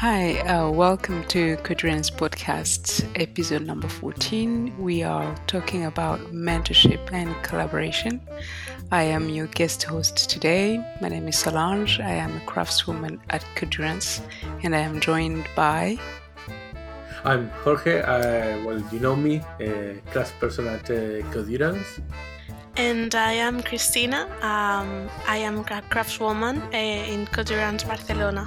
Hi, 0.00 0.40
uh, 0.40 0.68
welcome 0.68 1.24
to 1.28 1.56
Codurance 1.64 2.12
Podcast, 2.12 3.08
episode 3.18 3.62
number 3.62 3.88
14. 3.88 4.76
We 4.78 5.02
are 5.02 5.34
talking 5.46 5.86
about 5.86 6.20
mentorship 6.34 7.10
and 7.14 7.34
collaboration. 7.42 8.20
I 8.92 9.04
am 9.04 9.30
your 9.30 9.46
guest 9.46 9.84
host 9.84 10.28
today. 10.28 10.84
My 11.00 11.08
name 11.08 11.26
is 11.28 11.38
Solange. 11.38 11.98
I 11.98 12.10
am 12.10 12.36
a 12.36 12.40
craftswoman 12.40 13.20
at 13.30 13.42
Codurance, 13.54 14.20
and 14.62 14.76
I 14.76 14.80
am 14.80 15.00
joined 15.00 15.48
by. 15.56 15.98
I'm 17.24 17.48
Jorge. 17.64 18.02
Uh, 18.02 18.66
well, 18.66 18.84
you 18.92 19.00
know 19.00 19.16
me, 19.16 19.40
a 19.60 20.02
class 20.12 20.30
person 20.32 20.66
at 20.66 20.90
uh, 20.90 21.24
Codurance. 21.32 22.02
And 22.76 23.14
I 23.14 23.32
am 23.32 23.62
Cristina. 23.62 24.26
Um, 24.42 25.08
I 25.26 25.38
am 25.38 25.60
a 25.60 25.64
craftswoman 25.64 26.62
uh, 26.74 26.76
in 26.76 27.24
Codurance 27.28 27.88
Barcelona. 27.88 28.46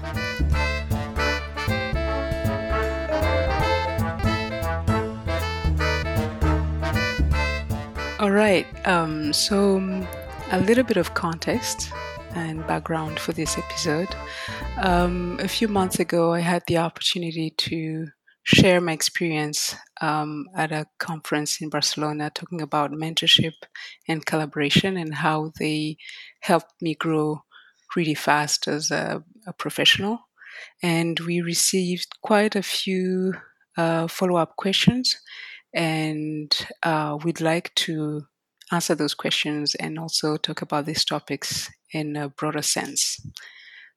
All 8.19 8.31
right. 8.31 8.67
Um, 8.85 9.31
so, 9.31 9.77
um, 9.77 10.05
a 10.51 10.59
little 10.59 10.83
bit 10.83 10.97
of 10.97 11.13
context 11.13 11.89
and 12.35 12.67
background 12.67 13.17
for 13.17 13.31
this 13.31 13.57
episode. 13.57 14.09
Um, 14.77 15.39
a 15.39 15.47
few 15.47 15.69
months 15.69 15.99
ago, 16.01 16.33
I 16.33 16.41
had 16.41 16.63
the 16.67 16.79
opportunity 16.79 17.51
to 17.51 18.07
share 18.43 18.81
my 18.81 18.91
experience 18.91 19.73
um, 20.01 20.47
at 20.53 20.73
a 20.73 20.85
conference 20.97 21.61
in 21.61 21.69
Barcelona 21.69 22.29
talking 22.35 22.59
about 22.59 22.91
mentorship 22.91 23.53
and 24.09 24.25
collaboration 24.25 24.97
and 24.97 25.15
how 25.15 25.53
they 25.57 25.95
helped 26.41 26.73
me 26.81 26.95
grow 26.95 27.41
really 27.95 28.15
fast 28.15 28.67
as 28.67 28.91
a, 28.91 29.23
a 29.47 29.53
professional. 29.53 30.19
And 30.83 31.17
we 31.21 31.39
received 31.39 32.07
quite 32.21 32.57
a 32.57 32.63
few 32.63 33.35
uh, 33.77 34.09
follow 34.09 34.35
up 34.35 34.57
questions 34.57 35.15
and 35.73 36.55
uh, 36.83 37.17
we'd 37.23 37.41
like 37.41 37.73
to 37.75 38.23
answer 38.71 38.95
those 38.95 39.13
questions 39.13 39.75
and 39.75 39.97
also 39.97 40.37
talk 40.37 40.61
about 40.61 40.85
these 40.85 41.05
topics 41.05 41.69
in 41.91 42.15
a 42.15 42.29
broader 42.29 42.61
sense. 42.61 43.19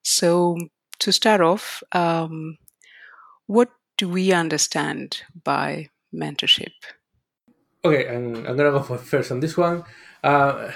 So, 0.02 0.56
to 0.98 1.12
start 1.12 1.40
off, 1.40 1.82
um, 1.92 2.58
what 3.46 3.70
do 3.98 4.08
we 4.08 4.32
understand 4.32 5.22
by 5.44 5.88
mentorship? 6.14 6.72
Okay, 7.84 8.08
I'm, 8.08 8.46
I'm 8.46 8.56
gonna 8.56 8.70
go 8.70 8.82
first 8.82 9.32
on 9.32 9.40
this 9.40 9.56
one. 9.56 9.84
Uh, 10.22 10.70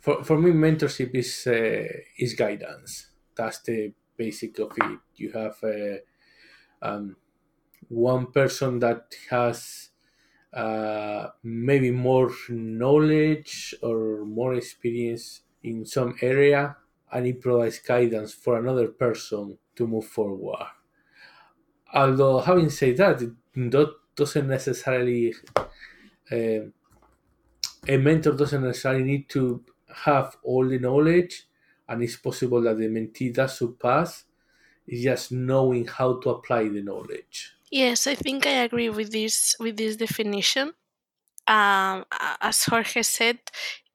for, 0.00 0.22
for 0.24 0.38
me, 0.38 0.50
mentorship 0.50 1.14
is 1.14 1.46
uh, 1.46 1.86
is 2.18 2.34
guidance. 2.34 3.08
That's 3.36 3.60
the 3.62 3.92
basic 4.16 4.58
of 4.58 4.72
it. 4.76 4.98
You 5.16 5.32
have 5.32 5.56
uh, 5.62 5.98
um, 6.82 7.16
one 7.88 8.26
person 8.32 8.80
that 8.80 9.14
has 9.30 9.90
uh, 10.54 11.30
maybe 11.42 11.90
more 11.90 12.30
knowledge 12.48 13.74
or 13.82 14.24
more 14.24 14.54
experience 14.54 15.42
in 15.62 15.84
some 15.84 16.14
area 16.22 16.76
and 17.12 17.26
it 17.26 17.40
provides 17.40 17.78
guidance 17.78 18.32
for 18.34 18.58
another 18.58 18.88
person 18.88 19.58
to 19.76 19.86
move 19.86 20.06
forward. 20.06 20.66
Although, 21.94 22.40
having 22.40 22.70
said 22.70 22.96
that, 22.98 23.18
that 23.54 23.94
doesn't 24.16 24.48
necessarily, 24.48 25.34
uh, 26.30 26.60
a 27.88 27.96
mentor 27.96 28.32
doesn't 28.32 28.62
necessarily 28.62 29.04
need 29.04 29.28
to 29.30 29.64
have 29.94 30.36
all 30.42 30.66
the 30.68 30.78
knowledge, 30.78 31.46
and 31.88 32.02
it's 32.02 32.16
possible 32.16 32.60
that 32.62 32.78
the 32.78 32.88
mentee 32.88 33.32
does 33.32 33.58
surpass. 33.58 34.24
It's 34.86 35.02
just 35.02 35.32
knowing 35.32 35.86
how 35.86 36.20
to 36.20 36.30
apply 36.30 36.68
the 36.68 36.82
knowledge. 36.82 37.53
Yes, 37.74 38.06
I 38.06 38.14
think 38.14 38.46
I 38.46 38.62
agree 38.66 38.88
with 38.88 39.10
this 39.12 39.56
with 39.58 39.76
this 39.76 39.96
definition. 39.96 40.72
Um, 41.48 42.04
as 42.40 42.64
Jorge 42.64 43.02
said, 43.02 43.38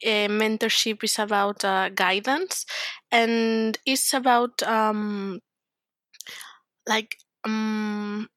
uh, 0.06 0.30
mentorship 0.42 1.04
is 1.04 1.20
about 1.20 1.66
uh, 1.66 1.90
guidance, 1.90 2.66
and 3.12 3.78
it's 3.86 4.14
about 4.14 4.64
um, 4.64 5.42
like 6.88 7.18
um, 7.46 8.30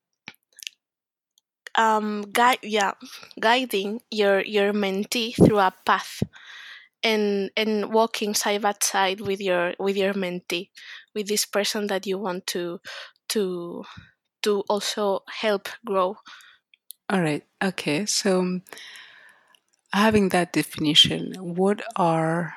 um, 1.75 2.25
yeah, 2.63 2.93
guiding 3.41 4.01
your 4.11 4.41
your 4.43 4.73
mentee 4.73 5.35
through 5.35 5.59
a 5.59 5.73
path, 5.87 6.23
and 7.03 7.51
and 7.57 7.93
walking 7.93 8.35
side 8.35 8.63
by 8.63 8.75
side 8.83 9.21
with 9.21 9.41
your 9.41 9.75
with 9.79 9.97
your 9.97 10.15
mentee, 10.15 10.71
with 11.15 11.29
this 11.29 11.47
person 11.47 11.87
that 11.89 12.07
you 12.07 12.19
want 12.19 12.47
to 12.49 12.81
to 13.31 13.85
to 14.43 14.61
also 14.69 15.23
help 15.29 15.69
grow. 15.85 16.17
All 17.09 17.21
right. 17.21 17.45
Okay. 17.63 18.07
So, 18.07 18.41
um, 18.41 18.63
having 19.93 20.31
that 20.31 20.53
definition, 20.53 21.35
what 21.39 21.83
are, 21.97 22.55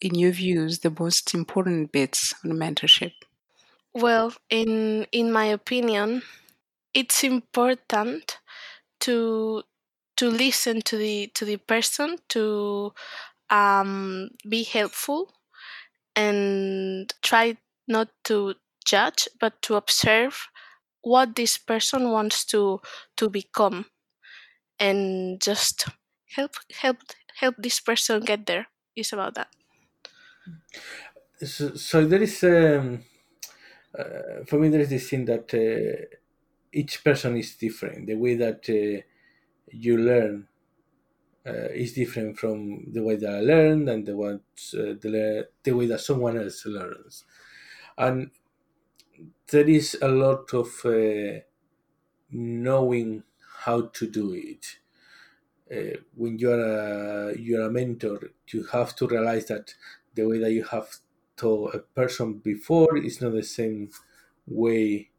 in 0.00 0.14
your 0.14 0.32
views, 0.32 0.80
the 0.80 0.94
most 0.98 1.34
important 1.34 1.92
bits 1.92 2.34
on 2.44 2.52
mentorship? 2.52 3.12
Well, 3.92 4.32
in 4.48 5.06
in 5.12 5.32
my 5.32 5.46
opinion, 5.46 6.22
it's 6.94 7.24
important 7.24 8.38
to 9.00 9.62
to 10.16 10.30
listen 10.30 10.82
to 10.82 10.96
the 10.96 11.26
to 11.34 11.44
the 11.44 11.56
person 11.56 12.18
to 12.28 12.92
um, 13.50 14.30
be 14.48 14.62
helpful 14.62 15.32
and 16.14 17.12
try 17.22 17.56
not 17.88 18.08
to 18.24 18.54
judge 18.84 19.28
but 19.40 19.60
to 19.62 19.74
observe 19.74 20.48
what 21.02 21.36
this 21.36 21.58
person 21.58 22.10
wants 22.10 22.44
to 22.46 22.80
to 23.16 23.30
become 23.30 23.86
and 24.78 25.40
just 25.42 25.88
help 26.36 26.52
help 26.72 26.98
help 27.36 27.54
this 27.58 27.80
person 27.80 28.22
get 28.22 28.46
there. 28.46 28.68
Is 28.96 29.12
about 29.12 29.34
that. 29.36 29.48
So, 31.42 31.74
so 31.74 32.06
there 32.06 32.22
is 32.22 32.44
um, 32.44 33.02
uh, 33.98 34.44
for 34.46 34.58
me 34.58 34.68
there 34.68 34.80
is 34.80 34.90
this 34.90 35.10
thing 35.10 35.24
that 35.26 35.52
uh, 35.54 36.16
each 36.72 37.04
person 37.04 37.36
is 37.36 37.56
different. 37.56 38.06
The 38.06 38.16
way 38.16 38.36
that 38.36 38.62
uh, 38.68 39.02
you 39.72 39.98
learn 39.98 40.48
uh, 41.46 41.70
is 41.72 41.94
different 41.94 42.38
from 42.38 42.92
the 42.92 43.02
way 43.02 43.16
that 43.16 43.30
I 43.34 43.40
learned 43.40 43.88
and 43.88 44.06
the, 44.06 44.16
what, 44.16 44.42
uh, 44.74 44.94
the, 45.04 45.48
the 45.62 45.72
way 45.72 45.86
that 45.86 46.00
someone 46.00 46.36
else 46.38 46.66
learns. 46.66 47.24
And 47.98 48.30
there 49.50 49.68
is 49.68 49.98
a 50.00 50.08
lot 50.08 50.52
of 50.54 50.68
uh, 50.84 51.40
knowing 52.30 53.24
how 53.64 53.82
to 53.88 54.08
do 54.10 54.32
it. 54.34 54.78
Uh, 55.70 55.96
when 56.16 56.38
you're 56.38 56.60
a 56.60 57.38
you're 57.38 57.66
a 57.66 57.70
mentor, 57.70 58.20
you 58.52 58.64
have 58.66 58.94
to 58.96 59.06
realize 59.06 59.46
that 59.46 59.74
the 60.14 60.26
way 60.26 60.38
that 60.38 60.52
you 60.52 60.64
have 60.64 60.96
taught 61.36 61.74
a 61.74 61.78
person 61.80 62.34
before 62.38 62.96
is 62.96 63.20
not 63.20 63.32
the 63.32 63.42
same 63.42 63.90
way, 64.46 65.10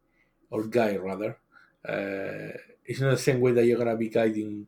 or 0.52 0.68
guy 0.68 0.98
rather. 0.98 1.40
Uh, 1.88 2.58
it's 2.86 3.02
not 3.02 3.12
the 3.12 3.18
same 3.18 3.42
way 3.42 3.52
that 3.54 3.66
you're 3.66 3.78
gonna 3.78 3.98
be 3.98 4.10
guiding 4.10 4.68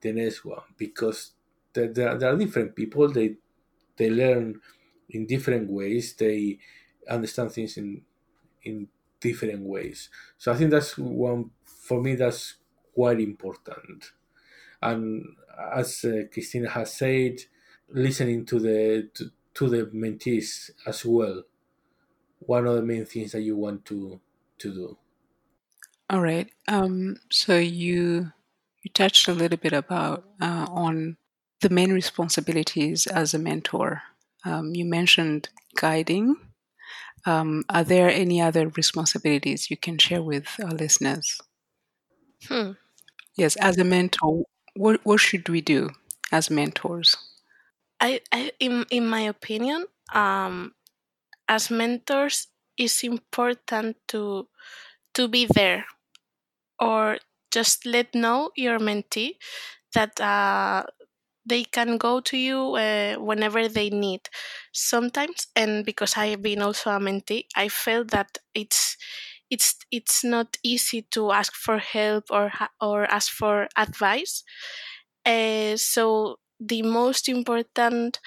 the 0.00 0.12
next 0.12 0.44
one 0.44 0.62
because 0.78 1.32
there, 1.74 1.92
there, 1.92 2.18
there 2.18 2.32
are 2.34 2.38
different 2.38 2.76
people. 2.76 3.08
They 3.10 3.36
they 3.96 4.10
learn 4.10 4.60
in 5.10 5.26
different 5.26 5.70
ways. 5.70 6.14
They 6.14 6.58
understand 7.08 7.52
things 7.52 7.76
in 7.76 8.04
in 8.64 8.88
different 9.20 9.60
ways. 9.62 10.10
So 10.38 10.52
I 10.52 10.56
think 10.56 10.70
that's 10.70 10.96
one 10.98 11.50
for 11.64 12.02
me. 12.02 12.14
That's 12.14 12.56
quite 12.94 13.20
important. 13.20 14.12
And 14.82 15.36
as 15.72 16.04
uh, 16.04 16.24
Christina 16.32 16.70
has 16.70 16.94
said, 16.94 17.40
listening 17.88 18.44
to 18.46 18.58
the 18.58 19.10
to, 19.14 19.30
to 19.54 19.68
the 19.68 19.86
mentees 19.86 20.70
as 20.86 21.04
well. 21.04 21.44
One 22.40 22.66
of 22.66 22.74
the 22.76 22.82
main 22.82 23.06
things 23.06 23.32
that 23.32 23.40
you 23.40 23.56
want 23.56 23.84
to 23.86 24.20
to 24.58 24.74
do. 24.74 24.98
All 26.10 26.20
right. 26.20 26.50
Um, 26.68 27.16
so 27.30 27.56
you 27.56 28.32
you 28.82 28.90
touched 28.92 29.28
a 29.28 29.34
little 29.34 29.56
bit 29.56 29.72
about 29.72 30.24
uh, 30.40 30.66
on 30.68 31.16
the 31.60 31.70
main 31.70 31.92
responsibilities 31.92 33.06
as 33.06 33.32
a 33.32 33.38
mentor. 33.38 34.02
Um, 34.44 34.74
you 34.74 34.84
mentioned 34.84 35.48
guiding 35.76 36.36
um, 37.26 37.64
are 37.68 37.84
there 37.84 38.08
any 38.10 38.40
other 38.40 38.68
responsibilities 38.68 39.70
you 39.70 39.76
can 39.76 39.98
share 39.98 40.22
with 40.22 40.46
our 40.62 40.72
listeners? 40.72 41.40
Hmm. 42.48 42.72
Yes, 43.36 43.56
as 43.56 43.78
a 43.78 43.84
mentor, 43.84 44.44
what, 44.74 45.00
what 45.04 45.20
should 45.20 45.48
we 45.48 45.60
do 45.60 45.90
as 46.32 46.50
mentors? 46.50 47.16
I, 48.00 48.20
I 48.32 48.52
in 48.60 48.84
in 48.90 49.06
my 49.08 49.20
opinion, 49.22 49.86
um, 50.12 50.74
as 51.48 51.70
mentors, 51.70 52.48
it's 52.76 53.02
important 53.04 53.96
to 54.08 54.48
to 55.14 55.28
be 55.28 55.46
there, 55.54 55.86
or 56.80 57.18
just 57.50 57.86
let 57.86 58.14
know 58.14 58.50
your 58.56 58.78
mentee 58.78 59.36
that 59.94 60.20
uh, 60.20 60.84
they 61.46 61.64
can 61.64 61.98
go 61.98 62.20
to 62.20 62.36
you 62.36 62.74
uh, 62.76 63.16
whenever 63.16 63.68
they 63.68 63.90
need. 63.90 64.28
Sometimes, 64.72 65.46
and 65.56 65.84
because 65.84 66.16
I've 66.16 66.42
been 66.42 66.62
also 66.62 66.90
a 66.90 66.98
mentee, 66.98 67.46
I 67.54 67.68
felt 67.68 68.08
that 68.10 68.38
it's 68.54 68.96
it's 69.50 69.76
it's 69.90 70.24
not 70.24 70.56
easy 70.62 71.02
to 71.12 71.32
ask 71.32 71.54
for 71.54 71.78
help 71.78 72.24
or 72.30 72.52
or 72.80 73.04
ask 73.10 73.30
for 73.32 73.68
advice. 73.76 74.42
Uh, 75.24 75.76
so 75.76 76.38
the 76.60 76.82
most 76.82 77.28
important 77.28 78.20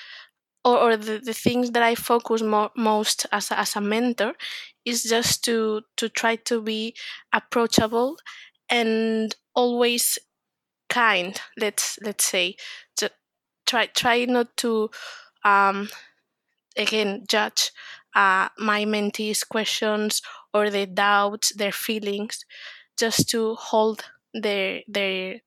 or, 0.65 0.77
or 0.77 0.97
the, 0.97 1.19
the 1.19 1.33
things 1.33 1.71
that 1.71 1.83
I 1.83 1.95
focus 1.95 2.41
mo- 2.41 2.71
most 2.75 3.25
as 3.31 3.51
a, 3.51 3.59
as 3.59 3.75
a 3.75 3.81
mentor 3.81 4.33
is 4.85 5.03
just 5.03 5.43
to 5.45 5.81
to 5.97 6.09
try 6.09 6.35
to 6.37 6.61
be 6.61 6.95
approachable 7.33 8.17
and 8.69 9.35
always 9.55 10.19
kind. 10.89 11.39
Let's 11.57 11.99
let's 12.01 12.25
say, 12.25 12.57
try 13.65 13.85
try 13.87 14.25
not 14.25 14.55
to 14.57 14.89
um, 15.43 15.89
again 16.77 17.25
judge 17.29 17.71
uh, 18.15 18.49
my 18.59 18.85
mentees' 18.85 19.47
questions 19.47 20.21
or 20.53 20.69
their 20.69 20.87
doubts, 20.87 21.53
their 21.55 21.73
feelings, 21.73 22.45
just 22.97 23.29
to 23.31 23.55
hold 23.55 24.05
their 24.33 24.81
their 24.87 25.41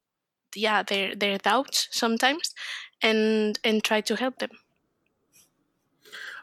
yeah 0.57 0.83
their 0.83 1.15
their 1.17 1.39
doubts 1.39 1.89
sometimes, 1.93 2.55
and 3.03 3.59
and 3.65 3.85
try 3.85 4.01
to 4.03 4.17
help 4.17 4.39
them. 4.39 4.53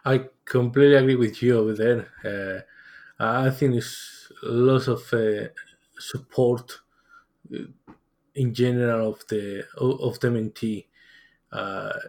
I 0.06 0.30
completely 0.46 0.96
agree 0.96 1.16
with 1.16 1.42
you 1.42 1.58
over 1.58 1.74
there. 1.74 2.66
Uh, 3.20 3.24
I 3.24 3.50
think 3.50 3.76
it's 3.76 4.32
lots 4.44 4.88
of 4.88 5.12
uh, 5.14 5.50
support 6.00 6.82
uh, 7.54 7.60
in 8.38 8.54
general 8.54 9.10
of 9.14 9.28
the 9.30 9.66
of 9.80 10.20
the 10.22 10.30
mentee 10.30 10.88
uh, 11.52 12.00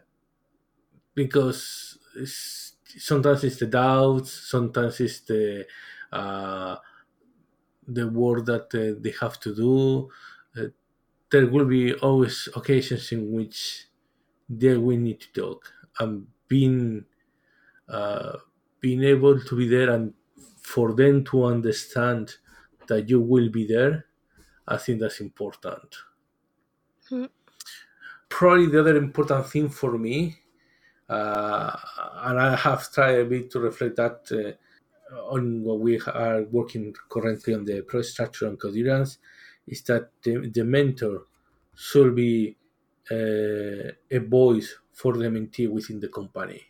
because 1.15 1.99
it's, 2.17 2.75
sometimes 2.85 3.45
it's 3.45 3.59
the 3.59 3.67
doubts, 3.67 4.33
sometimes 4.33 5.01
it's 5.01 5.21
the 5.21 5.67
uh, 6.13 6.77
the 7.87 8.09
work 8.09 8.45
that 8.47 8.67
uh, 8.75 8.99
they 9.03 9.13
have 9.21 9.39
to 9.41 9.55
do. 9.55 10.11
Uh, 10.57 10.69
there 11.31 11.47
will 11.49 11.67
be 11.67 11.95
always 11.95 12.49
occasions 12.57 13.13
in 13.13 13.33
which 13.33 13.87
they 14.49 14.77
will 14.79 14.99
need 14.99 15.21
to 15.23 15.33
talk 15.33 15.73
and 16.01 16.29
being 16.49 17.07
uh, 17.89 18.39
being 18.81 19.05
able 19.05 19.41
to 19.41 19.57
be 19.57 19.69
there 19.69 19.91
and 19.91 20.15
for 20.63 20.95
them 20.95 21.25
to 21.25 21.45
understand 21.45 22.37
that 22.89 23.09
you 23.11 23.21
will 23.21 23.51
be 23.51 23.67
there 23.67 24.07
i 24.69 24.77
think 24.77 25.01
that's 25.01 25.21
important 25.21 25.97
Mm. 27.11 27.29
probably 28.29 28.67
the 28.67 28.81
other 28.81 28.97
important 28.97 29.47
thing 29.47 29.69
for 29.69 29.99
me 29.99 30.37
uh, 31.09 31.77
and 32.27 32.41
i 32.41 32.57
have 32.57 32.93
tried 32.93 33.21
a 33.21 33.25
bit 33.25 33.51
to 33.51 33.61
reflect 33.61 33.97
that 33.97 34.21
uh, 34.33 35.15
on 35.35 35.63
what 35.65 35.81
we 35.81 36.01
are 36.01 36.43
working 36.45 36.95
currently 37.11 37.55
on 37.55 37.65
the 37.65 37.83
pro 37.83 38.03
structure 38.03 38.47
and 38.49 38.61
Codurance 38.61 39.19
is 39.67 39.83
that 39.85 40.11
the, 40.23 40.51
the 40.55 40.65
mentor 40.65 41.27
should 41.75 42.15
be 42.17 42.57
uh, 43.11 43.93
a 44.11 44.19
voice 44.19 44.79
for 44.93 45.15
the 45.17 45.27
mentee 45.27 45.71
within 45.71 46.01
the 46.01 46.09
company 46.09 46.63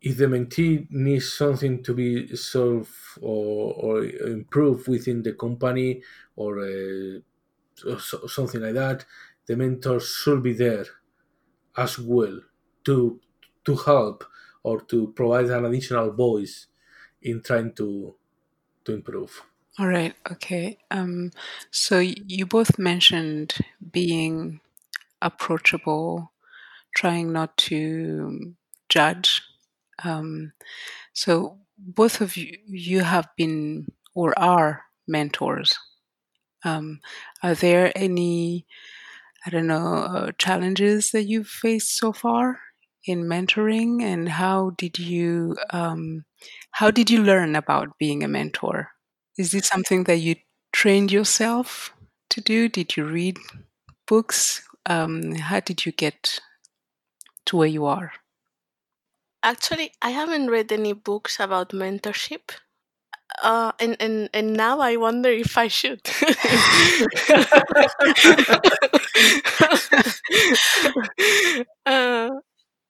if 0.00 0.16
the 0.18 0.26
mentee 0.26 0.90
needs 0.90 1.32
something 1.34 1.82
to 1.82 1.94
be 1.94 2.34
solved 2.36 2.90
or, 3.20 3.74
or 3.74 4.04
improved 4.04 4.88
within 4.88 5.22
the 5.22 5.34
company 5.34 6.02
or, 6.36 6.60
uh, 6.60 7.20
or 7.86 7.98
so- 7.98 8.26
something 8.26 8.60
like 8.60 8.74
that, 8.74 9.04
the 9.46 9.56
mentor 9.56 10.00
should 10.00 10.42
be 10.42 10.52
there 10.52 10.86
as 11.76 11.98
well 11.98 12.40
to 12.84 13.20
to 13.64 13.76
help 13.76 14.24
or 14.62 14.80
to 14.82 15.12
provide 15.16 15.46
an 15.46 15.64
additional 15.64 16.12
voice 16.12 16.66
in 17.22 17.42
trying 17.42 17.72
to 17.74 18.14
to 18.84 18.94
improve. 18.94 19.42
All 19.78 19.88
right. 19.88 20.14
Okay. 20.30 20.78
Um, 20.90 21.30
so 21.70 21.98
you 21.98 22.44
both 22.44 22.78
mentioned 22.78 23.54
being 23.90 24.60
approachable, 25.22 26.32
trying 26.94 27.32
not 27.32 27.56
to 27.56 28.54
judge. 28.88 29.42
Um, 30.04 30.52
so 31.14 31.58
both 31.78 32.20
of 32.20 32.36
you, 32.36 32.58
you 32.66 33.00
have 33.00 33.28
been 33.36 33.86
or 34.14 34.38
are 34.38 34.84
mentors. 35.06 35.78
Um, 36.64 37.00
are 37.42 37.54
there 37.54 37.92
any, 37.96 38.66
I 39.46 39.50
don't 39.50 39.66
know, 39.66 39.94
uh, 39.94 40.32
challenges 40.38 41.10
that 41.12 41.24
you've 41.24 41.48
faced 41.48 41.96
so 41.96 42.12
far 42.12 42.60
in 43.04 43.24
mentoring, 43.24 44.02
and 44.02 44.28
how 44.28 44.70
did 44.70 44.98
you, 44.98 45.56
um, 45.70 46.24
how 46.72 46.90
did 46.90 47.10
you 47.10 47.22
learn 47.22 47.56
about 47.56 47.98
being 47.98 48.22
a 48.22 48.28
mentor? 48.28 48.90
Is 49.36 49.54
it 49.54 49.64
something 49.64 50.04
that 50.04 50.18
you 50.18 50.36
trained 50.72 51.10
yourself 51.12 51.92
to 52.30 52.40
do? 52.40 52.68
Did 52.68 52.96
you 52.96 53.04
read 53.04 53.38
books? 54.06 54.62
Um, 54.86 55.34
how 55.36 55.60
did 55.60 55.86
you 55.86 55.92
get 55.92 56.40
to 57.46 57.56
where 57.56 57.68
you 57.68 57.84
are? 57.86 58.12
Actually, 59.44 59.92
I 60.02 60.10
haven't 60.10 60.50
read 60.50 60.72
any 60.72 60.92
books 60.94 61.38
about 61.38 61.68
mentorship. 61.68 62.50
Uh, 63.42 63.72
and, 63.80 63.96
and, 64.00 64.28
and 64.34 64.54
now 64.54 64.80
I 64.80 64.96
wonder 64.96 65.30
if 65.30 65.56
I 65.56 65.68
should. 65.68 66.00
uh, 71.86 72.30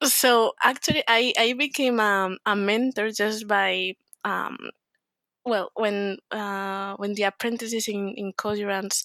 so 0.04 0.52
actually, 0.62 1.04
I, 1.08 1.32
I 1.38 1.54
became 1.54 2.00
a, 2.00 2.36
a 2.46 2.56
mentor 2.56 3.10
just 3.10 3.48
by 3.48 3.94
um, 4.24 4.58
well 5.44 5.70
when 5.74 6.18
uh, 6.30 6.94
when 6.96 7.14
the 7.14 7.24
apprentices 7.24 7.88
in 7.88 8.10
in 8.16 8.32
Codurance 8.34 9.04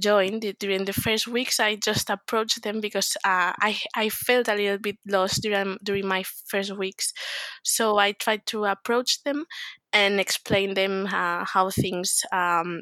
joined 0.00 0.44
during 0.58 0.84
the 0.84 0.92
first 0.92 1.26
weeks 1.28 1.60
i 1.60 1.74
just 1.76 2.10
approached 2.10 2.62
them 2.62 2.80
because 2.80 3.16
uh, 3.24 3.52
I, 3.60 3.78
I 3.94 4.08
felt 4.08 4.48
a 4.48 4.54
little 4.54 4.78
bit 4.78 4.96
lost 5.06 5.42
during, 5.42 5.78
during 5.82 6.06
my 6.06 6.24
first 6.46 6.76
weeks. 6.76 7.12
So 7.62 7.98
i 7.98 8.12
tried 8.12 8.46
to 8.46 8.64
approach 8.64 9.22
them 9.24 9.44
and 9.92 10.18
explain 10.20 10.74
them 10.74 11.06
uh, 11.06 11.44
how 11.44 11.70
things 11.70 12.22
um, 12.32 12.80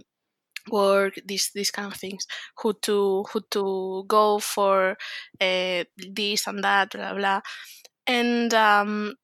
work 0.71 1.15
these 1.27 1.51
these 1.55 1.71
kind 1.71 1.93
of 1.93 1.99
things. 1.99 2.27
Who 2.59 2.75
to 2.83 3.25
who 3.33 3.41
to 3.53 4.05
go 4.07 4.39
for 4.39 4.97
uh, 5.41 5.85
this 5.97 6.47
and 6.47 6.63
that 6.65 6.93
blah 6.93 7.15
blah 7.15 7.41
and 8.07 8.53
um, 8.55 9.15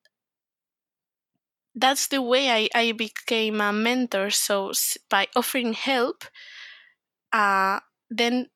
that's 1.75 2.09
the 2.09 2.23
way 2.23 2.50
I, 2.50 2.69
I 2.75 2.93
became 2.93 3.61
a 3.61 3.73
mentor. 3.73 4.31
So 4.31 4.73
by 5.11 5.29
offering 5.37 5.75
help 5.75 6.25
uh, 7.37 7.81
then 8.11 8.49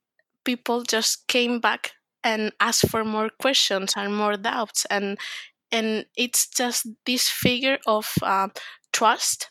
people 0.45 0.83
just 0.83 1.27
came 1.29 1.61
back 1.61 1.93
and 2.25 2.53
asked 2.61 2.89
for 2.89 3.05
more 3.05 3.31
questions 3.41 3.95
and 3.97 4.17
more 4.17 4.37
doubts. 4.37 4.87
And 4.91 5.19
and 5.73 6.07
it's 6.17 6.49
just 6.49 6.87
this 7.07 7.29
figure 7.29 7.79
of 7.87 8.13
uh, 8.23 8.49
trust. 8.93 9.51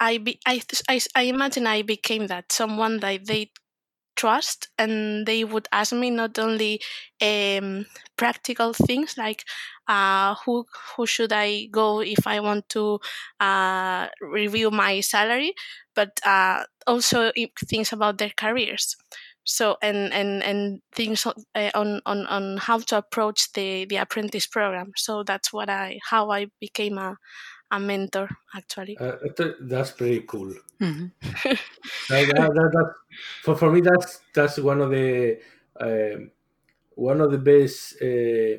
I, 0.00 0.18
be, 0.18 0.40
I 0.46 0.60
i 0.88 1.00
i 1.14 1.22
imagine 1.24 1.66
i 1.66 1.82
became 1.82 2.26
that 2.28 2.52
someone 2.52 3.00
that 3.00 3.26
they 3.26 3.50
trust 4.16 4.68
and 4.78 5.26
they 5.26 5.42
would 5.44 5.66
ask 5.72 5.92
me 5.92 6.10
not 6.10 6.38
only 6.38 6.80
um, 7.20 7.86
practical 8.16 8.72
things 8.72 9.16
like 9.18 9.44
uh, 9.88 10.36
who 10.44 10.64
who 10.96 11.06
should 11.06 11.32
I 11.32 11.66
go 11.70 12.00
if 12.00 12.26
I 12.26 12.40
want 12.40 12.68
to 12.70 13.00
uh, 13.40 14.08
review 14.20 14.70
my 14.70 15.00
salary, 15.00 15.54
but 15.94 16.20
uh, 16.26 16.64
also 16.86 17.32
things 17.68 17.92
about 17.92 18.18
their 18.18 18.32
careers. 18.36 18.96
So 19.44 19.76
and 19.82 20.12
and 20.12 20.42
and 20.42 20.80
things 20.92 21.26
on 21.26 21.34
uh, 21.54 21.70
on 21.74 22.00
on 22.06 22.26
on 22.26 22.56
how 22.56 22.78
to 22.78 22.98
approach 22.98 23.52
the 23.52 23.84
the 23.84 23.96
apprentice 23.96 24.46
program. 24.46 24.92
So 24.96 25.22
that's 25.22 25.52
what 25.52 25.68
I 25.68 25.98
how 26.10 26.30
I 26.30 26.46
became 26.60 26.96
a 26.98 27.16
a 27.70 27.78
mentor 27.80 28.28
actually. 28.54 28.96
Uh, 28.98 29.16
that's 29.60 29.90
pretty 29.90 30.20
cool. 30.20 30.54
hmm 30.80 31.06
That- 32.08 32.28
that- 32.28 32.54
that- 32.54 32.72
that- 32.72 32.94
for, 33.42 33.54
for 33.56 33.70
me, 33.70 33.80
that's 33.80 34.20
that's 34.34 34.58
one 34.58 34.80
of 34.80 34.90
the 34.90 35.38
um, 35.80 36.30
one 36.94 37.20
of 37.20 37.30
the 37.30 37.38
best 37.38 38.00
uh, 38.02 38.58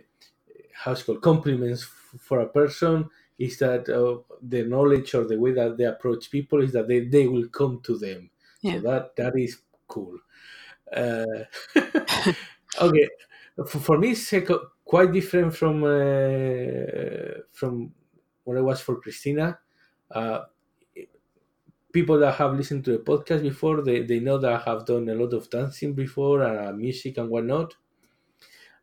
how's 0.73 1.01
it 1.01 1.05
called 1.05 1.21
compliments 1.21 1.83
for 2.19 2.41
a 2.41 2.47
person 2.47 3.09
is 3.37 3.57
that 3.59 3.89
uh, 3.89 4.19
the 4.41 4.63
knowledge 4.63 5.13
or 5.13 5.25
the 5.25 5.39
way 5.39 5.51
that 5.53 5.77
they 5.77 5.85
approach 5.85 6.31
people 6.31 6.61
is 6.61 6.71
that 6.73 6.87
they, 6.87 7.01
they 7.01 7.27
will 7.27 7.47
come 7.49 7.81
to 7.83 7.97
them. 7.97 8.29
Yeah. 8.61 8.75
So 8.75 8.81
that 8.81 9.15
that 9.17 9.37
is 9.37 9.61
cool. 9.87 10.17
Uh, 10.95 11.25
okay, 12.81 13.09
for, 13.67 13.79
for 13.79 13.97
me, 13.97 14.11
it's 14.11 14.31
uh, 14.33 14.41
quite 14.85 15.11
different 15.11 15.55
from 15.55 15.83
uh, 15.83 17.41
from 17.51 17.93
what 18.43 18.57
I 18.57 18.61
was 18.61 18.81
for 18.81 18.99
Christina. 19.01 19.59
Uh, 20.11 20.45
people 21.91 22.19
that 22.19 22.35
have 22.35 22.53
listened 22.53 22.85
to 22.85 22.91
the 22.91 22.99
podcast 23.03 23.41
before, 23.41 23.81
they, 23.81 24.03
they 24.03 24.19
know 24.19 24.37
that 24.37 24.53
I 24.53 24.69
have 24.69 24.85
done 24.85 25.09
a 25.09 25.15
lot 25.15 25.33
of 25.33 25.49
dancing 25.49 25.93
before 25.93 26.43
and 26.43 26.77
music 26.77 27.17
and 27.17 27.29
whatnot. 27.29 27.75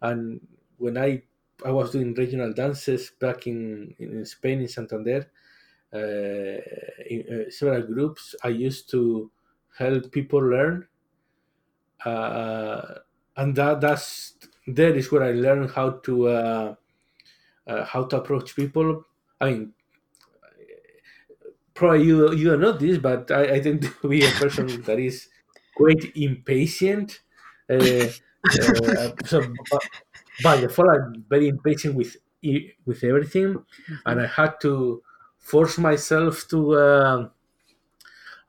And 0.00 0.46
when 0.78 0.98
I 0.98 1.22
I 1.64 1.70
was 1.70 1.92
doing 1.92 2.14
regional 2.14 2.52
dances 2.52 3.10
back 3.10 3.46
in, 3.46 3.94
in 3.98 4.24
Spain 4.24 4.60
in 4.60 4.68
Santander, 4.68 5.30
uh, 5.92 5.98
in 7.08 7.46
uh, 7.46 7.50
several 7.50 7.82
groups. 7.82 8.34
I 8.44 8.48
used 8.48 8.90
to 8.90 9.30
help 9.78 10.12
people 10.12 10.40
learn, 10.40 10.88
uh, 12.04 12.94
and 13.36 13.54
that 13.56 13.80
that's 13.80 14.34
there 14.66 14.94
is 14.94 15.10
where 15.10 15.22
I 15.22 15.32
learned 15.32 15.70
how 15.70 15.90
to 16.06 16.28
uh, 16.28 16.74
uh, 17.66 17.84
how 17.84 18.04
to 18.06 18.18
approach 18.18 18.56
people. 18.56 19.04
I 19.40 19.50
mean, 19.50 19.74
probably 21.74 22.04
you 22.06 22.32
you 22.34 22.56
don't 22.56 22.78
this, 22.78 22.98
but 22.98 23.30
I, 23.30 23.54
I 23.56 23.60
tend 23.60 23.82
to 24.02 24.08
be 24.08 24.24
a 24.24 24.30
person 24.30 24.82
that 24.82 24.98
is 24.98 25.28
quite 25.74 26.12
impatient. 26.16 27.20
Uh, 27.68 28.08
so, 29.24 29.42
but, 30.40 30.56
by 30.56 30.60
default, 30.60 30.88
I'm 30.90 31.24
very 31.28 31.48
impatient 31.48 31.94
with 31.96 32.16
with 32.86 33.04
everything, 33.04 33.64
and 34.06 34.20
I 34.20 34.26
had 34.26 34.60
to 34.62 35.02
force 35.38 35.78
myself 35.78 36.46
to 36.48 36.72
uh, 36.74 37.28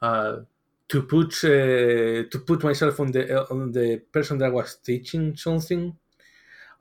uh, 0.02 0.42
to 0.88 1.04
put 1.04 1.34
uh, 1.44 2.28
to 2.30 2.44
put 2.46 2.64
myself 2.64 3.00
on 3.00 3.12
the 3.12 3.50
on 3.50 3.72
the 3.72 3.98
person 4.12 4.38
that 4.40 4.52
was 4.52 4.76
teaching 4.78 5.36
something, 5.36 5.98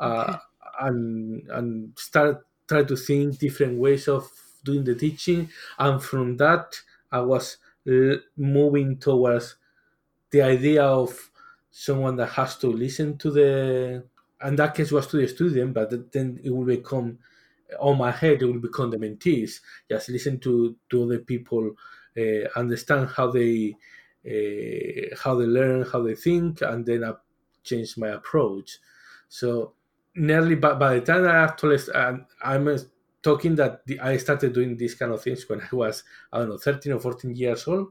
uh, 0.00 0.26
Okay. 0.26 0.38
and 0.80 1.49
and 1.50 1.99
start 1.99 2.47
try 2.68 2.85
to 2.85 2.97
think 2.97 3.38
different 3.38 3.78
ways 3.78 4.09
of 4.09 4.30
doing 4.64 4.85
the 4.85 4.94
teaching, 4.94 5.50
and 5.78 6.02
from 6.02 6.37
that 6.38 6.76
I 7.12 7.21
was 7.21 7.59
moving 8.37 8.99
towards 8.99 9.56
the 10.30 10.42
idea 10.42 10.85
of 10.85 11.30
someone 11.71 12.16
that 12.16 12.28
has 12.30 12.56
to 12.59 12.68
listen 12.68 13.18
to 13.18 13.30
the 13.30 14.04
and 14.42 14.58
that 14.58 14.75
case 14.75 14.90
was 14.92 15.06
to 15.06 15.16
the 15.16 15.28
student 15.28 15.75
but 15.75 16.12
then 16.12 16.40
it 16.42 16.50
will 16.50 16.64
become 16.64 17.18
on 17.80 17.99
my 17.99 18.11
head 18.11 18.42
it 18.42 18.46
will 18.46 18.61
become 18.61 18.90
the 18.90 18.96
mentees. 18.96 19.61
Just 19.88 20.08
listen 20.08 20.38
to 20.40 20.76
to 20.90 21.04
other 21.04 21.18
people 21.20 21.75
uh, 22.16 22.49
understand 22.56 23.08
how 23.08 23.30
they 23.30 23.75
uh, 24.26 25.16
how 25.22 25.34
they 25.34 25.46
learn 25.46 25.87
how 25.90 26.02
they 26.02 26.14
think 26.14 26.62
and 26.62 26.87
then 26.87 27.04
i 27.04 27.12
change 27.64 27.96
my 27.96 28.08
approach. 28.08 28.78
So 29.28 29.75
nearly 30.14 30.56
by, 30.56 30.75
by 30.75 30.99
the 30.99 31.00
time 31.00 31.26
i 31.26 31.44
actually 31.44 31.78
i'm, 32.44 32.78
talking 33.22 33.54
that 33.54 33.87
the, 33.87 34.00
i 34.00 34.16
started 34.16 34.52
doing 34.52 34.76
these 34.76 34.96
kind 34.96 35.12
of 35.12 35.22
things 35.22 35.49
when 35.49 35.61
i 35.61 35.68
was 35.76 36.02
i 36.32 36.38
don't 36.38 36.49
know 36.49 36.58
13 36.58 36.92
or 36.92 37.00
14 37.00 37.34
years 37.34 37.66
old. 37.66 37.88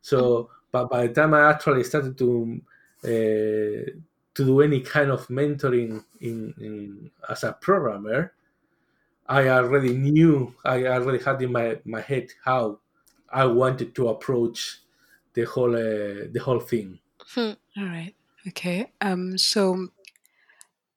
So 0.00 0.50
but 0.70 0.90
by 0.90 1.06
the 1.06 1.14
time 1.14 1.34
i 1.34 1.50
actually 1.50 1.84
started 1.84 2.16
to 2.18 2.60
uh, 3.04 3.90
to 4.34 4.44
do 4.44 4.60
any 4.60 4.80
kind 4.80 5.10
of 5.10 5.26
mentoring 5.28 6.04
in, 6.20 6.54
in 6.58 7.10
as 7.28 7.44
a 7.44 7.52
programmer, 7.52 8.32
I 9.26 9.48
already 9.48 9.94
knew, 9.94 10.54
I 10.64 10.86
already 10.86 11.22
had 11.22 11.40
in 11.42 11.52
my, 11.52 11.78
my 11.84 12.00
head 12.00 12.28
how 12.44 12.78
I 13.30 13.46
wanted 13.46 13.94
to 13.94 14.08
approach 14.08 14.80
the 15.34 15.44
whole 15.44 15.74
uh, 15.74 16.28
the 16.30 16.40
whole 16.44 16.60
thing. 16.60 16.98
Hmm. 17.28 17.52
All 17.78 17.84
right. 17.84 18.14
Okay. 18.48 18.90
Um, 19.00 19.38
so 19.38 19.88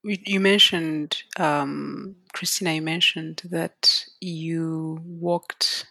you 0.04 0.39
mentioned, 0.39 1.24
um, 1.38 2.15
Christina, 2.34 2.74
you 2.74 2.82
mentioned 2.82 3.42
that 3.46 4.06
you 4.22 5.00
walked 5.04 5.88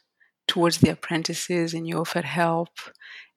towards 0.47 0.79
the 0.79 0.91
apprentices 0.91 1.75
and 1.75 1.89
you 1.89 1.99
offered 1.99 2.25
help, 2.25 2.71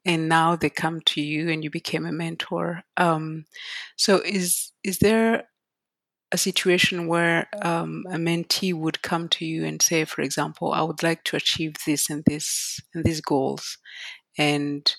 and 0.07 0.29
now 0.29 0.55
they 0.55 0.69
come 0.69 1.01
to 1.01 1.21
you 1.21 1.49
and 1.49 1.63
you 1.63 1.69
became 1.69 2.05
a 2.05 2.11
mentor. 2.13 2.83
Um, 2.95 3.45
so 3.97 4.21
is 4.25 4.71
is 4.83 4.99
there 4.99 5.43
a 6.31 6.37
situation 6.37 7.07
where 7.07 7.47
um, 7.61 8.05
a 8.09 8.15
mentee 8.17 8.73
would 8.73 9.01
come 9.01 9.29
to 9.29 9.45
you 9.45 9.65
and 9.65 9.81
say, 9.81 10.05
for 10.05 10.21
example, 10.21 10.73
I 10.73 10.81
would 10.81 11.03
like 11.03 11.23
to 11.25 11.37
achieve 11.37 11.75
this 11.85 12.09
and 12.09 12.23
this 12.25 12.79
and 12.93 13.03
these 13.03 13.21
goals, 13.21 13.77
and 14.37 14.95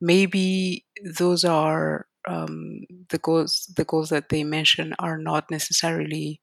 maybe 0.00 0.84
those 1.04 1.44
are 1.44 2.06
um, 2.28 2.80
the 3.10 3.18
goals 3.18 3.72
the 3.76 3.84
goals 3.84 4.10
that 4.10 4.28
they 4.28 4.44
mention 4.44 4.94
are 4.98 5.18
not 5.18 5.50
necessarily 5.50 6.40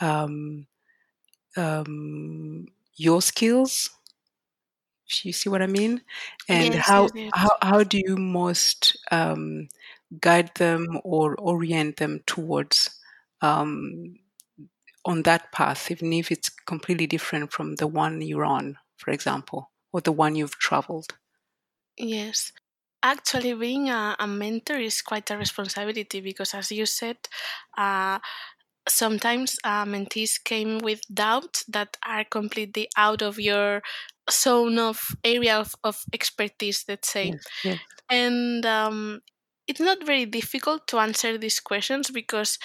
um, 0.00 0.66
um, 1.56 2.66
your 2.96 3.22
skills 3.22 3.90
you 5.24 5.32
see 5.32 5.48
what 5.48 5.62
i 5.62 5.66
mean? 5.66 6.02
And 6.48 6.74
Yes, 6.74 6.86
how 6.88 7.10
yes, 7.14 7.34
how, 7.34 7.50
how 7.62 7.84
do 7.84 8.00
you 8.06 8.16
most 8.16 8.96
um, 9.10 9.68
guide 10.20 10.50
them 10.56 11.00
or 11.04 11.36
orient 11.36 11.96
them 11.96 12.22
towards 12.26 12.90
um, 13.42 14.18
on 15.04 15.22
that 15.22 15.52
path 15.52 15.90
even 15.90 16.12
if 16.12 16.30
it's 16.30 16.48
completely 16.48 17.06
different 17.06 17.52
from 17.52 17.76
the 17.76 17.86
one 17.86 18.20
you're 18.22 18.44
on 18.44 18.78
for 18.96 19.10
example 19.12 19.70
or 19.92 20.00
the 20.00 20.12
one 20.12 20.34
you've 20.36 20.58
traveled? 20.58 21.14
Yes. 21.96 22.52
Actually, 23.02 23.54
being 23.54 23.88
a, 23.88 24.14
a 24.18 24.26
mentor 24.26 24.76
is 24.76 25.00
quite 25.02 25.30
a 25.30 25.36
responsibility 25.36 26.20
because, 26.20 26.52
as 26.54 26.70
you 26.70 26.84
said, 26.86 27.16
uh, 27.78 28.18
sometimes 28.88 29.58
uh, 29.64 29.84
mentees 29.84 30.42
came 30.42 30.78
with 30.78 31.00
doubts 31.12 31.64
that 31.66 31.96
are 32.06 32.24
completely 32.24 32.88
out 32.96 33.22
of 33.22 33.38
your 33.40 33.82
zone 34.32 34.78
of 34.78 35.00
area 35.24 35.58
of, 35.58 35.74
of 35.84 36.04
expertise, 36.12 36.84
let's 36.88 37.10
say. 37.10 37.32
yes 37.32 37.46
yes 37.62 37.80
And 38.10 38.64
um, 38.66 39.20
it's 39.66 39.80
not 39.80 40.04
very 40.04 40.26
difficult 40.26 40.86
to 40.88 40.98
answer 40.98 41.38
these 41.38 41.60
questions 41.60 42.10
because 42.10 42.58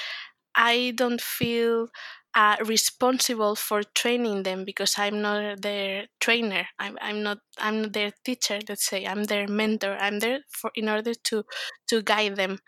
I 0.55 0.93
don't 0.95 1.21
feel 1.21 1.89
uh, 2.35 2.57
responsible 2.65 3.55
for 3.55 3.83
training 3.95 4.43
them 4.43 4.65
because 4.65 4.97
I'm 4.97 5.21
not 5.21 5.61
their 5.61 6.07
trainer. 6.19 6.67
I'm, 6.79 6.97
I'm 7.01 7.23
not 7.23 7.39
I'm 7.57 7.83
not 7.83 7.93
their 7.93 8.11
teacher. 8.25 8.59
Let's 8.67 8.85
say 8.85 9.05
I'm 9.05 9.23
their 9.25 9.47
mentor. 9.47 9.97
I'm 9.99 10.19
there 10.19 10.39
for 10.49 10.71
in 10.75 10.89
order 10.89 11.13
to 11.13 11.43
to 11.89 12.01
guide 12.01 12.35
them. 12.35 12.59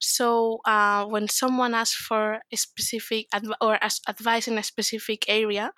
So 0.00 0.60
uh, 0.64 1.06
when 1.06 1.28
someone 1.28 1.74
asks 1.74 1.96
for 1.96 2.40
a 2.52 2.56
specific 2.56 3.26
adv- 3.32 3.58
or 3.60 3.78
as 3.82 4.00
advice 4.08 4.46
in 4.48 4.58
a 4.58 4.62
specific 4.62 5.24
area 5.28 5.72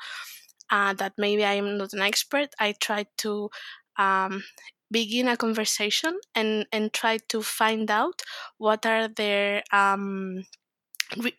uh, 0.70 0.92
that 0.94 1.14
maybe 1.18 1.44
I 1.44 1.54
am 1.54 1.78
not 1.78 1.92
an 1.92 2.00
expert, 2.02 2.54
I 2.58 2.72
try 2.72 3.06
to 3.18 3.50
um, 3.98 4.44
begin 4.90 5.28
a 5.28 5.36
conversation 5.36 6.18
and 6.34 6.66
and 6.72 6.92
try 6.92 7.18
to 7.28 7.42
find 7.42 7.90
out 7.90 8.22
what 8.58 8.86
are 8.86 9.08
their 9.08 9.62
um, 9.72 10.44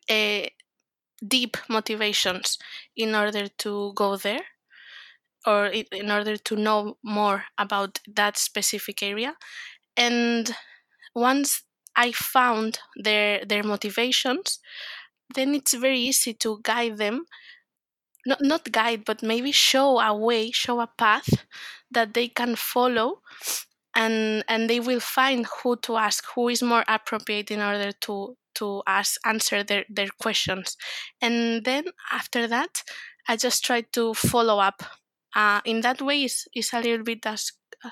uh, 0.09 0.45
deep 1.27 1.57
motivations 1.69 2.57
in 2.95 3.15
order 3.15 3.48
to 3.59 3.93
go 3.95 4.17
there 4.17 4.43
or 5.45 5.67
in 5.67 6.12
order 6.12 6.38
to 6.38 6.55
know 6.55 6.98
more 7.03 7.45
about 7.57 8.00
that 8.07 8.38
specific 8.38 9.01
area. 9.03 9.36
And 9.98 10.55
once 11.15 11.63
i 11.95 12.12
found 12.12 12.79
their 13.03 13.43
their 13.45 13.63
motivations 13.63 14.59
then 15.36 15.55
it's 15.55 15.74
very 15.74 16.00
easy 16.00 16.33
to 16.33 16.59
guide 16.63 16.98
them 16.98 17.25
not, 18.29 18.41
not 18.41 18.71
guide 18.71 19.03
but 19.05 19.24
maybe 19.24 19.51
show 19.51 20.00
a 20.00 20.15
way 20.15 20.51
show 20.51 20.79
a 20.79 20.88
path 20.98 21.29
that 21.91 22.13
they 22.13 22.27
can 22.27 22.55
follow 22.55 23.21
and 23.95 24.43
and 24.48 24.69
they 24.69 24.79
will 24.79 25.00
find 25.00 25.45
who 25.63 25.75
to 25.77 25.95
ask 25.98 26.24
who 26.36 26.50
is 26.50 26.62
more 26.62 26.83
appropriate 26.88 27.51
in 27.51 27.62
order 27.62 27.91
to 27.91 28.36
to 28.55 28.83
ask 28.88 29.19
answer 29.25 29.63
their, 29.63 29.86
their 29.89 30.09
questions. 30.21 30.75
And 31.21 31.63
then 31.65 31.86
after 32.12 32.48
that 32.48 32.83
i 33.27 33.36
just 33.36 33.63
try 33.63 33.81
to 33.93 34.13
follow 34.13 34.59
up. 34.59 34.81
Uh, 35.36 35.62
in 35.65 35.81
that 35.81 36.01
way 36.01 36.24
is 36.24 36.48
is 36.55 36.71
a 36.74 36.79
little 36.81 37.03
bit 37.03 37.25
as 37.25 37.51
uh, 37.86 37.89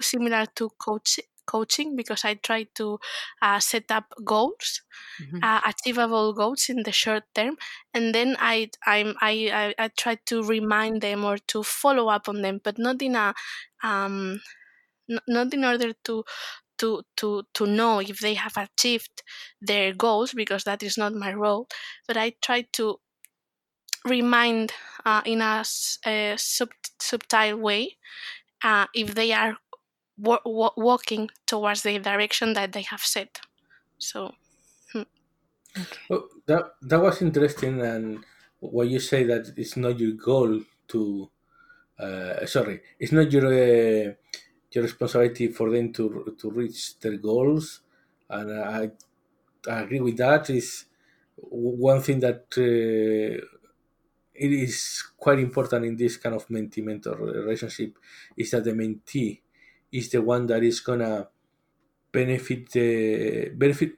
similar 0.00 0.46
to 0.56 0.70
coach, 0.78 1.20
coaching 1.46 1.96
because 1.96 2.24
i 2.24 2.34
try 2.34 2.64
to 2.74 2.98
uh, 3.42 3.58
set 3.60 3.90
up 3.90 4.14
goals 4.24 4.82
Mhm. 5.20 5.40
uh, 5.42 5.60
achievable 5.66 6.32
goals 6.34 6.68
in 6.68 6.82
the 6.84 6.92
short 6.92 7.24
term 7.34 7.56
and 7.94 8.14
then 8.14 8.36
I, 8.38 8.70
I'm, 8.86 9.14
I, 9.20 9.74
I 9.78 9.84
i 9.84 9.88
try 9.88 10.16
to 10.26 10.42
remind 10.42 11.02
them 11.02 11.24
or 11.24 11.38
to 11.48 11.62
follow 11.62 12.08
up 12.08 12.28
on 12.28 12.42
them 12.42 12.60
but 12.62 12.78
not 12.78 13.02
in 13.02 13.16
a 13.16 13.34
um, 13.82 14.40
n- 15.10 15.20
not 15.28 15.52
in 15.54 15.64
order 15.64 15.92
to 16.04 16.24
to 16.78 17.02
to 17.16 17.44
to 17.54 17.66
know 17.66 18.00
if 18.00 18.20
they 18.20 18.34
have 18.34 18.56
achieved 18.56 19.22
their 19.60 19.92
goals 19.94 20.32
because 20.34 20.64
that 20.64 20.82
is 20.82 20.98
not 20.98 21.14
my 21.14 21.32
role 21.34 21.68
but 22.08 22.16
i 22.16 22.30
try 22.42 22.62
to 22.72 23.00
remind 24.04 24.72
uh, 25.04 25.22
in 25.24 25.40
a 25.42 25.64
sub, 25.64 26.70
subtle 26.98 27.56
way 27.58 27.96
uh, 28.64 28.86
if 28.94 29.14
they 29.14 29.32
are 29.32 29.56
wa- 30.20 30.42
wa- 30.44 30.74
walking 30.76 31.30
towards 31.46 31.82
the 31.82 31.98
direction 31.98 32.52
that 32.54 32.72
they 32.72 32.82
have 32.82 33.02
set 33.02 33.40
so 33.98 34.34
Oh, 36.08 36.28
that 36.46 36.74
that 36.82 37.00
was 37.00 37.22
interesting, 37.22 37.80
and 37.80 38.24
what 38.60 38.88
you 38.88 39.00
say 39.00 39.24
that 39.24 39.52
it's 39.56 39.76
not 39.76 39.98
your 39.98 40.12
goal 40.12 40.62
to. 40.88 41.30
Uh, 41.98 42.46
sorry, 42.46 42.82
it's 42.98 43.12
not 43.12 43.32
your 43.32 43.46
uh, 43.46 44.14
your 44.72 44.84
responsibility 44.84 45.48
for 45.48 45.70
them 45.70 45.92
to 45.94 46.36
to 46.40 46.50
reach 46.50 46.98
their 47.00 47.16
goals, 47.18 47.82
and 48.30 48.52
I, 48.52 48.92
I 49.68 49.80
agree 49.82 50.00
with 50.00 50.18
that. 50.18 50.50
Is 50.50 50.86
one 51.36 52.02
thing 52.02 52.20
that 52.20 52.46
uh, 52.58 53.46
it 54.34 54.52
is 54.52 55.02
quite 55.16 55.38
important 55.38 55.84
in 55.84 55.96
this 55.96 56.16
kind 56.16 56.34
of 56.34 56.46
mentee 56.48 56.84
mentor 56.84 57.16
relationship 57.16 57.98
is 58.36 58.50
that 58.50 58.64
the 58.64 58.72
mentee 58.72 59.40
is 59.92 60.10
the 60.10 60.22
one 60.22 60.46
that 60.46 60.62
is 60.62 60.80
gonna 60.80 61.28
benefit 62.12 62.70
the 62.72 63.50
benefit 63.54 63.92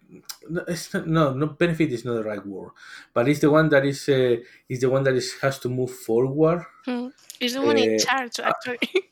no, 0.50 0.64
not, 0.94 1.06
no 1.08 1.32
no 1.34 1.46
benefit 1.48 1.92
is 1.92 2.04
not 2.04 2.14
the 2.14 2.24
right 2.24 2.44
word 2.46 2.72
but 3.14 3.28
it's 3.28 3.40
the 3.40 3.50
one 3.50 3.68
that 3.70 3.84
is 3.86 4.08
uh, 4.08 4.36
is 4.68 4.80
the 4.80 4.90
one 4.90 5.02
that 5.04 5.14
is 5.14 5.34
has 5.40 5.58
to 5.58 5.68
move 5.68 5.90
forward 5.90 6.64
Hmm. 6.84 7.08
Is 7.40 7.54
the 7.54 7.62
one 7.62 7.76
in 7.78 7.96
Uh, 7.96 7.98
charge 7.98 8.38
actually? 8.40 8.78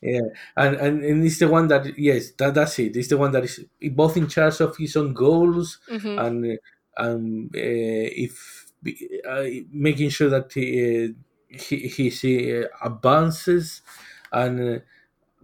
yeah 0.00 0.20
and, 0.56 0.76
and 0.76 1.04
and 1.04 1.24
it's 1.24 1.38
the 1.38 1.48
one 1.48 1.66
that 1.68 1.98
yes 1.98 2.30
that, 2.32 2.54
that's 2.54 2.78
it 2.78 2.96
it's 2.96 3.08
the 3.08 3.16
one 3.18 3.32
that 3.32 3.44
is 3.44 3.64
both 3.92 4.16
in 4.16 4.28
charge 4.28 4.60
of 4.60 4.76
his 4.76 4.96
own 4.96 5.12
goals 5.12 5.78
Mhm. 5.88 6.16
and 6.16 6.44
uh, 6.46 6.56
and 6.96 7.54
uh, 7.54 8.08
if 8.24 8.70
uh, 9.28 9.44
making 9.72 10.08
sure 10.10 10.30
that 10.30 10.52
he 10.52 11.06
uh, 11.06 11.12
he, 11.48 12.08
he 12.10 12.56
uh, 12.58 12.68
advances 12.82 13.82
and 14.32 14.60
uh, 14.60 14.72
uh, 14.74 14.78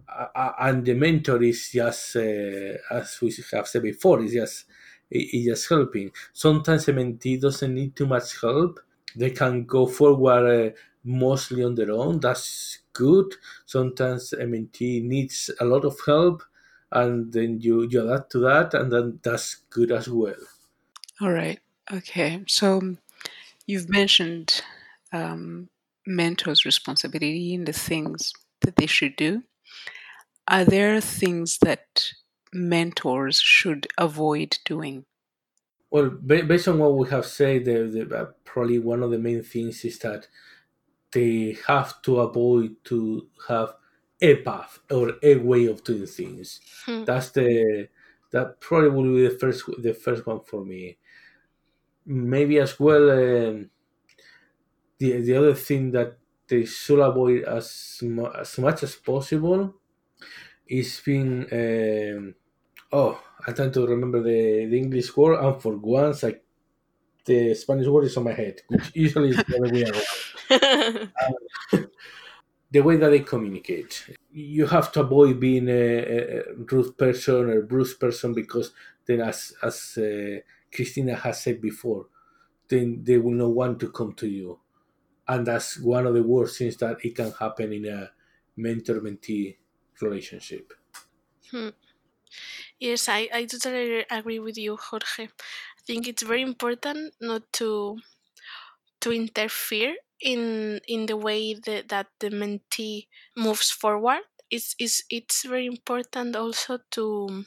and 0.07 0.85
the 0.85 0.93
mentor 0.93 1.41
is 1.43 1.71
just 1.71 2.15
uh, 2.15 2.77
as 2.91 3.19
we 3.21 3.33
have 3.51 3.67
said 3.67 3.83
before 3.83 4.21
is 4.21 4.33
just 4.33 4.65
is 5.09 5.45
just 5.45 5.69
helping 5.69 6.11
sometimes 6.33 6.87
a 6.87 6.93
mentee 6.93 7.39
doesn't 7.39 7.73
need 7.73 7.95
too 7.95 8.05
much 8.07 8.39
help 8.41 8.79
they 9.15 9.29
can 9.31 9.65
go 9.65 9.85
forward 9.85 10.45
uh, 10.45 10.75
mostly 11.03 11.63
on 11.63 11.75
their 11.75 11.91
own 11.91 12.19
that's 12.19 12.79
good 12.93 13.33
sometimes 13.65 14.33
a 14.33 14.45
mentee 14.45 15.03
needs 15.03 15.51
a 15.59 15.65
lot 15.65 15.85
of 15.85 15.97
help 16.05 16.43
and 16.91 17.33
then 17.33 17.59
you, 17.59 17.87
you 17.89 18.01
adapt 18.01 18.31
to 18.31 18.39
that 18.39 18.73
and 18.73 18.91
then 18.91 19.19
that's 19.23 19.55
good 19.69 19.91
as 19.91 20.07
well 20.09 20.35
All 21.21 21.31
right. 21.31 21.59
Okay. 21.91 22.43
So 22.47 22.77
um, 22.77 22.97
you've 23.67 23.89
mentioned 23.89 24.61
um, 25.13 25.69
mentors' 26.05 26.65
responsibility 26.65 27.53
in 27.53 27.65
the 27.65 27.73
things 27.73 28.33
that 28.61 28.75
they 28.75 28.87
should 28.87 29.15
do. 29.15 29.43
Are 30.47 30.65
there 30.65 31.01
things 31.01 31.57
that 31.59 32.11
mentors 32.53 33.39
should 33.39 33.87
avoid 33.97 34.57
doing? 34.65 35.05
Well, 35.89 36.09
based 36.09 36.67
on 36.67 36.79
what 36.79 36.97
we 36.97 37.09
have 37.09 37.25
said, 37.25 37.65
the, 37.65 38.05
the, 38.07 38.17
uh, 38.17 38.31
probably 38.43 38.79
one 38.79 39.01
of 39.03 39.11
the 39.11 39.19
main 39.19 39.43
things 39.43 39.85
is 39.85 39.99
that 39.99 40.27
they 41.11 41.57
have 41.67 42.01
to 42.03 42.19
avoid 42.19 42.83
to 42.85 43.29
have 43.47 43.75
a 44.21 44.35
path 44.43 44.79
or 44.91 45.13
a 45.23 45.35
way 45.37 45.65
of 45.65 45.83
doing 45.83 46.05
things. 46.05 46.61
Hmm. 46.85 47.03
That's 47.05 47.31
the 47.31 47.89
that 48.31 48.59
probably 48.59 48.89
will 48.89 49.15
be 49.15 49.27
the 49.27 49.37
first 49.39 49.63
the 49.81 49.93
first 49.93 50.25
one 50.25 50.41
for 50.41 50.65
me. 50.65 50.97
Maybe 52.05 52.59
as 52.59 52.79
well, 52.79 53.09
um, 53.11 53.69
the 54.97 55.21
the 55.21 55.35
other 55.35 55.53
thing 55.53 55.91
that 55.91 56.17
they 56.47 56.65
should 56.65 56.99
avoid 56.99 57.43
as 57.45 57.99
mu- 58.03 58.31
as 58.31 58.57
much 58.59 58.83
as 58.83 58.95
possible. 58.95 59.75
Is 60.67 61.01
being 61.05 61.45
um, 61.51 62.35
oh 62.93 63.21
I'm 63.47 63.53
trying 63.55 63.71
to 63.73 63.87
remember 63.87 64.23
the, 64.23 64.67
the 64.67 64.77
English 64.77 65.15
word 65.17 65.39
and 65.43 65.61
for 65.61 65.77
once 65.77 66.23
I 66.23 66.35
the 67.25 67.55
Spanish 67.55 67.87
word 67.87 68.05
is 68.05 68.17
on 68.17 68.25
my 68.25 68.33
head, 68.33 68.61
which 68.69 68.91
usually 68.95 69.29
is 69.31 69.43
the 69.47 69.57
other 69.57 69.69
way 69.69 69.83
around. 69.83 70.07
The 72.71 72.81
way 72.81 72.97
that 72.97 73.09
they 73.09 73.19
communicate, 73.21 74.09
you 74.31 74.65
have 74.67 74.91
to 74.93 75.01
avoid 75.01 75.39
being 75.39 75.69
a, 75.69 75.97
a 76.39 76.53
rude 76.71 76.97
person 76.97 77.49
or 77.49 77.61
bruce 77.61 77.93
person 77.93 78.33
because 78.33 78.71
then, 79.05 79.21
as 79.21 79.53
as 79.63 79.97
uh, 79.97 80.39
Christina 80.73 81.15
has 81.15 81.41
said 81.41 81.61
before, 81.61 82.07
then 82.69 83.03
they 83.03 83.17
will 83.17 83.33
not 83.33 83.51
want 83.51 83.79
to 83.81 83.91
come 83.91 84.13
to 84.15 84.27
you, 84.27 84.59
and 85.27 85.45
that's 85.47 85.79
one 85.79 86.05
of 86.05 86.13
the 86.13 86.23
worst 86.23 86.57
things 86.57 86.77
that 86.77 87.03
it 87.03 87.15
can 87.15 87.31
happen 87.31 87.73
in 87.73 87.85
a 87.85 88.11
mentor-mentee 88.55 89.57
relationship. 90.01 90.73
Hmm. 91.51 91.69
Yes, 92.79 93.07
I, 93.09 93.29
I 93.33 93.45
totally 93.45 94.05
agree 94.09 94.39
with 94.39 94.57
you, 94.57 94.77
Jorge. 94.77 95.25
I 95.27 95.81
think 95.85 96.07
it's 96.07 96.23
very 96.23 96.41
important 96.41 97.13
not 97.21 97.43
to 97.53 97.97
to 99.01 99.11
interfere 99.11 99.95
in 100.21 100.79
in 100.87 101.05
the 101.05 101.17
way 101.17 101.53
that, 101.53 101.89
that 101.89 102.07
the 102.19 102.29
mentee 102.29 103.07
moves 103.35 103.71
forward. 103.71 104.21
It's, 104.49 104.75
it's 104.79 105.03
it's 105.09 105.43
very 105.45 105.65
important 105.65 106.35
also 106.35 106.79
to 106.91 107.45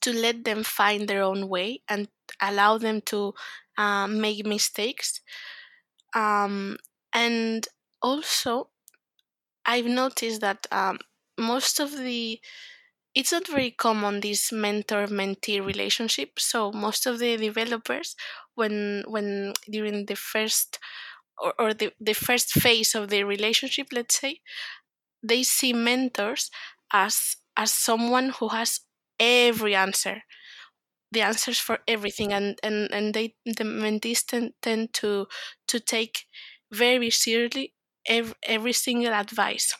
to 0.00 0.12
let 0.12 0.44
them 0.44 0.64
find 0.64 1.08
their 1.08 1.22
own 1.22 1.48
way 1.48 1.82
and 1.88 2.08
allow 2.40 2.78
them 2.78 3.00
to 3.02 3.34
uh, 3.78 4.06
make 4.06 4.44
mistakes. 4.46 5.20
Um, 6.14 6.78
and 7.14 7.66
also, 8.02 8.70
I've 9.66 9.86
noticed 9.86 10.40
that 10.40 10.66
um, 10.72 10.98
most 11.38 11.80
of 11.80 11.92
the 11.96 12.40
it's 13.14 13.32
not 13.32 13.48
very 13.48 13.70
common 13.72 14.20
this 14.20 14.52
mentor 14.52 15.06
mentee 15.08 15.64
relationship. 15.64 16.38
So 16.40 16.72
most 16.72 17.06
of 17.06 17.18
the 17.18 17.36
developers 17.36 18.16
when 18.54 19.04
when 19.08 19.54
during 19.70 20.06
the 20.06 20.16
first 20.16 20.78
or, 21.38 21.54
or 21.58 21.74
the, 21.74 21.92
the 22.00 22.14
first 22.14 22.52
phase 22.52 22.94
of 22.94 23.10
the 23.10 23.24
relationship 23.24 23.88
let's 23.92 24.18
say 24.20 24.40
they 25.22 25.42
see 25.42 25.72
mentors 25.72 26.50
as 26.92 27.36
as 27.56 27.72
someone 27.72 28.30
who 28.30 28.48
has 28.48 28.80
every 29.20 29.74
answer 29.74 30.22
the 31.10 31.20
answers 31.22 31.58
for 31.58 31.78
everything. 31.86 32.32
And 32.32 32.58
and, 32.62 32.90
and 32.92 33.14
they 33.14 33.34
the 33.44 33.64
mentees 33.64 34.24
tend, 34.26 34.52
tend 34.62 34.92
to 34.94 35.26
to 35.68 35.80
take 35.80 36.24
very 36.72 37.10
seriously 37.10 37.74
every, 38.06 38.34
every 38.44 38.72
single 38.72 39.12
advice. 39.14 39.74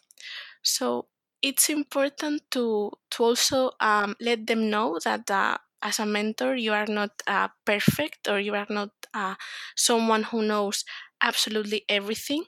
So 0.62 1.06
it's 1.42 1.68
important 1.68 2.42
to 2.52 2.92
to 3.12 3.24
also 3.24 3.72
um, 3.80 4.16
let 4.20 4.46
them 4.46 4.70
know 4.70 4.98
that 5.04 5.30
uh, 5.30 5.58
as 5.82 5.98
a 5.98 6.06
mentor 6.06 6.54
you 6.56 6.72
are 6.72 6.86
not 6.86 7.10
uh, 7.26 7.48
perfect 7.64 8.28
or 8.28 8.38
you 8.40 8.54
are 8.54 8.66
not 8.70 8.90
uh, 9.14 9.34
someone 9.76 10.24
who 10.24 10.42
knows 10.42 10.84
absolutely 11.22 11.84
everything. 11.88 12.44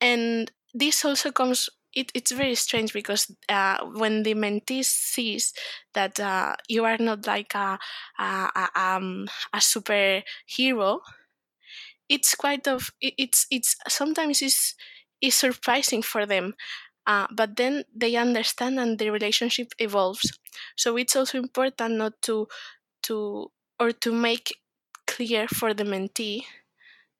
And 0.00 0.50
this 0.74 1.04
also 1.04 1.30
comes 1.32 1.68
it, 1.94 2.10
it's 2.14 2.32
very 2.32 2.54
strange 2.54 2.94
because 2.94 3.30
uh, 3.50 3.84
when 3.84 4.22
the 4.22 4.32
mentee 4.34 4.82
sees 4.82 5.52
that 5.92 6.18
uh, 6.18 6.56
you 6.66 6.86
are 6.86 6.96
not 6.96 7.26
like 7.26 7.54
a, 7.54 7.78
a, 8.18 8.22
a, 8.24 8.68
um, 8.74 9.28
a 9.52 9.58
superhero 9.58 11.00
it's 12.12 12.34
quite 12.36 12.66
of 12.68 12.90
it's 13.00 13.46
it's 13.50 13.76
sometimes 13.88 14.42
it's 14.42 14.74
it's 15.22 15.36
surprising 15.36 16.02
for 16.02 16.26
them 16.26 16.54
uh, 17.06 17.26
but 17.32 17.56
then 17.56 17.84
they 17.94 18.16
understand 18.16 18.78
and 18.80 18.98
the 18.98 19.10
relationship 19.10 19.68
evolves 19.78 20.38
so 20.76 20.96
it's 20.96 21.16
also 21.16 21.38
important 21.38 21.96
not 21.96 22.14
to 22.22 22.48
to 23.02 23.50
or 23.80 23.92
to 23.92 24.12
make 24.12 24.54
clear 25.06 25.48
for 25.48 25.74
the 25.74 25.84
mentee 25.84 26.44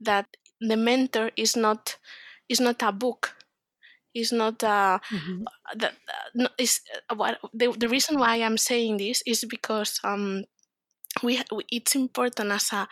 that 0.01 0.27
the 0.61 0.77
mentor 0.77 1.31
is 1.37 1.57
not 1.57 1.99
is 2.49 2.61
not 2.61 2.83
a 2.83 2.93
book 2.93 3.35
is 4.15 4.33
not 4.33 4.63
a 4.63 5.01
Mhm. 5.11 5.51
that 5.77 5.95
no, 6.35 6.49
is 6.59 6.81
uh, 7.11 7.15
what 7.17 7.39
the, 7.55 7.73
the 7.79 7.89
reason 7.89 8.19
why 8.19 8.37
i'm 8.37 8.59
saying 8.59 8.97
this 8.99 9.23
is 9.27 9.45
because 9.49 10.01
um 10.05 10.45
we 11.23 11.41
we- 11.53 11.67
it's 11.71 11.95
important 11.97 12.51
as 12.53 12.73
a 12.73 12.89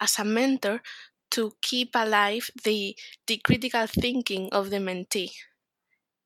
as 0.00 0.18
a 0.18 0.24
mentor 0.24 0.80
to 1.32 1.52
keep 1.62 1.90
alive 1.94 2.50
the 2.64 2.96
the 3.26 3.38
critical 3.38 3.86
thinking 3.86 4.48
of 4.52 4.70
the 4.70 4.78
mentee. 4.78 5.30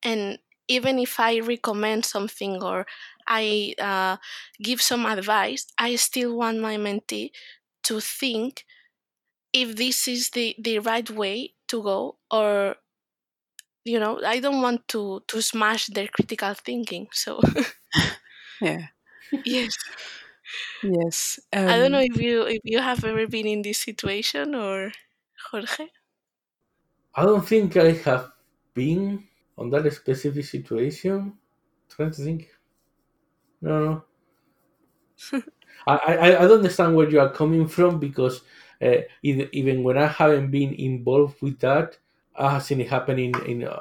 And 0.03 0.39
even 0.69 0.99
if 0.99 1.19
i 1.21 1.39
recommend 1.41 2.05
something 2.05 2.63
or 2.63 2.87
i 3.27 3.75
uh, 3.81 4.17
give 4.63 4.81
some 4.83 5.07
advice 5.07 5.67
i 5.79 5.97
still 5.97 6.37
want 6.37 6.59
my 6.61 6.77
mentee 6.77 7.31
to 7.85 8.01
think 8.01 8.65
if 9.53 9.77
this 9.77 10.09
is 10.09 10.31
the 10.31 10.55
the 10.59 10.79
right 10.81 11.11
way 11.11 11.55
to 11.69 11.83
go 11.83 12.19
or 12.31 12.77
you 13.85 13.99
know 13.99 14.21
i 14.27 14.39
don't 14.41 14.63
want 14.63 14.87
to 14.89 15.23
to 15.29 15.41
smash 15.43 15.87
their 15.87 16.09
critical 16.09 16.55
thinking 16.55 17.09
so. 17.13 17.41
Yeah. 18.61 18.89
yes 19.45 19.77
Yes. 20.83 21.39
i 21.67 21.77
don't 21.79 21.93
know 21.93 22.01
Um, 22.01 22.09
if 22.11 22.17
you 22.17 22.43
if 22.47 22.61
you 22.65 22.81
have 22.81 23.05
ever 23.05 23.27
been 23.27 23.47
in 23.47 23.63
this 23.63 23.79
situation 23.79 24.55
or 24.55 24.93
jorge 25.51 25.89
I 27.15 27.25
don't 27.25 27.47
think 27.47 27.77
I 27.77 27.93
have 27.93 28.33
been 28.73 29.29
on 29.59 29.69
that 29.71 29.93
specific 29.93 30.47
situation. 30.47 31.39
i 31.91 31.95
trying 31.95 32.13
to 32.13 32.25
think. 32.25 32.51
No, 33.61 33.85
no. 33.85 34.05
I, 35.87 35.97
I, 35.97 36.27
I 36.45 36.49
don't 36.49 36.59
understand 36.59 36.95
where 36.97 37.09
you 37.09 37.21
are 37.21 37.33
coming 37.33 37.67
from 37.67 37.99
because 37.99 38.43
uh, 38.83 38.99
even, 39.23 39.49
even 39.53 39.83
when 39.83 39.97
I 39.99 40.07
haven't 40.07 40.51
been 40.51 40.75
involved 40.75 41.41
with 41.43 41.59
that, 41.61 41.99
I 42.37 42.53
have 42.53 42.63
seen 42.63 42.81
it 42.81 42.89
happening 42.89 43.35
in 43.47 43.65
uh, 43.65 43.81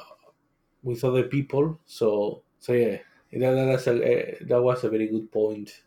with 0.84 1.03
other 1.03 1.23
people. 1.23 1.80
So 1.86 2.43
so 2.60 2.73
yeah, 2.73 2.99
that, 3.34 3.53
that's 3.56 3.88
a, 3.88 3.93
uh, 3.93 4.36
that 4.47 4.62
was 4.63 4.84
a 4.86 4.89
very 4.89 5.08
good 5.10 5.32
point. 5.32 5.84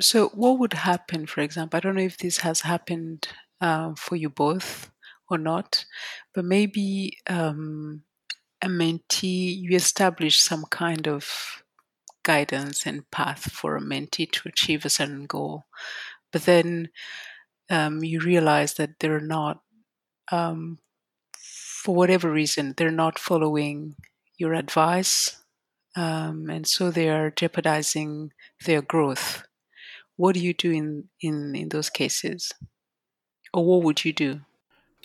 So, 0.00 0.28
what 0.30 0.58
would 0.58 0.74
happen, 0.74 1.26
for 1.26 1.40
example? 1.40 1.76
I 1.76 1.80
don't 1.80 1.96
know 1.96 2.02
if 2.02 2.18
this 2.18 2.38
has 2.38 2.60
happened 2.60 3.28
uh, 3.60 3.94
for 3.96 4.16
you 4.16 4.28
both 4.28 4.90
or 5.30 5.38
not, 5.38 5.84
but 6.34 6.44
maybe 6.44 7.18
um, 7.28 8.02
a 8.62 8.68
mentee, 8.68 9.56
you 9.58 9.76
establish 9.76 10.40
some 10.40 10.64
kind 10.70 11.08
of 11.08 11.62
guidance 12.24 12.86
and 12.86 13.10
path 13.10 13.50
for 13.52 13.76
a 13.76 13.80
mentee 13.82 14.30
to 14.32 14.48
achieve 14.48 14.84
a 14.84 14.90
certain 14.90 15.26
goal. 15.26 15.64
But 16.32 16.44
then 16.44 16.90
um, 17.70 18.04
you 18.04 18.20
realize 18.20 18.74
that 18.74 19.00
they're 19.00 19.20
not, 19.20 19.62
um, 20.32 20.78
for 21.38 21.94
whatever 21.94 22.30
reason, 22.30 22.74
they're 22.76 22.90
not 22.92 23.18
following 23.18 23.96
your 24.38 24.54
advice. 24.54 25.42
Um, 25.96 26.50
and 26.50 26.66
so 26.66 26.90
they 26.90 27.08
are 27.10 27.30
jeopardizing 27.30 28.32
their 28.66 28.82
growth. 28.82 29.45
What 30.16 30.34
do 30.34 30.40
you 30.40 30.54
do 30.54 30.70
in, 30.72 31.08
in, 31.20 31.54
in 31.56 31.68
those 31.70 31.90
cases? 31.90 32.52
Or 33.52 33.64
what 33.66 33.82
would 33.82 34.04
you 34.04 34.12
do? 34.12 34.42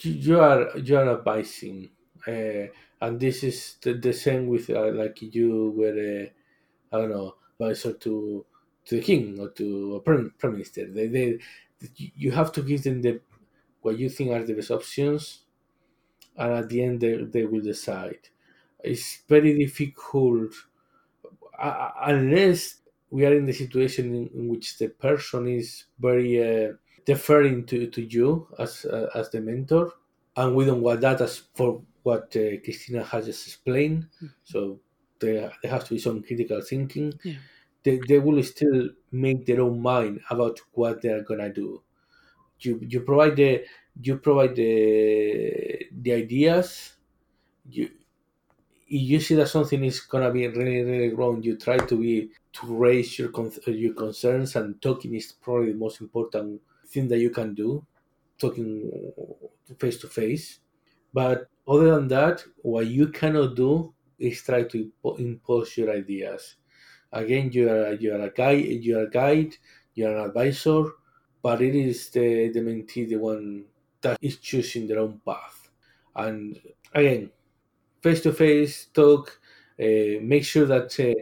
You, 0.04 0.40
are 0.40 0.78
you 0.80 0.98
are 0.98 1.18
advising, 1.20 1.92
uh, 2.28 2.66
and 3.02 3.20
this 3.20 3.44
is 3.44 3.76
the, 3.84 3.94
the 3.94 4.14
same 4.14 4.48
with 4.48 4.70
uh, 4.70 4.92
like 4.92 5.22
you 5.22 5.72
were 5.78 5.98
uh, 6.24 6.96
I 6.96 7.00
don't 7.02 7.12
know 7.12 7.38
advisor 7.60 7.94
to 7.94 8.46
to 8.86 8.96
the 8.98 9.02
king 9.02 9.40
or 9.40 9.50
to 9.52 9.96
a 9.98 10.02
prime, 10.02 10.34
prime 10.40 10.54
minister. 10.54 10.92
They, 10.92 11.08
they 11.08 11.40
you 11.98 12.32
have 12.32 12.52
to 12.54 12.64
give 12.64 12.84
them 12.84 13.02
the 13.02 13.22
what 13.82 14.00
you 14.00 14.10
think 14.10 14.32
are 14.32 14.44
the 14.44 14.56
best 14.56 14.72
options, 14.72 15.46
and 16.38 16.54
at 16.54 16.70
the 16.70 16.84
end 16.84 17.02
they, 17.02 17.24
they 17.24 17.46
will 17.46 17.62
decide. 17.62 18.30
It's 18.84 19.24
very 19.30 19.58
difficult 19.58 20.54
uh, 21.58 21.92
unless 22.02 22.81
we 23.12 23.26
are 23.26 23.36
in 23.36 23.46
the 23.46 23.54
situation 23.54 24.16
in, 24.16 24.28
in 24.30 24.50
which 24.50 24.78
the 24.80 24.90
person 24.90 25.48
is 25.48 25.86
very 26.00 26.32
uh, 26.42 26.74
deferring 27.06 27.66
to, 27.68 27.88
to 27.90 28.02
you 28.04 28.48
as 28.60 28.86
uh, 28.86 29.10
as 29.16 29.30
the 29.32 29.42
mentor, 29.42 29.94
and 30.38 30.56
we 30.56 30.66
don't 30.66 30.82
want 30.82 31.02
that 31.02 31.22
as 31.22 31.38
for 31.56 31.84
what 32.04 32.36
uh, 32.36 32.58
Christina 32.64 33.04
has 33.04 33.26
just 33.28 33.48
explained. 33.48 34.10
So 34.44 34.82
there, 35.20 35.54
there 35.62 35.72
has 35.72 35.84
to 35.86 35.96
be 35.96 36.00
some 36.00 36.24
critical 36.24 36.62
thinking. 36.62 37.14
Yeah. 37.24 37.40
They, 37.84 38.00
they 38.08 38.20
will 38.20 38.42
still 38.44 38.90
make 39.12 39.46
their 39.46 39.62
own 39.62 39.82
mind 39.82 40.22
about 40.30 40.60
what 40.74 41.02
they 41.02 41.10
are 41.10 41.24
gonna 41.24 41.52
do. 41.54 41.84
You 42.60 42.80
you 42.88 43.02
provide 43.02 43.36
the 43.38 43.66
you 44.02 44.18
provide 44.18 44.56
the 44.56 45.88
the 45.92 46.14
ideas. 46.14 46.94
You 47.70 47.92
you 48.92 49.20
see 49.20 49.36
that 49.36 49.48
something 49.48 49.84
is 49.84 50.00
gonna 50.02 50.32
be 50.32 50.48
really 50.48 50.84
really 50.84 51.14
wrong, 51.14 51.42
you 51.44 51.58
try 51.58 51.78
to 51.78 51.96
be 51.98 52.32
to 52.54 52.68
raise 52.68 53.18
your 53.20 53.30
con- 53.30 53.52
uh, 53.68 53.72
your 53.72 53.94
concerns 53.94 54.56
and 54.56 54.82
talking 54.82 55.16
is 55.16 55.32
probably 55.32 55.72
the 55.72 55.78
most 55.78 56.02
important 56.02 56.62
thing 56.88 57.08
that 57.10 57.20
you 57.20 57.30
can 57.30 57.54
do. 57.56 57.86
Talking 58.40 58.92
face 59.80 59.98
to 60.00 60.08
face, 60.08 60.60
but 61.14 61.50
other 61.68 61.96
than 61.96 62.08
that, 62.10 62.44
what 62.64 62.88
you 62.88 63.08
cannot 63.08 63.56
do 63.56 63.94
is 64.20 64.42
try 64.42 64.64
to 64.64 64.92
impo- 64.92 65.20
impose 65.20 65.78
your 65.78 65.92
ideas. 65.92 66.56
Again, 67.12 67.52
you 67.54 67.70
are 67.70 67.94
you 67.94 68.14
are 68.16 68.22
a 68.22 68.32
guide, 68.32 68.66
you 68.66 68.98
are 69.00 69.04
a 69.04 69.10
guide, 69.10 69.58
you 69.96 70.08
are 70.08 70.18
an 70.18 70.26
advisor, 70.30 70.86
but 71.42 71.62
it 71.62 71.76
is 71.76 72.10
the 72.12 72.50
the 72.50 72.60
mentee 72.62 73.08
the 73.08 73.18
one 73.18 73.66
that 74.02 74.18
is 74.22 74.38
choosing 74.38 74.88
their 74.88 75.00
own 75.00 75.22
path. 75.26 75.70
And 76.16 76.60
again, 76.94 77.32
face 78.02 78.22
to 78.22 78.34
face 78.34 78.88
talk, 78.88 79.40
uh, 79.80 80.20
make 80.22 80.44
sure 80.46 80.66
that 80.66 81.00
uh, 81.00 81.14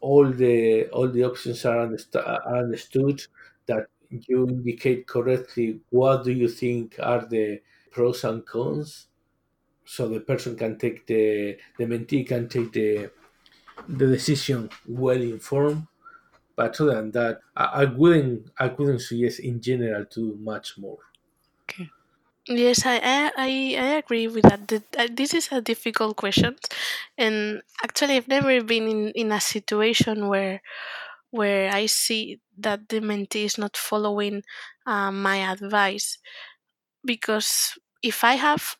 all 0.00 0.26
the 0.30 0.88
all 0.90 1.08
the 1.08 1.24
options 1.24 1.64
are, 1.64 1.86
underst- 1.86 2.16
are 2.16 2.58
understood. 2.58 3.22
That 3.66 3.86
you 4.10 4.46
indicate 4.48 5.06
correctly 5.08 5.80
what 5.90 6.24
do 6.24 6.32
you 6.32 6.48
think 6.48 6.96
are 7.00 7.26
the 7.26 7.60
pros 7.90 8.24
and 8.24 8.44
cons, 8.46 9.08
so 9.84 10.08
the 10.08 10.20
person 10.20 10.56
can 10.56 10.78
take 10.78 11.06
the 11.06 11.56
the 11.78 11.84
mentee 11.86 12.26
can 12.26 12.48
take 12.48 12.72
the 12.72 13.10
the 13.88 14.06
decision 14.06 14.70
well 14.86 15.20
informed. 15.22 15.86
But 16.56 16.80
other 16.80 16.96
than 16.96 17.10
that, 17.12 17.40
I, 17.56 17.64
I 17.82 17.84
wouldn't 17.86 18.50
I 18.58 18.68
wouldn't 18.68 19.02
suggest 19.02 19.40
in 19.40 19.60
general 19.60 20.04
to 20.06 20.20
do 20.32 20.38
much 20.40 20.78
more. 20.78 20.98
Yes, 22.48 22.84
I 22.84 22.96
I, 23.00 23.30
I 23.80 23.88
agree 24.04 24.28
with 24.28 24.44
that. 24.44 24.68
Uh, 24.98 25.08
This 25.10 25.32
is 25.32 25.48
a 25.50 25.60
difficult 25.62 26.16
question, 26.16 26.56
and 27.16 27.62
actually, 27.82 28.16
I've 28.16 28.28
never 28.28 28.62
been 28.62 28.86
in, 28.88 29.10
in 29.16 29.32
a 29.32 29.40
situation 29.40 30.28
where 30.28 30.60
where 31.30 31.70
I 31.72 31.86
see 31.86 32.40
that 32.58 32.88
the 32.90 33.00
mentee 33.00 33.44
is 33.46 33.58
not 33.58 33.76
following 33.76 34.42
uh, 34.86 35.12
my 35.12 35.38
advice. 35.52 36.18
Because 37.04 37.78
if 38.02 38.24
I 38.24 38.34
have, 38.34 38.76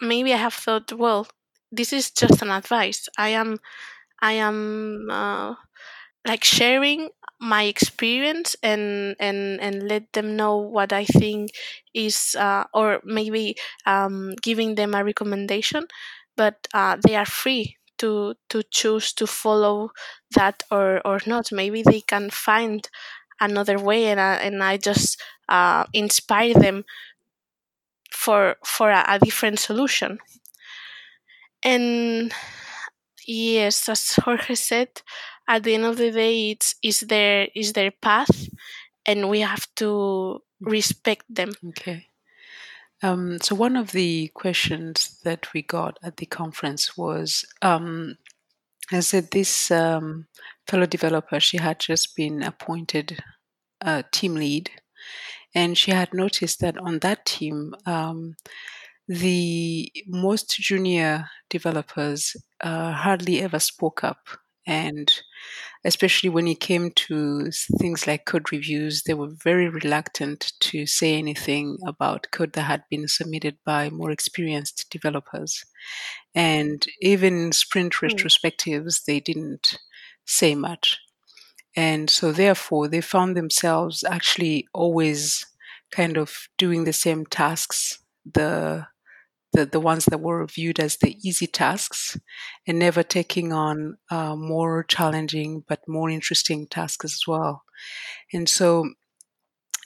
maybe 0.00 0.32
I 0.34 0.38
have 0.38 0.54
thought, 0.54 0.92
well, 0.92 1.28
this 1.72 1.92
is 1.92 2.10
just 2.10 2.42
an 2.42 2.50
advice. 2.50 3.08
I 3.18 3.30
am, 3.30 3.58
I 4.22 4.34
am 4.34 5.08
uh, 5.10 5.54
like 6.26 6.44
sharing 6.44 7.10
my 7.40 7.64
experience 7.64 8.56
and 8.62 9.14
and 9.20 9.60
and 9.60 9.88
let 9.88 10.12
them 10.12 10.36
know 10.36 10.56
what 10.58 10.92
I 10.92 11.04
think 11.04 11.50
is 11.94 12.34
uh, 12.38 12.64
or 12.74 13.00
maybe 13.04 13.56
um, 13.86 14.34
giving 14.42 14.74
them 14.74 14.94
a 14.94 15.04
recommendation. 15.04 15.86
But 16.36 16.66
uh, 16.74 16.96
they 17.02 17.16
are 17.16 17.26
free 17.26 17.76
to 17.98 18.34
to 18.50 18.62
choose 18.70 19.12
to 19.14 19.26
follow 19.26 19.90
that 20.34 20.62
or 20.70 21.00
or 21.06 21.20
not. 21.26 21.52
Maybe 21.52 21.82
they 21.82 22.00
can 22.00 22.30
find 22.30 22.88
another 23.40 23.78
way 23.78 24.06
and 24.06 24.20
I, 24.20 24.34
and 24.36 24.62
I 24.62 24.76
just 24.78 25.20
uh, 25.48 25.84
inspire 25.92 26.54
them 26.54 26.84
for 28.12 28.56
for 28.64 28.90
a, 28.90 29.04
a 29.08 29.18
different 29.18 29.58
solution. 29.58 30.18
And 31.62 32.32
yes 33.26 33.88
as 33.88 34.16
Jorge 34.16 34.54
said 34.54 35.02
at 35.48 35.64
the 35.64 35.74
end 35.74 35.84
of 35.84 35.96
the 35.96 36.10
day 36.10 36.50
it's 36.50 36.74
is 36.82 37.00
their 37.00 37.48
is 37.54 37.72
their 37.72 37.90
path 37.90 38.48
and 39.06 39.28
we 39.28 39.40
have 39.40 39.66
to 39.74 40.40
respect 40.60 41.24
them 41.28 41.50
Okay. 41.68 42.08
Um, 43.02 43.38
so 43.40 43.54
one 43.54 43.76
of 43.76 43.92
the 43.92 44.28
questions 44.34 45.20
that 45.24 45.52
we 45.52 45.62
got 45.62 45.98
at 46.02 46.16
the 46.16 46.26
conference 46.26 46.96
was, 46.96 47.44
um, 47.62 48.16
I 48.90 49.00
said 49.00 49.30
this 49.30 49.70
um, 49.70 50.26
fellow 50.66 50.86
developer, 50.86 51.38
she 51.38 51.58
had 51.58 51.78
just 51.78 52.16
been 52.16 52.42
appointed 52.42 53.18
team 54.10 54.34
lead, 54.34 54.70
and 55.54 55.78
she 55.78 55.92
had 55.92 56.12
noticed 56.12 56.60
that 56.60 56.76
on 56.78 56.98
that 57.00 57.24
team, 57.24 57.74
um, 57.86 58.34
the 59.06 59.90
most 60.06 60.50
junior 60.50 61.30
developers 61.48 62.36
uh, 62.60 62.92
hardly 62.92 63.40
ever 63.40 63.60
spoke 63.60 64.02
up, 64.02 64.26
and 64.68 65.10
especially 65.82 66.28
when 66.28 66.46
it 66.46 66.60
came 66.60 66.90
to 66.90 67.50
things 67.80 68.06
like 68.06 68.26
code 68.26 68.52
reviews, 68.52 69.02
they 69.02 69.14
were 69.14 69.30
very 69.42 69.66
reluctant 69.66 70.52
to 70.60 70.84
say 70.84 71.16
anything 71.16 71.78
about 71.86 72.26
code 72.32 72.52
that 72.52 72.62
had 72.62 72.82
been 72.90 73.08
submitted 73.08 73.56
by 73.64 73.88
more 73.88 74.10
experienced 74.10 74.90
developers. 74.90 75.64
And 76.34 76.84
even 77.00 77.46
in 77.46 77.52
sprint 77.52 77.94
hmm. 77.94 78.06
retrospectives, 78.06 79.06
they 79.06 79.20
didn't 79.20 79.78
say 80.26 80.54
much. 80.54 80.98
And 81.74 82.10
so, 82.10 82.30
therefore, 82.30 82.88
they 82.88 83.00
found 83.00 83.36
themselves 83.36 84.04
actually 84.04 84.68
always 84.74 85.46
kind 85.90 86.18
of 86.18 86.48
doing 86.58 86.84
the 86.84 86.92
same 86.92 87.24
tasks, 87.24 88.00
the 88.30 88.86
the, 89.58 89.66
the 89.66 89.80
ones 89.80 90.04
that 90.06 90.20
were 90.20 90.46
viewed 90.46 90.78
as 90.78 90.96
the 90.96 91.16
easy 91.26 91.46
tasks 91.46 92.18
and 92.66 92.78
never 92.78 93.02
taking 93.02 93.52
on 93.52 93.98
uh, 94.10 94.36
more 94.36 94.84
challenging 94.84 95.64
but 95.68 95.80
more 95.88 96.08
interesting 96.08 96.66
tasks 96.66 97.04
as 97.04 97.22
well. 97.26 97.64
And 98.32 98.48
so 98.48 98.90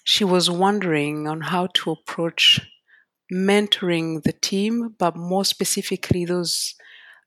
she 0.04 0.24
was 0.24 0.50
wondering 0.50 1.26
on 1.26 1.40
how 1.40 1.68
to 1.74 1.92
approach 1.92 2.60
mentoring 3.32 4.22
the 4.24 4.32
team, 4.32 4.94
but 4.98 5.16
more 5.16 5.44
specifically 5.44 6.24
those 6.24 6.74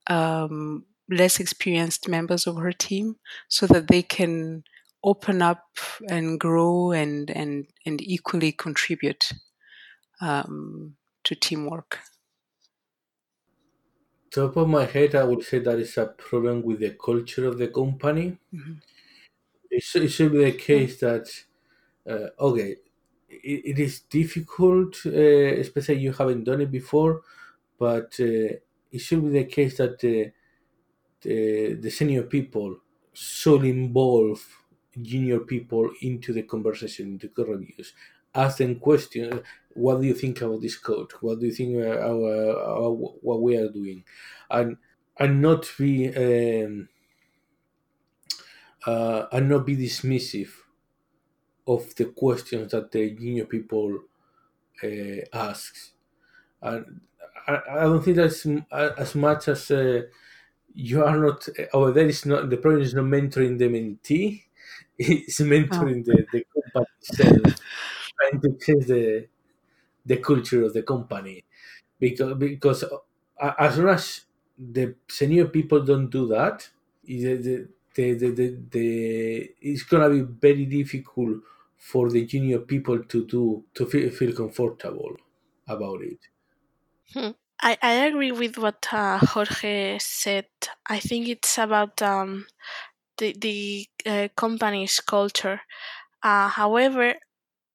um, 0.08 0.86
less 1.10 1.40
experienced 1.40 2.08
members 2.08 2.46
of 2.46 2.58
her 2.58 2.74
team 2.74 3.16
so 3.48 3.66
that 3.68 3.88
they 3.88 4.04
can 4.04 4.64
open 5.04 5.42
up 5.42 5.64
and 6.10 6.40
grow 6.40 6.92
and, 6.92 7.30
and, 7.32 7.68
and 7.86 8.02
equally 8.02 8.52
contribute 8.52 9.32
um, 10.22 10.96
to 11.24 11.36
teamwork. 11.36 12.00
Top 14.36 14.56
of 14.58 14.67
my 14.69 14.86
head, 14.86 15.15
I 15.15 15.24
would 15.24 15.43
say 15.43 15.60
that 15.60 15.80
is 15.80 15.98
a 15.98 16.06
problem 16.08 16.62
with 16.62 16.80
the 16.80 16.91
culture 16.91 17.48
of 17.48 17.58
the 17.58 17.69
company. 17.69 18.38
Mhm. 18.54 18.82
It 19.71 19.84
should, 19.84 20.04
it 20.04 20.10
should 20.10 20.32
be 20.32 20.43
the 20.45 20.54
case 20.54 21.00
that 21.02 21.28
uh, 22.08 22.30
okay, 22.39 22.78
it, 23.30 23.62
it 23.71 23.80
is 23.80 24.02
difficult, 24.02 25.06
uh, 25.06 25.12
especially 25.65 26.00
you 26.00 26.13
haven't 26.13 26.45
done 26.45 26.62
it 26.62 26.71
before, 26.71 27.24
but 27.80 28.15
uh, 28.19 28.58
it 28.95 29.00
should 29.00 29.24
be 29.24 29.30
the 29.32 29.45
case 29.45 29.78
that 29.78 30.00
the, 30.00 30.32
the 31.21 31.74
the 31.76 31.89
senior 31.91 32.24
people 32.24 32.80
should 33.13 33.63
involve 33.65 34.41
junior 35.02 35.39
people 35.41 35.91
into 36.02 36.34
the 36.34 36.43
conversation, 36.43 37.06
into 37.13 37.30
code 37.30 37.50
reviews, 37.50 37.93
ask 38.36 38.58
them 38.58 38.80
questions. 38.80 39.41
What 39.74 40.02
do 40.02 40.08
you 40.08 40.13
think 40.13 40.41
about 40.41 40.62
this 40.62 40.78
code? 40.78 41.12
What 41.21 41.39
do 41.39 41.48
you 41.48 41.52
think 41.52 41.78
uh, 41.78 42.00
our, 42.00 42.60
our 42.60 42.91
what 42.91 43.41
we 43.41 43.58
are 43.58 43.69
doing? 43.69 44.04
And 44.50 44.78
and 45.17 45.41
not 45.41 45.71
be 45.78 46.08
um, 46.15 46.89
uh, 48.86 49.26
and 49.32 49.50
not 49.50 49.65
be 49.65 49.76
dismissive 49.76 50.52
of 51.67 51.95
the 51.95 52.06
questions 52.06 52.71
that 52.71 52.91
the 52.91 53.12
junior 53.12 53.45
people 53.45 54.00
uh, 54.84 55.21
asks. 55.34 55.93
And 56.62 57.02
I, 57.48 57.62
I 57.69 57.84
don't 57.84 58.04
think 58.04 58.17
that's 58.17 58.45
as 58.71 59.15
much 59.15 59.48
as 59.48 59.71
uh, 59.71 60.04
you 60.74 61.04
are 61.04 61.17
not, 61.17 61.48
or 61.74 61.91
there 61.91 62.08
is 62.08 62.26
not, 62.26 62.50
the 62.50 62.58
problem 62.58 62.84
is 62.84 62.93
not 62.93 63.06
mentoring 63.06 63.58
the 63.58 63.69
mentee, 63.69 64.43
it's 64.98 65.39
mentoring 65.41 66.06
the, 66.06 66.26
the 66.32 66.45
company 66.54 66.88
itself, 67.00 67.56
trying 68.19 68.41
to 68.41 68.58
change 68.65 68.86
the, 68.88 69.28
the 70.06 70.17
culture 70.17 70.63
of 70.63 70.73
the 70.73 70.84
company. 70.84 71.43
Because, 71.99 72.36
because 72.38 72.84
as 73.60 73.78
long 73.78 73.89
as 73.89 74.25
the 74.58 74.95
senior 75.08 75.47
people 75.47 75.84
don't 75.84 76.10
do 76.10 76.28
that, 76.28 76.69
the, 77.04 77.67
the, 77.95 78.13
the, 78.13 78.58
the, 78.71 79.56
it's 79.62 79.84
gonna 79.84 80.10
be 80.10 80.21
very 80.21 80.65
difficult 80.65 81.38
for 81.78 82.10
the 82.10 82.25
junior 82.25 82.60
people 82.60 83.04
to 83.04 83.25
do 83.25 83.63
to 83.73 83.86
feel, 83.86 84.10
feel 84.12 84.34
comfortable 84.36 85.17
about 85.67 86.01
it. 86.01 86.19
Hmm. 87.13 87.32
I, 87.62 87.78
I 87.82 87.91
agree 88.08 88.32
with 88.32 88.58
what 88.58 88.88
uh, 88.91 89.17
Jorge 89.19 89.97
said. 89.99 90.47
I 90.88 90.99
think 90.99 91.28
it's 91.28 91.58
about 91.58 92.01
um, 92.01 92.47
the 93.17 93.34
the 93.39 93.88
uh, 94.06 94.28
company's 94.36 94.99
culture. 94.99 95.62
Uh, 96.23 96.49
however, 96.49 97.15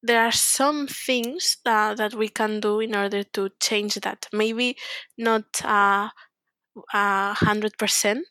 there 0.03 0.23
are 0.25 0.33
some 0.33 0.87
things 0.87 1.59
that, 1.65 1.97
that 1.99 2.15
we 2.15 2.29
can 2.29 2.61
do 2.61 2.81
in 2.81 2.95
order 2.97 3.23
to 3.23 3.51
change 3.61 3.95
that. 3.97 4.27
Maybe 4.33 4.77
not 5.19 5.45
uh, 5.65 7.35
hundred 7.35 7.77
percent, 7.79 8.27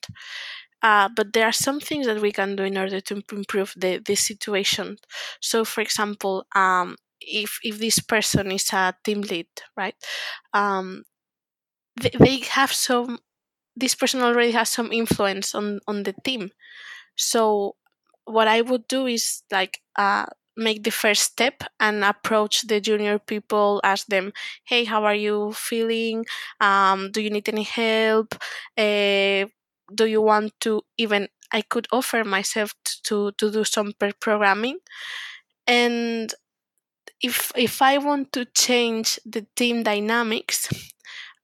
uh, 0.82 1.10
but 1.15 1.34
there 1.34 1.45
are 1.45 1.51
some 1.53 1.79
things 1.79 2.05
that 2.08 2.21
we 2.21 2.32
can 2.32 2.55
do 2.55 2.63
in 2.63 2.77
order 2.77 3.01
to 3.01 3.23
improve 3.32 3.73
the, 3.77 3.99
the 4.05 4.15
situation. 4.15 4.97
So, 5.41 5.65
for 5.65 5.82
example, 5.82 6.45
um, 6.55 6.95
if 7.21 7.60
if 7.63 7.79
this 7.79 7.99
person 7.99 8.51
is 8.51 8.71
a 8.73 8.93
team 9.03 9.21
lead, 9.21 9.47
right? 9.77 9.95
Um, 10.53 11.03
they, 12.01 12.12
they 12.19 12.38
have 12.51 12.71
some. 12.71 13.19
This 13.75 13.95
person 13.95 14.21
already 14.21 14.51
has 14.51 14.69
some 14.69 14.91
influence 14.91 15.55
on 15.55 15.79
on 15.88 16.03
the 16.03 16.13
team. 16.25 16.51
So, 17.17 17.75
what 18.25 18.47
I 18.47 18.62
would 18.62 18.88
do 18.88 19.08
is 19.08 19.43
like 19.51 19.79
uh, 19.97 20.27
make 20.57 20.83
the 20.83 20.91
first 20.91 21.23
step 21.23 21.63
and 21.79 22.03
approach 22.03 22.63
the 22.67 22.81
junior 22.81 23.19
people 23.19 23.79
ask 23.83 24.07
them 24.07 24.33
hey 24.65 24.83
how 24.83 25.03
are 25.05 25.15
you 25.15 25.53
feeling? 25.53 26.25
Um, 26.59 27.12
do 27.12 27.21
you 27.21 27.29
need 27.29 27.47
any 27.49 27.63
help? 27.63 28.35
Uh, 28.77 29.45
do 29.93 30.05
you 30.05 30.21
want 30.21 30.53
to 30.62 30.81
even 30.97 31.27
i 31.51 31.62
could 31.62 31.88
offer 31.91 32.23
myself 32.23 32.73
to 33.03 33.31
to 33.38 33.51
do 33.51 33.63
some 33.63 33.93
pair 33.99 34.13
programming? 34.19 34.77
And 35.67 36.33
if 37.21 37.51
if 37.55 37.81
i 37.81 37.97
want 37.97 38.31
to 38.31 38.45
change 38.45 39.19
the 39.25 39.45
team 39.55 39.83
dynamics 39.83 40.69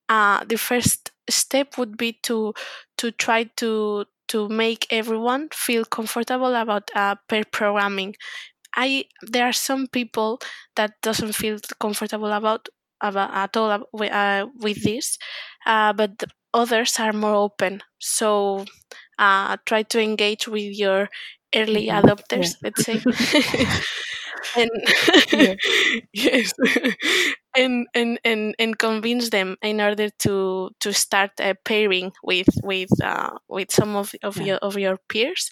uh, 0.10 0.44
the 0.46 0.58
first 0.58 1.12
step 1.30 1.78
would 1.78 1.98
be 1.98 2.13
to 2.24 2.54
to 2.98 3.12
try 3.12 3.44
to 3.58 4.06
to 4.28 4.50
make 4.50 4.88
everyone 4.91 5.50
feel 5.54 5.86
comfortable 5.86 6.56
about 6.56 6.89
uh, 6.96 7.15
pair 7.30 7.44
programming 7.52 8.15
i 8.76 9.06
there 9.22 9.46
are 9.46 9.54
some 9.54 9.88
people 9.88 10.40
that 10.76 10.94
doesn't 11.02 11.34
feel 11.34 11.58
comfortable 11.80 12.32
about 12.32 12.68
about 13.02 13.32
at 13.34 13.56
all 13.58 13.70
uh, 14.02 14.46
with 14.62 14.84
this 14.84 15.18
uh, 15.66 15.94
but 15.94 16.24
others 16.54 17.00
are 17.00 17.14
more 17.14 17.36
open 17.36 17.82
so 18.00 18.66
uh, 19.20 19.58
try 19.66 19.84
to 19.84 20.00
engage 20.02 20.48
with 20.48 20.74
your 20.78 21.10
early 21.56 21.88
Mhm. 21.88 21.88
adopters 21.88 22.56
let's 22.64 22.84
say 22.84 23.04
and 24.56 24.70
Yeah. 25.32 25.56
yes 26.14 26.54
and, 27.56 27.88
and 27.94 28.20
and 28.24 28.56
and 28.60 28.78
convince 28.78 29.30
them 29.30 29.56
in 29.62 29.82
order 29.82 30.10
to 30.20 30.70
to 30.80 30.94
start 30.94 31.32
uh, 31.40 31.54
pairing 31.66 32.12
with 32.24 32.50
with 32.64 32.90
uh, 33.04 33.32
with 33.48 33.72
some 33.72 33.96
of 33.96 34.14
of 34.24 34.40
Yeah. 34.40 34.48
your 34.48 34.58
of 34.58 34.78
your 34.78 34.98
peers 35.10 35.50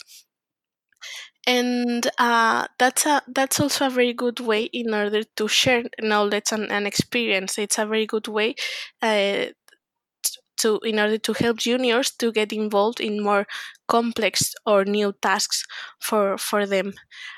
and 1.46 2.10
uh, 2.18 2.68
that's 2.80 3.06
a 3.06 3.22
that's 3.28 3.60
also 3.60 3.88
a 3.88 3.90
very 3.90 4.14
good 4.14 4.40
way 4.40 4.64
in 4.66 4.94
order 4.94 5.24
to 5.36 5.48
share 5.48 5.84
knowledge 6.02 6.52
and, 6.52 6.72
and 6.72 6.88
experience. 6.88 7.58
It's 7.58 7.78
a 7.78 7.86
very 7.86 8.06
good 8.06 8.28
way 8.28 8.56
uh, 9.02 9.46
to 10.58 10.80
in 10.84 11.00
order 11.00 11.18
to 11.18 11.34
help 11.34 11.58
juniors 11.58 12.12
to 12.12 12.32
get 12.32 12.54
involved 12.54 13.00
in 13.00 13.22
more 13.24 13.46
complex 13.88 14.54
or 14.66 14.86
new 14.86 15.14
tasks 15.22 15.66
for 16.00 16.38
for 16.38 16.66
them. 16.66 16.94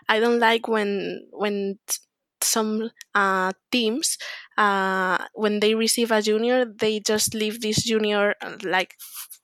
I 0.09 0.19
don't 0.19 0.39
like 0.39 0.67
when 0.67 1.27
when 1.31 1.79
some 2.41 2.91
uh, 3.15 3.53
teams 3.71 4.17
uh, 4.57 5.17
when 5.33 5.59
they 5.59 5.75
receive 5.75 6.11
a 6.11 6.21
junior 6.21 6.65
they 6.65 6.99
just 6.99 7.33
leave 7.33 7.61
this 7.61 7.83
junior 7.83 8.35
uh, 8.41 8.55
like 8.63 8.95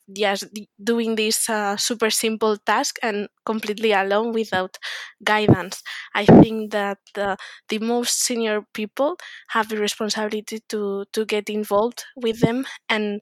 yes 0.07 0.43
doing 0.83 1.15
this 1.15 1.49
uh, 1.49 1.77
super 1.77 2.09
simple 2.09 2.57
task 2.57 2.97
and 3.03 3.27
completely 3.45 3.91
alone 3.93 4.31
without 4.33 4.77
guidance. 5.23 5.81
I 6.15 6.25
think 6.25 6.71
that 6.71 6.99
uh, 7.17 7.35
the 7.69 7.79
most 7.79 8.21
senior 8.23 8.63
people 8.73 9.17
have 9.49 9.69
the 9.69 9.77
responsibility 9.77 10.59
to 10.69 11.05
to 11.13 11.25
get 11.25 11.49
involved 11.49 12.03
with 12.15 12.41
them 12.41 12.65
and 12.89 13.21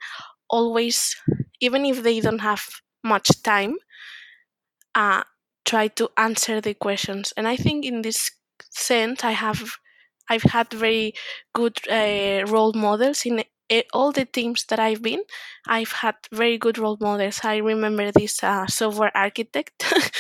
always 0.49 1.15
even 1.62 1.86
if 1.86 2.04
they 2.04 2.19
don't 2.21 2.39
have 2.41 2.63
much 3.04 3.30
time 3.43 3.75
uh, 4.95 5.23
try 5.65 5.88
to 5.88 6.10
answer 6.17 6.62
the 6.62 6.73
questions. 6.73 7.34
And 7.38 7.47
i 7.47 7.56
think 7.56 7.86
in 7.86 8.02
this 8.02 8.32
sense 8.71 9.23
i 9.23 9.32
have 9.32 9.62
i've 10.29 10.43
had 10.43 10.71
very 10.73 11.13
good 11.53 11.77
uh, 11.89 12.43
role 12.47 12.73
models 12.73 13.25
in 13.25 13.39
uh, 13.71 13.81
all 13.93 14.11
the 14.11 14.25
teams 14.25 14.65
that 14.65 14.79
i've 14.79 15.01
been 15.01 15.21
i've 15.67 15.91
had 15.91 16.15
very 16.31 16.57
good 16.57 16.77
role 16.77 16.97
models. 16.99 17.39
I 17.43 17.57
remember 17.57 18.11
this 18.11 18.43
uh, 18.43 18.67
software 18.67 19.15
architect. 19.15 19.83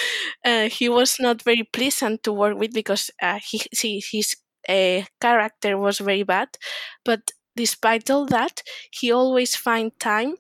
Uh, 0.45 0.69
he 0.69 0.87
was 0.87 1.17
not 1.19 1.41
very 1.41 1.63
pleasant 1.63 2.23
to 2.23 2.31
work 2.31 2.57
with 2.57 2.73
because 2.73 3.11
uh, 3.21 3.39
he, 3.43 3.61
he 3.71 4.01
his 4.11 4.35
uh, 4.69 5.01
character 5.19 5.77
was 5.77 5.99
very 5.99 6.23
bad. 6.23 6.47
But 7.03 7.31
despite 7.57 8.09
all 8.09 8.25
that 8.27 8.63
he 8.91 9.11
always 9.11 9.55
find 9.55 9.91
time 9.99 10.35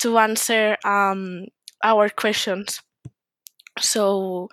to 0.00 0.18
answer 0.18 0.76
um, 0.84 1.46
our 1.84 2.08
questions. 2.08 2.82
So 3.78 4.48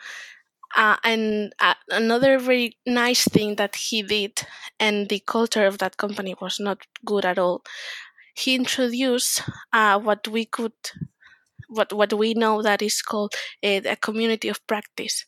uh, 0.75 0.97
and 1.03 1.53
uh, 1.59 1.75
another 1.89 2.39
very 2.39 2.77
nice 2.85 3.25
thing 3.25 3.55
that 3.55 3.75
he 3.75 4.01
did 4.03 4.41
and 4.79 5.09
the 5.09 5.19
culture 5.27 5.65
of 5.65 5.77
that 5.79 5.97
company 5.97 6.35
was 6.41 6.59
not 6.59 6.79
good 7.05 7.25
at 7.25 7.39
all. 7.39 7.63
He 8.35 8.55
introduced 8.55 9.43
uh, 9.73 9.99
what 9.99 10.27
we 10.27 10.45
could 10.45 10.73
what 11.69 11.91
what 11.93 12.13
we 12.13 12.33
know 12.33 12.61
that 12.61 12.81
is 12.81 13.01
called 13.01 13.33
a, 13.63 13.77
a 13.77 13.95
community 13.95 14.49
of 14.49 14.65
practice. 14.67 15.25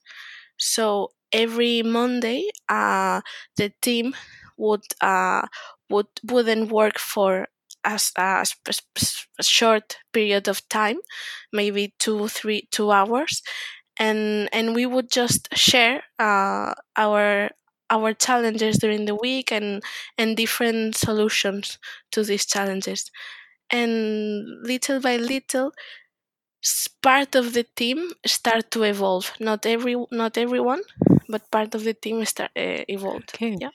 So 0.59 1.11
every 1.33 1.81
monday 1.83 2.47
uh, 2.69 3.21
the 3.57 3.71
team 3.81 4.15
would 4.57 4.83
uh, 5.01 5.47
would 5.89 6.07
wouldn't 6.23 6.71
work 6.71 6.99
for 6.99 7.47
as 7.83 8.11
a, 8.17 8.45
a 9.39 9.43
short 9.43 9.97
period 10.13 10.47
of 10.47 10.67
time 10.69 10.97
maybe 11.53 11.93
two 11.99 12.27
three 12.27 12.67
two 12.71 12.91
hours 12.91 13.41
and 13.99 14.49
and 14.53 14.75
we 14.75 14.85
would 14.85 15.09
just 15.11 15.47
share 15.55 16.03
uh, 16.19 16.73
our 16.97 17.49
our 17.89 18.13
challenges 18.13 18.77
during 18.77 19.05
the 19.05 19.15
week 19.15 19.51
and 19.51 19.83
and 20.17 20.37
different 20.37 20.95
solutions 20.95 21.77
to 22.11 22.23
these 22.23 22.45
challenges 22.45 23.11
and 23.71 24.43
little 24.63 24.99
by 25.01 25.17
little 25.17 25.71
part 27.01 27.35
of 27.35 27.53
the 27.53 27.63
team 27.75 27.99
start 28.25 28.69
to 28.71 28.83
evolve 28.83 29.31
not 29.39 29.65
every 29.65 29.95
not 30.11 30.37
everyone 30.37 30.81
but 31.29 31.49
part 31.51 31.73
of 31.75 31.83
the 31.83 31.93
team 31.93 32.23
start 32.25 32.51
uh, 32.57 32.83
evolved 32.95 33.33
Okay. 33.33 33.57
yeah 33.59 33.71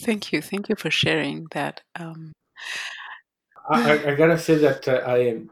Thank 0.00 0.32
you. 0.32 0.40
Thank 0.42 0.68
you 0.68 0.74
for 0.76 0.90
sharing 0.90 1.46
that. 1.52 1.82
Um, 1.96 2.32
I, 3.70 3.92
I, 3.92 4.12
I 4.12 4.14
gotta 4.14 4.38
say 4.38 4.56
that 4.56 4.86
uh, 4.88 5.02
I 5.06 5.18
am 5.18 5.50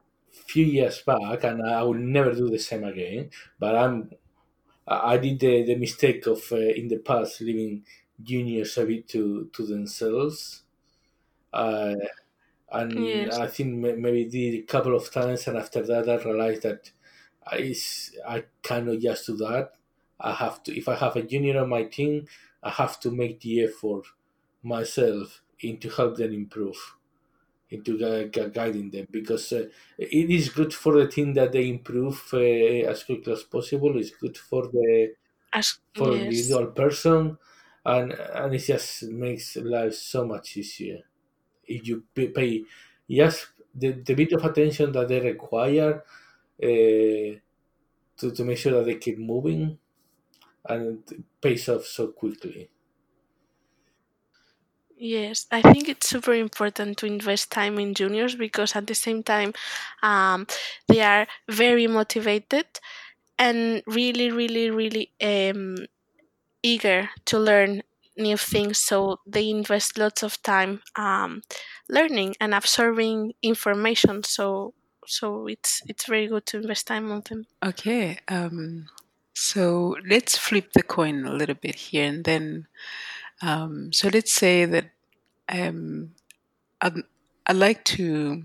few 0.49 0.67
years 0.67 1.03
back, 1.03 1.45
and 1.45 1.63
I 1.63 1.83
will 1.83 1.95
never 1.95 2.33
do 2.35 2.49
the 2.51 2.59
same 2.59 2.85
again. 2.85 3.31
But 3.59 3.77
I'm 3.77 4.11
I 4.87 5.15
I 5.15 5.19
did 5.19 5.41
the, 5.41 5.63
the 5.65 5.77
mistake 5.77 6.27
of 6.27 6.41
uh, 6.53 6.57
in 6.81 6.89
the 6.89 6.99
past 6.99 7.41
leaving 7.41 7.87
juniors 8.23 8.79
a 8.79 8.87
bit 8.87 9.09
to 9.11 9.47
to 9.55 9.67
themselves. 9.67 10.65
Uh, 11.53 11.95
and 12.71 12.95
yes 12.95 13.41
I 13.45 13.47
think 13.49 13.71
maybe 14.05 14.25
did 14.27 14.55
a 14.65 14.67
couple 14.67 14.95
of 14.97 15.11
times, 15.13 15.47
and 15.49 15.57
after 15.59 15.83
that 15.83 16.09
I 16.09 16.17
realized 16.25 16.63
that 16.63 16.93
i 18.27 18.45
cannot 18.63 19.01
just 19.01 19.27
do 19.27 19.37
that. 19.39 19.75
I 20.21 20.35
have 20.35 20.63
to 20.65 20.77
if 20.77 20.89
I 20.89 20.97
have 20.97 21.17
a 21.17 21.23
junior 21.23 21.59
on 21.61 21.69
my 21.71 21.85
team, 21.85 22.27
I 22.63 22.71
have 22.71 23.01
to 23.01 23.11
make 23.11 23.41
the 23.41 23.63
effort 23.65 24.05
myself 24.63 25.43
into 25.61 25.89
help 25.91 26.17
them 26.17 26.33
improve 26.33 26.97
into 27.71 27.99
gu- 27.99 28.29
gu- 28.31 28.51
guiding 28.51 28.91
them 28.91 29.07
because 29.11 29.53
uh, 29.53 29.69
it 29.99 30.31
is 30.31 30.49
good 30.51 30.73
for 30.75 30.95
the 30.99 31.09
team 31.09 31.35
that 31.35 31.53
they 31.53 31.69
improve 31.69 32.31
uh, 32.33 32.39
as 32.39 33.05
quickly 33.05 33.33
as 33.33 33.43
possible. 33.45 33.99
It's 33.99 34.11
good 34.11 34.37
for 34.39 34.69
the 34.69 35.15
As 35.53 35.79
for 35.95 36.09
the 36.13 36.19
yes, 36.23 36.23
individual 36.23 36.69
person 36.69 37.39
and 37.85 38.13
and 38.13 38.55
it 38.55 38.59
just 38.61 39.05
makes 39.05 39.57
life 39.57 39.95
so 39.95 40.27
much 40.27 40.57
easier. 40.57 41.01
If 41.65 41.87
you 41.89 42.05
pay, 42.15 42.29
pay 42.29 42.65
just 43.11 43.49
the, 43.75 43.93
the 43.93 44.15
bit 44.15 44.33
of 44.33 44.45
attention 44.45 44.93
that 44.93 45.09
they 45.09 45.21
require 45.21 46.05
uh, 46.63 47.31
to, 48.19 48.33
to 48.35 48.45
make 48.45 48.59
sure 48.59 48.73
that 48.73 48.85
they 48.87 48.97
keep 48.99 49.19
moving 49.19 49.79
and 50.67 51.11
it 51.11 51.25
pays 51.41 51.69
off 51.69 51.85
so 51.85 52.09
quickly 52.09 52.71
yes. 54.99 55.47
I 55.51 55.63
think 55.63 55.89
it's 55.89 56.09
super 56.09 56.35
important 56.35 56.99
to 56.99 57.07
invest 57.07 57.51
time 57.51 57.79
in 57.79 57.95
juniors 57.95 58.35
because 58.35 58.77
at 58.77 58.87
the 58.87 58.95
same 58.95 59.23
time, 59.23 59.53
um, 60.03 60.47
they 60.89 61.01
are 61.01 61.27
very 61.49 61.87
motivated 61.87 62.67
and 63.39 63.83
really, 63.87 64.31
really, 64.31 64.71
really 64.71 65.13
um, 65.23 65.87
eager 66.63 67.11
to 67.27 67.39
learn 67.39 67.83
new 68.17 68.37
things. 68.37 68.79
So 68.79 69.21
they 69.27 69.49
invest 69.49 69.99
lots 69.99 70.23
of 70.23 70.43
time 70.43 70.83
um, 70.97 71.43
learning 71.89 72.35
and 72.41 72.55
absorbing 72.55 73.35
information. 73.43 74.25
So 74.25 74.75
so 75.07 75.47
it's 75.47 75.83
it's 75.87 76.07
very 76.07 76.27
good 76.27 76.45
to 76.47 76.59
invest 76.59 76.87
time 76.87 77.11
on 77.11 77.23
them. 77.29 77.47
Okay, 77.65 78.19
um, 78.29 78.87
so 79.35 79.97
let's 80.07 80.37
flip 80.37 80.73
the 80.75 80.83
coin 80.83 81.25
a 81.25 81.33
little 81.33 81.55
bit 81.55 81.75
here, 81.77 82.05
and 82.05 82.25
then, 82.25 82.67
um, 83.43 83.93
so 83.93 84.09
let's 84.09 84.33
say 84.33 84.65
that 84.65 84.91
um, 85.49 86.15
I'd, 86.81 86.95
I'd 87.47 87.57
like 87.57 87.85
to 87.87 88.45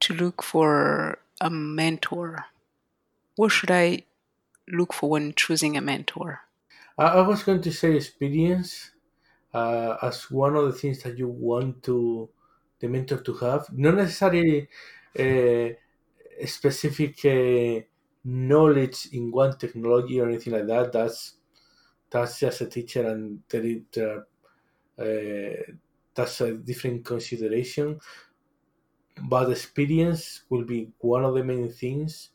to 0.00 0.14
look 0.14 0.42
for 0.42 1.18
a 1.40 1.50
mentor. 1.50 2.46
What 3.36 3.50
should 3.50 3.70
I 3.70 4.04
look 4.68 4.92
for 4.92 5.10
when 5.10 5.34
choosing 5.34 5.76
a 5.76 5.80
mentor? 5.80 6.40
I, 6.98 7.20
was 7.22 7.42
going 7.42 7.62
to 7.62 7.72
say 7.72 7.96
experience 7.96 8.90
uh, 9.54 9.96
as 10.02 10.30
one 10.30 10.56
of 10.56 10.66
the 10.66 10.72
things 10.72 11.02
that 11.02 11.18
you 11.18 11.28
want 11.28 11.82
to 11.84 12.30
the 12.80 12.88
mentor 12.88 13.18
to 13.18 13.34
have, 13.34 13.66
not 13.72 13.94
necessarily 13.94 14.68
uh, 15.18 15.68
specific 16.46 17.24
uh, 17.24 17.80
knowledge 18.24 19.08
in 19.12 19.30
one 19.30 19.56
technology 19.58 20.20
or 20.20 20.28
anything 20.28 20.52
like 20.52 20.66
that. 20.66 20.92
That's 20.92 21.34
that's 22.12 22.40
just 22.40 22.60
a 22.60 22.66
teacher, 22.66 23.08
and 23.08 23.42
there 23.48 23.64
is, 23.64 23.82
uh, 23.98 24.22
that's 26.14 26.40
a 26.40 26.56
different 26.56 27.04
consideration. 27.04 28.00
But 29.28 29.50
experience 29.50 30.44
will 30.50 30.64
be 30.64 30.92
one 30.98 31.24
of 31.24 31.34
the 31.34 31.42
main 31.44 31.70
things. 31.72 32.30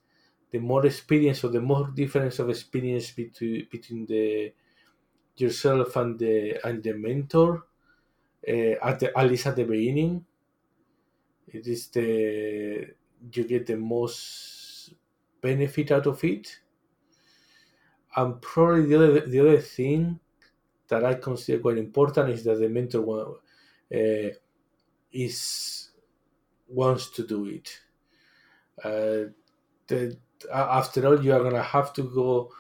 The 0.52 0.60
more 0.60 0.86
experience 0.86 1.44
or 1.44 1.50
the 1.52 1.62
more 1.62 1.88
difference 1.90 2.40
of 2.40 2.50
experience 2.50 3.12
between 3.12 3.68
between 3.72 4.06
the 4.08 4.54
yourself 5.38 5.96
and 5.98 6.20
the 6.20 6.36
and 6.68 6.84
the 6.84 6.94
mentor 6.94 7.52
uh, 8.48 8.76
at 8.90 9.00
the 9.02 9.08
at 9.20 9.28
least 9.30 9.48
at 9.48 9.56
the 9.58 9.66
beginning 9.66 10.26
it 11.48 11.68
is 11.68 11.88
the 11.90 12.08
you 13.34 13.44
get 13.44 13.66
the 13.66 13.76
most 13.78 14.94
benefit 15.42 15.92
out 15.92 16.08
of 16.08 16.24
it 16.24 16.60
and 18.18 18.42
probably 18.42 18.86
the 18.88 18.96
other 18.98 19.22
the 19.28 19.40
other 19.40 19.60
thing 19.62 20.20
that 20.90 21.06
i 21.06 21.14
consider 21.16 21.60
quite 21.62 21.78
important 21.78 22.30
is 22.30 22.44
that 22.46 22.60
the 22.60 22.70
mentor 22.70 23.02
wa- 23.02 23.36
uh, 23.96 24.30
is 25.12 25.92
wants 26.70 27.12
to 27.12 27.26
do 27.28 27.46
it. 27.48 27.82
Uh, 28.84 29.32
the, 29.88 30.18
after 30.54 31.06
all 31.08 31.24
you 31.24 31.34
are 31.34 31.44
gonna 31.44 31.64
have 31.64 31.94
to 31.94 32.04
go 32.04 32.52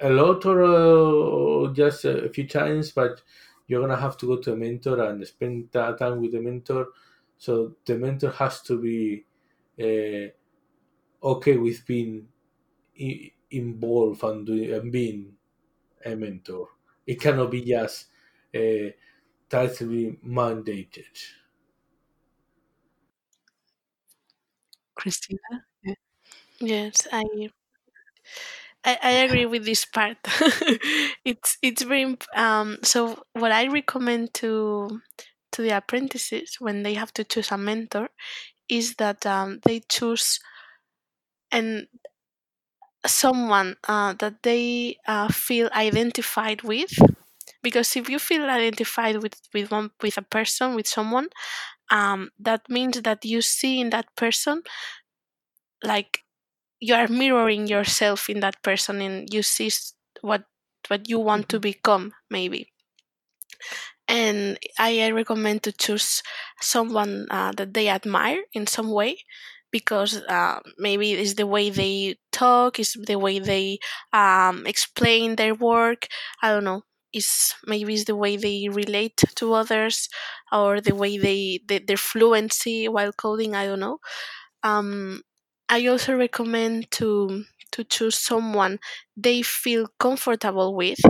a 0.00 0.10
lot 0.10 0.44
or 0.46 1.68
uh, 1.68 1.72
just 1.72 2.04
a 2.04 2.28
few 2.30 2.48
times 2.48 2.92
but 2.92 3.22
you're 3.68 3.80
gonna 3.80 4.00
have 4.00 4.16
to 4.16 4.26
go 4.26 4.36
to 4.38 4.52
a 4.52 4.56
mentor 4.56 5.00
and 5.02 5.26
spend 5.26 5.68
that 5.72 5.98
time 5.98 6.20
with 6.20 6.32
the 6.32 6.40
mentor. 6.40 6.88
So 7.38 7.76
the 7.86 7.98
mentor 7.98 8.30
has 8.32 8.62
to 8.62 8.80
be 8.80 9.24
uh, 9.80 10.30
okay 11.22 11.56
with 11.56 11.86
being 11.86 12.28
involved 13.50 14.22
and, 14.24 14.46
doing, 14.46 14.72
and 14.72 14.92
being 14.92 15.36
a 16.04 16.16
mentor 16.16 16.68
it 17.06 17.20
cannot 17.20 17.50
be 17.50 17.62
just 17.62 18.06
uh, 18.54 18.90
tightly 19.50 20.18
mandated 20.26 21.06
Christina? 24.96 25.64
Yeah. 25.84 25.94
Yes, 26.60 27.08
I 27.12 27.50
I, 28.84 28.98
I 29.02 29.10
agree 29.24 29.46
with 29.46 29.64
this 29.64 29.84
part. 29.84 30.16
it's 31.24 31.58
it's 31.62 31.82
very 31.82 32.16
um. 32.34 32.78
So 32.82 33.22
what 33.32 33.52
I 33.52 33.66
recommend 33.68 34.34
to 34.34 35.00
to 35.52 35.62
the 35.62 35.76
apprentices 35.76 36.56
when 36.60 36.82
they 36.82 36.94
have 36.94 37.12
to 37.14 37.24
choose 37.24 37.50
a 37.50 37.58
mentor 37.58 38.10
is 38.68 38.96
that 38.96 39.26
um, 39.26 39.60
they 39.64 39.80
choose 39.88 40.40
and 41.52 41.86
someone 43.08 43.76
uh, 43.88 44.14
that 44.18 44.42
they 44.42 44.96
uh, 45.06 45.28
feel 45.28 45.68
identified 45.74 46.62
with 46.62 46.92
because 47.62 47.96
if 47.96 48.08
you 48.08 48.18
feel 48.18 48.44
identified 48.50 49.22
with 49.22 49.40
with 49.54 49.70
one 49.70 49.90
with 50.02 50.18
a 50.18 50.22
person 50.22 50.74
with 50.74 50.86
someone 50.88 51.28
um, 51.90 52.30
that 52.38 52.62
means 52.70 53.02
that 53.02 53.24
you 53.24 53.42
see 53.42 53.80
in 53.80 53.90
that 53.90 54.06
person 54.16 54.62
like 55.82 56.24
you 56.80 56.94
are 56.94 57.08
mirroring 57.08 57.66
yourself 57.68 58.30
in 58.30 58.40
that 58.40 58.62
person 58.62 59.00
and 59.02 59.32
you 59.34 59.42
see 59.42 59.70
what 60.22 60.44
what 60.88 61.08
you 61.08 61.18
want 61.20 61.48
to 61.50 61.60
become 61.60 62.12
maybe. 62.30 62.72
And 64.08 64.58
I, 64.78 65.02
I 65.02 65.10
recommend 65.10 65.62
to 65.64 65.72
choose 65.72 66.22
someone 66.60 67.26
uh, 67.30 67.52
that 67.56 67.74
they 67.74 67.88
admire 67.88 68.42
in 68.52 68.66
some 68.66 68.90
way 68.90 69.18
because 69.70 70.22
uh, 70.28 70.60
maybe 70.78 71.12
it's 71.12 71.34
the 71.34 71.46
way 71.46 71.70
they 71.70 72.16
talk 72.32 72.78
it's 72.78 72.96
the 73.06 73.16
way 73.18 73.38
they 73.38 73.78
um, 74.12 74.66
explain 74.66 75.36
their 75.36 75.54
work 75.54 76.06
i 76.42 76.50
don't 76.50 76.64
know 76.64 76.82
is 77.12 77.54
maybe 77.66 77.94
it's 77.94 78.04
the 78.04 78.16
way 78.16 78.36
they 78.36 78.68
relate 78.68 79.16
to 79.34 79.54
others 79.54 80.08
or 80.52 80.80
the 80.80 80.94
way 80.94 81.16
they, 81.18 81.60
they 81.66 81.78
their 81.78 81.96
fluency 81.96 82.88
while 82.88 83.12
coding 83.12 83.54
i 83.54 83.66
don't 83.66 83.80
know. 83.80 83.98
Um, 84.62 85.22
i 85.68 85.86
also 85.86 86.16
recommend 86.16 86.90
to 86.92 87.44
to 87.72 87.84
choose 87.84 88.18
someone 88.18 88.78
they 89.16 89.42
feel 89.42 89.88
comfortable 89.98 90.74
with 90.74 91.00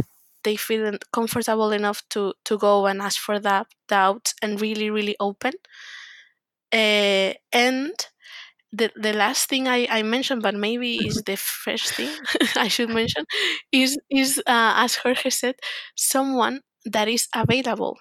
they 0.45 0.57
feel 0.57 0.93
comfortable 1.13 1.73
enough 1.73 2.03
to 2.11 2.33
to 2.45 2.59
go 2.59 2.87
and 2.87 3.03
ask 3.03 3.19
for 3.21 3.39
that 3.41 3.67
doubt 3.89 4.35
and 4.43 4.61
really 4.61 4.91
really 4.91 5.17
open. 5.21 5.53
Uh, 6.73 7.33
and 7.53 7.95
the, 8.73 8.91
the 8.97 9.13
last 9.13 9.49
thing 9.49 9.69
I, 9.69 9.87
I 9.91 10.03
mentioned, 10.03 10.43
but 10.43 10.55
maybe 10.55 10.97
is 11.07 11.23
the 11.25 11.37
first 11.37 11.95
thing 11.95 12.11
I 12.57 12.69
should 12.69 12.91
mention, 12.91 13.25
is 13.73 13.99
is 14.11 14.39
uh, 14.47 14.75
as 14.77 14.97
Jorge 14.97 15.31
said, 15.31 15.57
someone 15.97 16.61
that 16.85 17.09
is 17.09 17.29
available. 17.35 17.99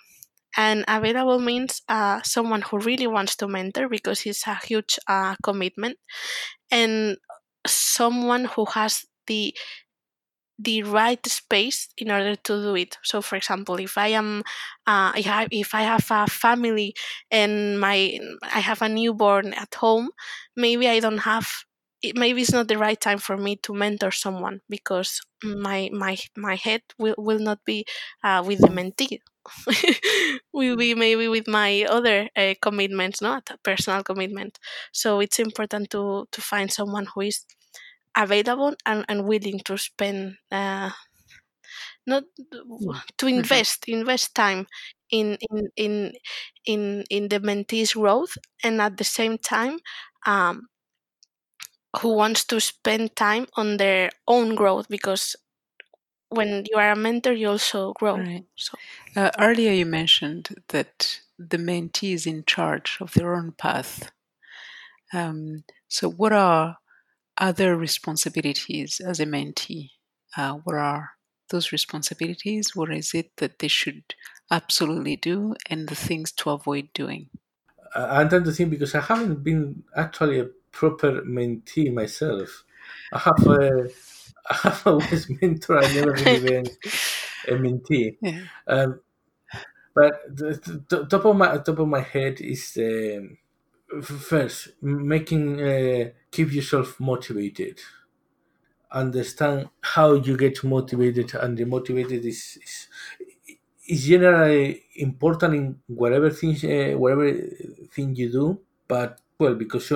And 0.58 0.86
available 0.88 1.40
means 1.40 1.82
uh, 1.90 2.22
someone 2.24 2.62
who 2.64 2.80
really 2.80 3.08
wants 3.08 3.36
to 3.38 3.48
mentor 3.48 3.90
because 3.90 4.26
it's 4.26 4.48
a 4.48 4.56
huge 4.56 5.00
uh, 5.08 5.36
commitment, 5.44 5.98
and 6.72 7.18
someone 7.68 8.46
who 8.46 8.66
has 8.66 9.06
the 9.28 9.56
the 10.58 10.84
right 10.84 11.26
space 11.28 11.90
in 11.98 12.12
order 12.12 12.36
to 12.36 12.62
do 12.62 12.76
it. 12.76 12.98
So, 13.04 13.22
for 13.22 13.36
example, 13.36 13.76
if 13.76 13.98
I 13.98 14.08
am, 14.10 14.44
uh, 14.88 15.12
if, 15.16 15.74
I, 15.76 15.82
have 15.82 16.08
a 16.10 16.28
family 16.28 16.96
and 17.30 17.80
my 17.80 18.20
I 18.42 18.60
have 18.60 18.82
a 18.82 18.90
newborn 18.90 19.54
at 19.54 19.76
home, 19.76 20.10
maybe 20.56 20.88
I 20.88 21.00
don't 21.00 21.20
have. 21.20 21.48
Maybe 22.14 22.42
it's 22.42 22.52
not 22.52 22.68
the 22.68 22.78
right 22.78 23.00
time 23.00 23.18
for 23.18 23.36
me 23.36 23.56
to 23.64 23.74
mentor 23.74 24.12
someone 24.12 24.62
because 24.70 25.22
my 25.44 25.90
my 25.92 26.18
my 26.38 26.56
head 26.56 26.82
will, 27.00 27.16
will 27.18 27.40
not 27.40 27.66
be 27.66 27.86
uh, 28.24 28.44
with 28.46 28.60
the 28.60 28.68
mentee. 28.68 29.20
will 30.54 30.76
be 30.76 30.94
maybe 30.94 31.28
with 31.28 31.48
my 31.48 31.86
other 31.90 32.30
uh, 32.36 32.54
commitments, 32.62 33.22
not 33.22 33.50
personal 33.64 34.04
commitment. 34.04 34.60
So 34.92 35.20
it's 35.20 35.40
important 35.40 35.90
to 35.92 36.28
to 36.32 36.42
find 36.42 36.72
someone 36.72 37.08
who 37.14 37.22
is 37.22 37.46
available 38.16 38.76
and, 38.86 39.06
and 39.10 39.26
willing 39.28 39.60
to 39.66 39.78
spend 39.78 40.38
uh, 40.52 40.92
not 42.06 42.24
to 43.18 43.28
invest 43.28 43.88
invest 43.88 44.36
time 44.36 44.68
in 45.12 45.38
in 45.52 45.70
in 45.76 46.14
in 46.66 47.04
in 47.10 47.28
the 47.30 47.40
mentee's 47.40 47.94
growth 47.94 48.38
and 48.64 48.82
at 48.82 48.98
the 48.98 49.04
same 49.04 49.38
time 49.38 49.80
um, 50.26 50.68
who 52.02 52.14
wants 52.16 52.46
to 52.46 52.60
spend 52.60 53.16
time 53.16 53.48
on 53.56 53.78
their 53.78 54.12
own 54.28 54.56
growth 54.56 54.88
because 54.90 55.36
when 56.30 56.66
you 56.72 56.78
are 56.78 56.92
a 56.92 56.96
mentor, 56.96 57.34
you 57.34 57.50
also 57.50 57.94
grow. 57.94 58.24
Right. 58.24 58.46
So 58.56 58.78
Uh, 59.16 59.32
earlier, 59.40 59.72
you 59.72 59.86
mentioned 59.86 60.64
that 60.70 61.22
the 61.38 61.58
mentee 61.58 62.14
is 62.14 62.26
in 62.26 62.44
charge 62.46 62.98
of 63.02 63.14
their 63.14 63.36
own 63.36 63.52
path. 63.52 64.12
Um, 65.14 65.64
so, 65.88 66.10
what 66.10 66.34
are 66.34 66.78
other 67.38 67.76
responsibilities 67.76 69.02
as 69.06 69.20
a 69.20 69.26
mentee? 69.26 69.92
Uh, 70.38 70.54
what 70.64 70.76
are 70.76 71.12
those 71.50 71.72
responsibilities? 71.72 72.76
What 72.76 72.92
is 72.94 73.14
it 73.14 73.32
that 73.38 73.60
they 73.60 73.68
should 73.68 74.04
absolutely 74.52 75.16
do, 75.16 75.56
and 75.70 75.88
the 75.88 75.96
things 75.96 76.32
to 76.34 76.52
avoid 76.52 76.90
doing? 76.94 77.30
I- 77.96 78.22
I'm 78.22 78.30
trying 78.30 78.44
to 78.46 78.52
think 78.52 78.70
because 78.72 78.96
I 78.96 79.02
haven't 79.02 79.44
been 79.44 79.84
actually 79.96 80.40
a 80.40 80.50
proper 80.72 81.22
mentee 81.22 81.94
myself. 81.94 82.64
I 83.14 83.20
have 83.20 83.48
a, 83.48 83.90
I 84.50 84.54
have 84.64 84.88
always 84.88 85.30
mentor. 85.42 85.80
I 85.80 85.88
never 85.94 86.14
been 86.14 86.68
a 87.48 87.52
mentee. 87.54 88.18
Yeah. 88.22 88.42
Um, 88.68 89.00
but 89.94 90.14
the, 90.28 90.84
the 90.90 91.06
top 91.06 91.26
of 91.26 91.36
my 91.36 91.58
top 91.60 91.80
of 91.80 91.88
my 91.88 92.02
head 92.02 92.42
is 92.42 92.78
um, 92.78 93.38
first 94.02 94.70
making 94.82 95.62
uh, 95.62 96.10
keep 96.32 96.52
yourself 96.54 97.00
motivated. 97.00 97.80
Understand 98.92 99.70
how 99.82 100.14
you 100.14 100.38
get 100.38 100.64
motivated, 100.64 101.34
and 101.36 101.58
the 101.58 101.66
motivated 101.66 102.24
is, 102.26 102.58
is 102.64 102.88
is 103.88 104.06
generally 104.06 104.84
important 104.96 105.54
in 105.56 105.80
whatever 105.88 106.30
things 106.30 106.64
uh, 106.64 106.94
whatever 106.98 107.32
thing 107.94 108.16
you 108.16 108.32
do. 108.32 108.60
But 108.88 109.22
well, 109.40 109.56
because 109.56 109.92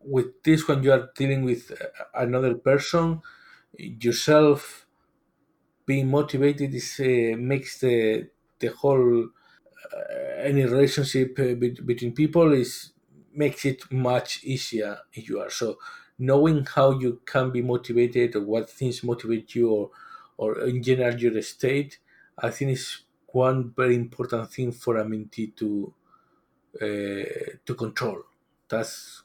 with 0.00 0.42
this 0.42 0.66
when 0.68 0.82
you 0.82 0.92
are 0.92 1.10
dealing 1.16 1.44
with 1.44 1.72
uh, 1.72 2.04
another 2.14 2.54
person, 2.54 3.20
yourself 3.76 4.86
being 5.86 6.08
motivated 6.10 6.74
is 6.74 7.00
uh, 7.00 7.36
makes 7.38 7.80
the 7.80 8.28
the 8.58 8.68
whole 8.68 9.28
any 10.38 10.64
relationship 10.64 11.38
uh, 11.38 11.54
be- 11.54 11.70
between 11.84 12.14
people 12.14 12.52
is 12.52 12.92
makes 13.32 13.64
it 13.64 13.90
much 13.92 14.44
easier 14.44 14.98
if 15.12 15.28
you 15.28 15.40
are. 15.40 15.50
So 15.50 15.78
knowing 16.18 16.64
how 16.64 16.98
you 16.98 17.20
can 17.26 17.50
be 17.50 17.62
motivated 17.62 18.34
or 18.36 18.40
what 18.44 18.70
things 18.70 19.02
motivate 19.04 19.54
you 19.54 19.70
or 19.70 19.90
or 20.38 20.60
in 20.66 20.82
general 20.82 21.14
your 21.18 21.40
state 21.42 21.98
i 22.38 22.50
think 22.50 22.70
is 22.70 23.02
one 23.28 23.70
very 23.72 23.94
important 23.94 24.50
thing 24.50 24.72
for 24.72 24.96
a 24.98 25.04
mentee 25.04 25.54
to 25.56 25.92
uh, 26.82 27.56
to 27.66 27.74
control. 27.76 28.22
That's 28.68 29.22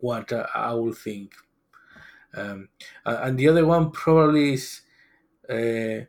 what 0.00 0.32
i 0.32 0.74
will 0.74 0.92
think. 0.94 1.34
Um, 2.32 2.68
and 3.04 3.38
the 3.38 3.48
other 3.48 3.66
one 3.66 3.90
probably 3.90 4.54
is 4.54 4.82
uh, 5.48 6.06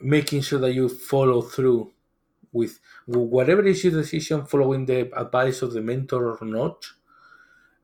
making 0.00 0.42
sure 0.42 0.58
that 0.58 0.72
you 0.72 0.88
follow 0.88 1.40
through 1.42 1.92
with 2.52 2.80
whatever 3.06 3.64
is 3.66 3.84
your 3.84 3.92
decision, 3.94 4.46
following 4.46 4.86
the 4.86 5.00
advice 5.18 5.62
of 5.62 5.72
the 5.72 5.80
mentor 5.82 6.36
or 6.36 6.44
not, 6.46 6.84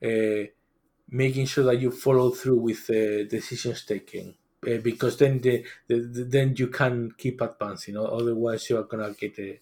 uh, 0.03 0.45
making 1.09 1.47
sure 1.47 1.65
that 1.65 1.81
you 1.81 1.91
follow 1.91 2.31
through 2.31 2.59
with 2.61 2.87
the 2.89 3.27
decisions 3.31 3.85
taken. 3.87 4.37
Uh, 4.67 4.79
because 4.79 5.19
then 5.19 5.41
the, 5.41 5.67
the, 5.89 5.97
the- 6.01 6.25
then 6.25 6.55
you 6.57 6.69
can 6.69 7.13
keep 7.19 7.41
advancing. 7.41 7.97
Otherwise, 7.97 8.71
you 8.71 8.79
are 8.79 8.85
gonna 8.85 9.13
get 9.15 9.39
uh, 9.39 9.59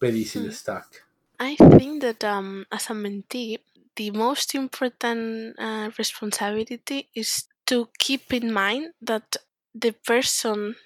very 0.00 0.18
easily 0.18 0.50
Hmm. 0.50 0.52
stuck. 0.52 1.04
I 1.38 1.56
think 1.56 2.02
that 2.02 2.24
um, 2.24 2.66
as 2.72 2.90
a 2.90 2.94
mentee, 2.94 3.58
the 3.96 4.10
most 4.12 4.54
important 4.54 5.56
uh, 5.58 5.90
responsibility 5.98 7.10
is 7.14 7.46
to 7.66 7.88
keep 7.98 8.32
in 8.32 8.52
mind 8.52 8.94
that 9.02 9.36
the 9.74 9.92
person, 9.92 10.76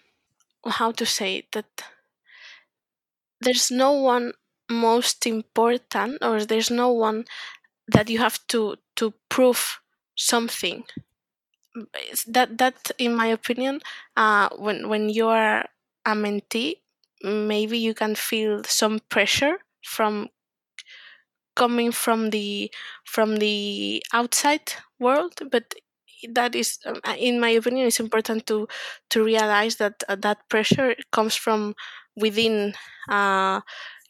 how 0.66 0.92
to 0.92 1.06
say 1.06 1.38
it, 1.38 1.52
that 1.52 1.70
there's 3.40 3.70
no 3.70 3.92
one 3.92 4.32
most 4.70 5.26
important 5.26 6.18
or 6.22 6.44
there's 6.44 6.70
no 6.70 6.90
one 6.90 7.24
that 7.88 8.10
you 8.10 8.18
have 8.18 8.38
to 8.48 8.76
to 8.96 9.14
prove 9.30 9.80
something. 10.16 10.84
That 12.26 12.58
that 12.58 12.90
in 12.98 13.14
my 13.14 13.26
opinion 13.26 13.80
uh 14.16 14.48
when 14.56 14.88
when 14.88 15.08
you 15.08 15.26
are 15.28 15.64
a 16.04 16.12
mentee 16.14 16.80
maybe 17.22 17.78
you 17.78 17.94
can 17.94 18.14
feel 18.14 18.64
some 18.64 19.00
pressure 19.08 19.58
from 19.84 20.28
coming 21.54 21.90
from 21.92 22.30
the 22.30 22.70
from 23.04 23.36
the 23.36 24.02
outside 24.12 24.72
world 24.98 25.32
but 25.50 25.74
that 26.32 26.54
is 26.54 26.78
um, 26.86 27.00
in 27.18 27.40
my 27.40 27.50
opinion 27.50 27.86
it's 27.86 28.00
important 28.00 28.46
to 28.46 28.66
to 29.10 29.22
realize 29.24 29.76
that 29.76 30.02
uh, 30.08 30.16
that 30.16 30.38
pressure 30.48 30.94
comes 31.12 31.34
from 31.34 31.74
within 32.16 32.74
uh, 33.08 33.60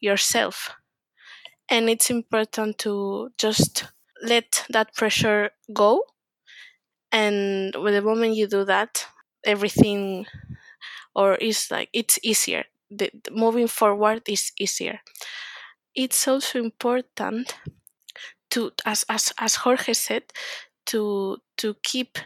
yourself. 0.01 0.71
And 1.69 1.89
it's 1.91 2.11
important 2.11 2.79
to 2.79 3.31
just 3.39 3.85
let 4.23 4.65
that 4.71 4.95
pressure 4.95 5.51
go. 5.73 6.03
And 7.13 7.75
with 7.77 7.95
the 7.95 8.03
moment 8.03 8.35
you 8.37 8.47
do 8.47 8.65
that 8.65 9.07
everything 9.45 10.27
or 11.15 11.37
is 11.37 11.71
like 11.71 11.91
it's 11.93 12.19
easier. 12.23 12.65
The, 12.91 13.11
the 13.25 13.33
moving 13.33 13.69
forward 13.69 14.23
is 14.29 14.53
easier. 14.59 15.01
It's 15.95 16.29
also 16.29 16.59
important 16.63 17.57
to 18.51 18.73
as 18.85 19.05
as 19.09 19.33
as 19.39 19.57
jorge 19.57 19.93
said 19.95 20.25
to 20.87 21.39
to 21.59 21.75
keep 21.83 22.19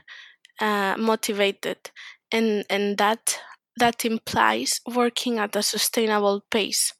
uh, 0.61 0.97
motivated. 0.99 1.91
And 2.33 2.65
and 2.71 2.99
that 2.99 3.41
that 3.77 4.05
implies 4.05 4.81
working 4.87 5.39
at 5.39 5.57
a 5.57 5.63
sustainable 5.63 6.43
pace. 6.51 6.95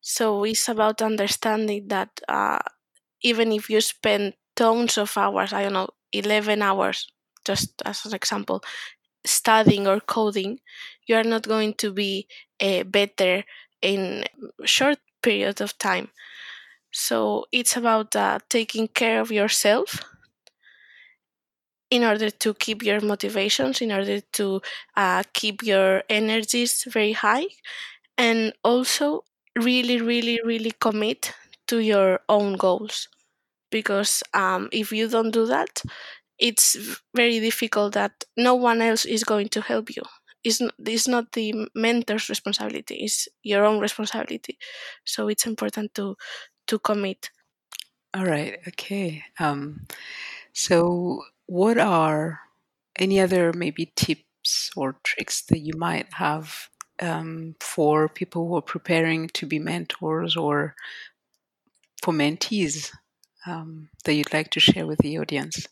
So 0.00 0.44
it's 0.44 0.68
about 0.68 1.02
understanding 1.02 1.88
that 1.88 2.20
uh, 2.28 2.58
even 3.22 3.52
if 3.52 3.70
you 3.70 3.80
spend 3.80 4.34
tons 4.56 4.98
of 4.98 5.16
hours 5.16 5.52
i 5.52 5.62
don't 5.62 5.72
know 5.74 5.88
11 6.12 6.62
hours 6.62 7.06
just 7.46 7.82
as 7.86 8.04
an 8.06 8.14
example 8.14 8.62
studying 9.26 9.86
or 9.86 10.00
coding 10.00 10.60
you 11.06 11.16
are 11.16 11.24
not 11.24 11.42
going 11.48 11.74
to 11.74 11.92
be 11.92 12.26
uh, 12.60 12.84
better 12.84 13.44
in 13.82 14.24
short 14.64 14.98
period 15.22 15.60
of 15.60 15.76
time. 15.78 16.08
So 16.92 17.46
it's 17.52 17.76
about 17.76 18.16
uh, 18.16 18.38
taking 18.48 18.88
care 18.88 19.20
of 19.20 19.30
yourself 19.30 20.00
in 21.90 22.02
order 22.04 22.30
to 22.30 22.54
keep 22.54 22.82
your 22.82 23.00
motivations, 23.00 23.80
in 23.80 23.92
order 23.92 24.20
to 24.32 24.60
uh, 24.96 25.22
keep 25.32 25.62
your 25.62 26.02
energies 26.08 26.84
very 26.88 27.12
high, 27.12 27.46
and 28.18 28.52
also 28.64 29.24
really, 29.56 30.00
really, 30.00 30.40
really 30.44 30.72
commit 30.80 31.32
to 31.68 31.78
your 31.78 32.20
own 32.28 32.54
goals. 32.54 33.08
Because 33.70 34.22
um, 34.34 34.68
if 34.72 34.92
you 34.92 35.08
don't 35.08 35.32
do 35.32 35.46
that, 35.46 35.82
it's 36.38 36.76
very 37.14 37.40
difficult 37.40 37.94
that 37.94 38.24
no 38.36 38.54
one 38.54 38.80
else 38.80 39.04
is 39.04 39.24
going 39.24 39.48
to 39.48 39.60
help 39.60 39.90
you. 39.94 40.02
It's 40.44 40.60
not, 40.60 40.74
it's 40.86 41.08
not 41.08 41.32
the 41.32 41.68
mentor's 41.74 42.28
responsibility, 42.28 42.96
it's 42.96 43.28
your 43.42 43.64
own 43.64 43.80
responsibility. 43.80 44.58
So 45.04 45.28
it's 45.28 45.46
important 45.46 45.94
to 45.94 46.16
to 46.68 46.78
commit. 46.78 47.30
All 48.14 48.24
right. 48.24 48.58
Okay. 48.68 49.24
Um, 49.38 49.86
so, 50.52 51.22
what 51.46 51.78
are 51.78 52.40
any 52.98 53.20
other 53.20 53.52
maybe 53.52 53.92
tips 53.96 54.70
or 54.76 54.96
tricks 55.02 55.42
that 55.42 55.58
you 55.58 55.74
might 55.76 56.12
have 56.14 56.68
um, 57.00 57.54
for 57.60 58.08
people 58.08 58.48
who 58.48 58.56
are 58.56 58.62
preparing 58.62 59.28
to 59.28 59.46
be 59.46 59.58
mentors 59.58 60.36
or 60.36 60.74
for 62.02 62.12
mentees 62.12 62.92
um, 63.46 63.88
that 64.04 64.14
you'd 64.14 64.32
like 64.32 64.50
to 64.50 64.60
share 64.60 64.86
with 64.86 64.98
the 64.98 65.18
audience? 65.18 65.66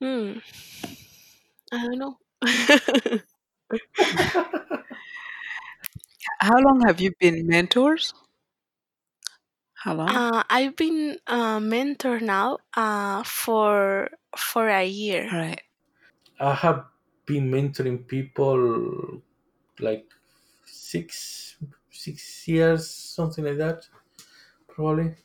Hmm. 0.00 0.38
I 1.72 1.86
don't 1.86 1.98
know. 1.98 2.16
How 6.40 6.58
long 6.58 6.82
have 6.86 7.00
you 7.00 7.12
been 7.18 7.46
mentors? 7.46 8.12
How 9.84 9.94
long? 9.94 10.24
Uh, 10.24 10.42
I've 10.50 10.76
been 10.76 11.18
a 11.26 11.60
mentor 11.60 12.18
now 12.20 12.58
uh, 12.74 13.22
for 13.24 14.10
for 14.36 14.68
a 14.68 14.84
year. 14.86 15.28
All 15.32 15.38
right. 15.38 15.62
I 16.40 16.54
have 16.54 16.86
been 17.26 17.50
mentoring 17.50 18.06
people 18.06 19.22
like 19.78 20.10
six 20.64 21.56
six 21.90 22.48
years, 22.48 22.90
something 22.90 23.44
like 23.44 23.58
that, 23.58 23.88
probably. 24.68 25.16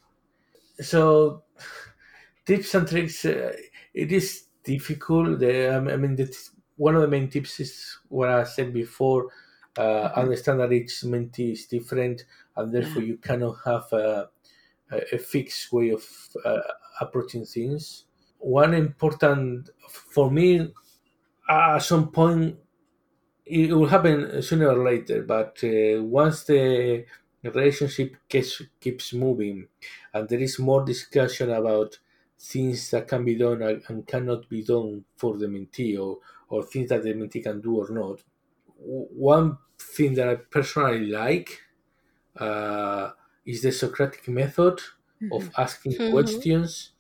So 0.82 1.43
tips 2.45 2.76
and 2.76 2.88
tricks. 2.88 3.26
Uh, 3.26 3.55
it 3.93 4.12
is 4.12 4.47
difficult. 4.64 5.39
The, 5.39 5.76
I 5.76 5.97
mean, 5.97 6.16
the, 6.16 6.36
one 6.78 6.95
of 6.95 7.01
the 7.01 7.07
main 7.07 7.30
tips 7.30 7.60
is 7.60 7.99
what 8.10 8.30
I 8.30 8.43
said 8.43 8.74
before. 8.74 9.32
Uh, 9.78 10.12
Mhm. 10.16 10.16
Understand 10.16 10.60
that 10.62 10.74
each 10.74 10.91
mentee 11.03 11.53
is 11.53 11.68
different, 11.68 12.26
and 12.55 12.74
therefore 12.74 13.03
you 13.03 13.18
cannot 13.18 13.57
have 13.66 13.91
a, 13.93 14.30
a, 14.92 15.18
fixed 15.18 15.72
way 15.72 15.90
of 15.90 16.04
uh, 16.46 16.60
approaching 17.02 17.46
things. 17.46 18.06
One 18.40 18.74
important 18.74 19.70
for 19.90 20.32
me, 20.32 20.74
at 21.50 21.80
some 21.80 22.12
point, 22.12 22.58
it 23.46 23.74
will 23.74 23.88
happen 23.88 24.42
sooner 24.42 24.70
or 24.70 24.84
later. 24.84 25.24
But 25.24 25.60
uh, 25.64 26.04
once 26.04 26.44
the 26.44 27.06
relationship 27.44 28.16
keeps 28.28 28.62
keeps 28.80 29.14
moving, 29.14 29.68
and 30.14 30.28
there 30.30 30.40
is 30.40 30.60
more 30.60 30.84
discussion 30.86 31.50
about 31.52 32.00
things 32.40 32.92
that 32.92 33.08
can 33.08 33.26
be 33.26 33.36
done 33.36 33.62
and 33.62 33.84
and 33.88 34.08
cannot 34.08 34.50
be 34.50 34.64
done 34.64 35.06
for 35.18 35.38
the 35.38 35.48
mentee, 35.48 36.00
or 36.00 36.20
or 36.50 36.64
things 36.64 36.90
that 36.90 37.04
the 37.04 37.14
mentee 37.14 37.44
can 37.44 37.62
do 37.62 37.78
or 37.78 37.90
not. 37.90 38.24
One 38.78 39.58
thing 39.78 40.14
that 40.16 40.30
I 40.30 40.36
personally 40.36 41.08
like 41.08 41.62
uh, 42.38 43.12
is 43.46 43.62
the 43.62 43.72
Socratic 43.72 44.28
method 44.28 44.82
of 45.32 45.50
asking 45.58 46.00
Mhm. 46.00 46.00
questions, 46.00 46.92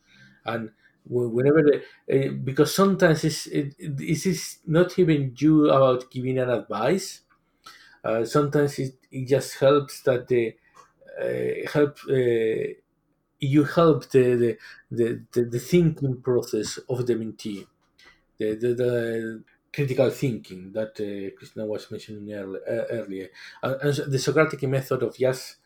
and 0.45 0.71
whenever 1.05 1.61
the, 1.63 1.83
uh, 2.11 2.31
because 2.43 2.75
sometimes 2.75 3.23
it's, 3.23 3.47
it, 3.47 3.75
it 3.79 3.99
it 3.99 4.25
is 4.25 4.59
not 4.65 4.97
even 4.99 5.33
you 5.37 5.69
about 5.69 6.11
giving 6.11 6.37
an 6.39 6.49
advice. 6.49 7.21
Uh, 8.03 8.23
sometimes 8.25 8.79
it, 8.79 8.95
it 9.11 9.27
just 9.27 9.55
helps 9.59 10.01
that 10.03 10.27
the 10.27 10.55
uh, 11.21 11.69
help 11.73 11.97
uh, 12.09 12.73
you 13.39 13.63
help 13.63 14.09
the 14.11 14.35
the, 14.35 14.57
the, 14.91 15.25
the 15.33 15.43
the 15.45 15.59
thinking 15.59 16.21
process 16.21 16.77
of 16.89 17.07
the 17.07 17.15
mentee, 17.15 17.67
the, 18.37 18.55
the, 18.55 18.73
the 18.75 19.43
critical 19.73 20.09
thinking 20.11 20.73
that 20.73 20.91
uh, 21.01 21.35
Christina 21.37 21.65
was 21.67 21.91
mentioning 21.91 22.33
early, 22.33 22.59
uh, 22.67 22.85
earlier, 22.91 23.29
and, 23.63 23.81
and 23.81 24.13
the 24.13 24.19
Socratic 24.19 24.63
method 24.63 25.03
of 25.03 25.17
just 25.17 25.57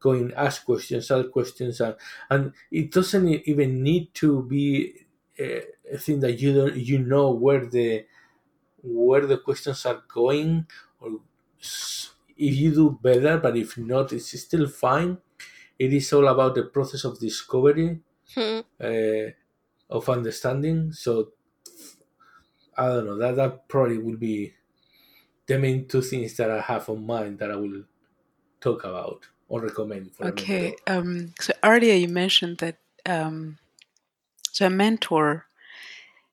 going 0.00 0.32
ask 0.34 0.64
questions, 0.64 1.10
ask 1.10 1.30
questions, 1.30 1.80
and, 1.80 1.96
and 2.30 2.52
it 2.70 2.92
doesn't 2.92 3.28
even 3.28 3.82
need 3.82 4.14
to 4.14 4.42
be 4.44 5.06
a, 5.38 5.62
a 5.92 5.98
thing 5.98 6.20
that 6.20 6.40
you 6.40 6.54
don't 6.54 6.76
you 6.76 6.98
know 6.98 7.30
where 7.32 7.66
the 7.66 8.06
where 8.82 9.26
the 9.26 9.38
questions 9.38 9.86
are 9.86 10.04
going, 10.08 10.66
or 11.00 11.20
if 12.36 12.54
you 12.56 12.74
do 12.74 12.90
better, 13.02 13.38
but 13.38 13.56
if 13.56 13.76
not, 13.78 14.12
it's 14.12 14.38
still 14.40 14.66
fine. 14.68 15.18
It 15.78 15.92
is 15.92 16.12
all 16.12 16.28
about 16.28 16.54
the 16.54 16.64
process 16.64 17.04
of 17.04 17.20
discovery, 17.20 18.00
uh, 18.80 19.30
of 19.90 20.08
understanding. 20.08 20.92
So 20.92 21.32
I 22.76 22.86
don't 22.88 23.04
know 23.06 23.16
that 23.18 23.36
that 23.36 23.68
probably 23.68 23.98
will 23.98 24.16
be 24.16 24.54
the 25.46 25.58
main 25.58 25.88
two 25.88 26.02
things 26.02 26.36
that 26.38 26.50
I 26.50 26.60
have 26.60 26.88
on 26.90 27.06
mind 27.06 27.38
that 27.40 27.50
I 27.52 27.56
will 27.56 27.84
talk 28.60 28.84
about 28.84 29.28
or 29.50 29.60
recommend 29.60 30.12
for 30.16 30.30
Okay. 30.30 30.76
Um, 30.86 31.34
so 31.40 31.52
earlier 31.62 31.94
you 31.94 32.08
mentioned 32.08 32.58
that 32.58 32.78
um, 33.06 33.58
so 34.52 34.66
a 34.66 34.70
mentor 34.70 35.46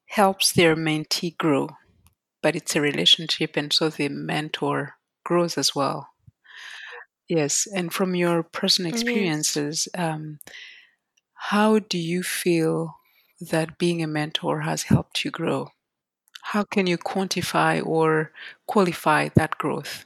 helps 0.08 0.54
their 0.54 0.76
mentee 0.76 1.38
grow, 1.38 1.70
but 2.44 2.56
it's 2.56 2.76
a 2.76 2.82
relationship, 2.82 3.58
and 3.58 3.74
so 3.74 3.90
the 3.90 4.10
mentor 4.10 4.96
grows 5.26 5.58
as 5.58 5.76
well. 5.76 6.10
Yes. 7.28 7.68
And 7.74 7.94
from 7.94 8.16
your 8.16 8.44
personal 8.44 8.90
Yes. 8.90 8.90
experiences, 8.90 9.88
um, 9.96 10.40
how 11.52 11.80
do 11.80 11.98
you 11.98 12.24
feel 12.24 13.00
that 13.40 13.78
being 13.78 14.04
a 14.04 14.08
mentor 14.08 14.62
has 14.62 14.84
helped 14.84 15.24
you 15.26 15.32
grow? 15.32 15.72
How 16.42 16.64
can 16.64 16.88
you 16.88 16.98
quantify 16.98 17.86
or 17.86 18.34
qualify 18.68 19.30
that 19.36 19.58
growth? 19.58 20.06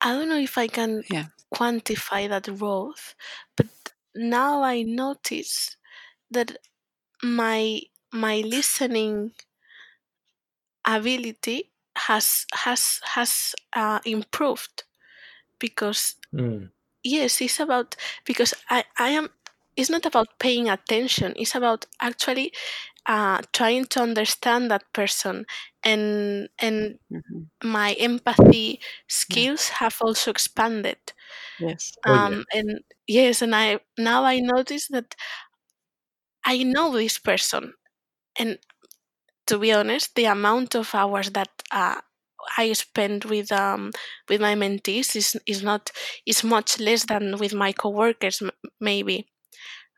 I 0.00 0.12
don't 0.12 0.28
know 0.28 0.36
if 0.38 0.56
I 0.56 0.68
can 0.68 1.02
Yeah. 1.10 1.26
Quantify 1.54 2.28
that 2.28 2.46
growth, 2.58 3.14
but 3.56 3.68
now 4.14 4.62
I 4.62 4.82
notice 4.82 5.76
that 6.30 6.58
my 7.22 7.82
my 8.12 8.36
listening 8.42 9.34
ability 10.86 11.70
has 11.96 12.46
has 12.52 13.00
has 13.04 13.54
uh, 13.74 14.00
improved 14.04 14.84
because 15.58 16.16
Mm. 16.32 16.68
yes 17.04 17.40
it's 17.42 17.60
about 17.60 17.96
because 18.26 18.54
i 18.70 18.84
i 18.98 19.10
am 19.10 19.30
it's 19.76 19.90
not 19.90 20.06
about 20.06 20.38
paying 20.38 20.68
attention 20.68 21.34
it's 21.36 21.54
about 21.54 21.86
actually 22.00 22.52
uh, 23.06 23.40
trying 23.52 23.84
to 23.86 24.00
understand 24.00 24.70
that 24.70 24.84
person 24.92 25.46
and 25.84 26.48
and 26.58 26.98
Mhm. 27.10 27.48
my 27.62 27.92
empathy 27.94 28.80
skills 29.08 29.68
have 29.80 29.96
also 30.00 30.30
expanded 30.30 30.98
Yes. 31.58 31.96
Oh 32.06 32.14
yeah. 32.14 32.34
um 32.34 32.44
and 32.52 32.80
yes 33.06 33.42
and 33.42 33.54
i 33.54 33.78
now 33.98 34.24
i 34.24 34.38
notice 34.40 34.88
that 34.88 35.14
i 36.44 36.62
know 36.62 36.92
this 36.92 37.18
person 37.18 37.72
and 38.38 38.58
to 39.46 39.58
be 39.58 39.72
honest 39.72 40.14
the 40.14 40.24
amount 40.24 40.74
of 40.74 40.94
hours 40.94 41.30
that 41.30 41.50
uh, 41.72 42.00
i 42.58 42.72
spend 42.72 43.24
with 43.24 43.52
um 43.52 43.90
with 44.28 44.40
my 44.40 44.54
mentees 44.54 45.16
is 45.16 45.36
is 45.46 45.62
not 45.62 45.90
is 46.26 46.44
much 46.44 46.78
less 46.80 47.04
than 47.06 47.38
with 47.38 47.54
my 47.54 47.72
coworkers 47.72 48.42
m- 48.42 48.50
maybe 48.80 49.26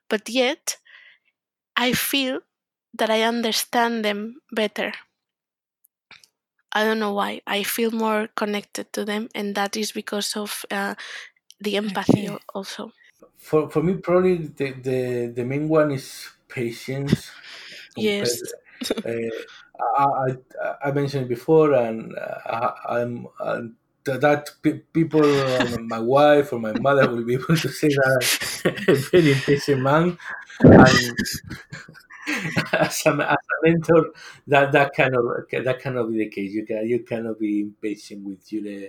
but 0.08 0.28
yet 0.28 0.76
i 1.76 1.92
feel 1.92 2.40
that 2.98 3.10
i 3.10 3.22
understand 3.22 4.04
them 4.04 4.40
better 4.52 4.92
i 6.72 6.84
don't 6.84 7.00
know 7.00 7.12
why 7.12 7.40
i 7.46 7.62
feel 7.64 7.90
more 7.90 8.28
connected 8.36 8.92
to 8.92 9.04
them 9.04 9.28
and 9.34 9.54
that 9.56 9.76
is 9.76 9.90
because 9.92 10.36
of 10.36 10.64
uh, 10.70 10.94
the 11.60 11.76
empathy 11.76 12.28
Okay. 12.28 12.38
also 12.54 12.92
For 13.38 13.70
for 13.70 13.82
me, 13.82 13.94
probably 13.96 14.36
the 14.58 14.72
the, 14.88 15.32
the 15.36 15.44
main 15.44 15.68
one 15.68 15.90
is 15.92 16.28
patience. 16.48 17.30
Yes 17.96 18.42
uh, 19.04 19.10
I, 19.98 20.04
I 20.62 20.74
I 20.86 20.92
mentioned 20.92 21.28
before, 21.28 21.74
and 21.74 22.14
uh, 22.16 22.40
I, 22.46 22.98
I'm. 23.00 23.28
Uh, 23.40 23.62
that 24.06 24.48
people, 24.92 25.20
or 25.20 25.80
my 25.80 25.98
wife 25.98 26.52
or 26.52 26.60
my 26.60 26.72
mother 26.72 27.08
will 27.10 27.24
be 27.24 27.34
able 27.34 27.56
to 27.56 27.68
say 27.68 27.88
that 27.88 28.30
I'm 28.64 28.94
a 28.94 28.96
very 28.96 29.32
impatient 29.32 29.82
man, 29.82 30.16
and 30.70 31.16
as 32.72 33.06
a, 33.06 33.10
as 33.10 33.44
a 33.54 33.56
mentor, 33.62 34.12
that 34.46 34.72
that 34.72 34.94
cannot 34.94 35.24
that 35.52 35.80
cannot 35.80 36.10
be 36.10 36.18
the 36.18 36.28
case. 36.30 36.52
You 36.52 36.64
can 36.66 36.86
you 36.88 37.00
cannot 37.00 37.38
be 37.38 37.60
impatient 37.60 38.24
with 38.26 38.52
your 38.52 38.88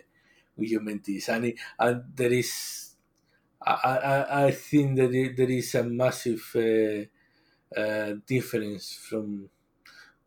with 0.58 0.70
your 0.70 0.82
mentees, 0.82 1.30
and 1.30 1.46
it, 1.46 1.56
and 1.80 2.04
there 2.16 2.32
is 2.34 2.96
I 3.62 3.74
I, 4.14 4.46
I 4.48 4.52
think 4.52 4.98
that 4.98 5.12
there 5.38 5.52
is 5.52 5.76
a 5.76 5.84
massive 5.84 6.44
uh, 6.56 7.06
uh, 7.80 8.16
difference 8.28 8.94
from 8.94 9.50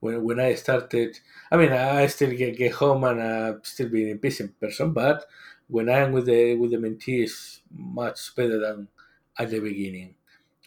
when 0.01 0.23
when 0.25 0.41
I 0.41 0.55
started. 0.55 1.19
I 1.51 1.57
mean, 1.57 1.73
I 1.73 2.07
still 2.07 2.31
get, 2.33 2.57
get 2.57 2.73
home 2.73 3.05
and 3.05 3.23
I'm 3.23 3.61
still 3.65 3.89
being 3.89 4.11
impatient 4.11 4.59
person, 4.61 4.93
but 4.93 5.27
when 5.69 5.89
I 5.89 5.99
am 6.01 6.13
with 6.13 6.27
the 6.27 6.55
with 6.57 6.71
the 6.73 6.79
mentee, 6.79 7.23
it's 7.25 7.61
much 7.73 8.35
better 8.37 8.59
than 8.59 8.89
at 9.39 9.51
the 9.51 9.61
beginning. 9.61 10.15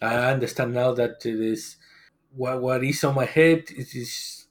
I 0.01 0.31
understand 0.33 0.73
now 0.73 0.93
that 0.93 1.25
it 1.25 1.39
is 1.39 1.77
what 2.35 2.61
what 2.61 2.83
is 2.83 3.03
on 3.03 3.15
my 3.15 3.25
head 3.25 3.63
it 3.69 3.95
is 3.95 4.47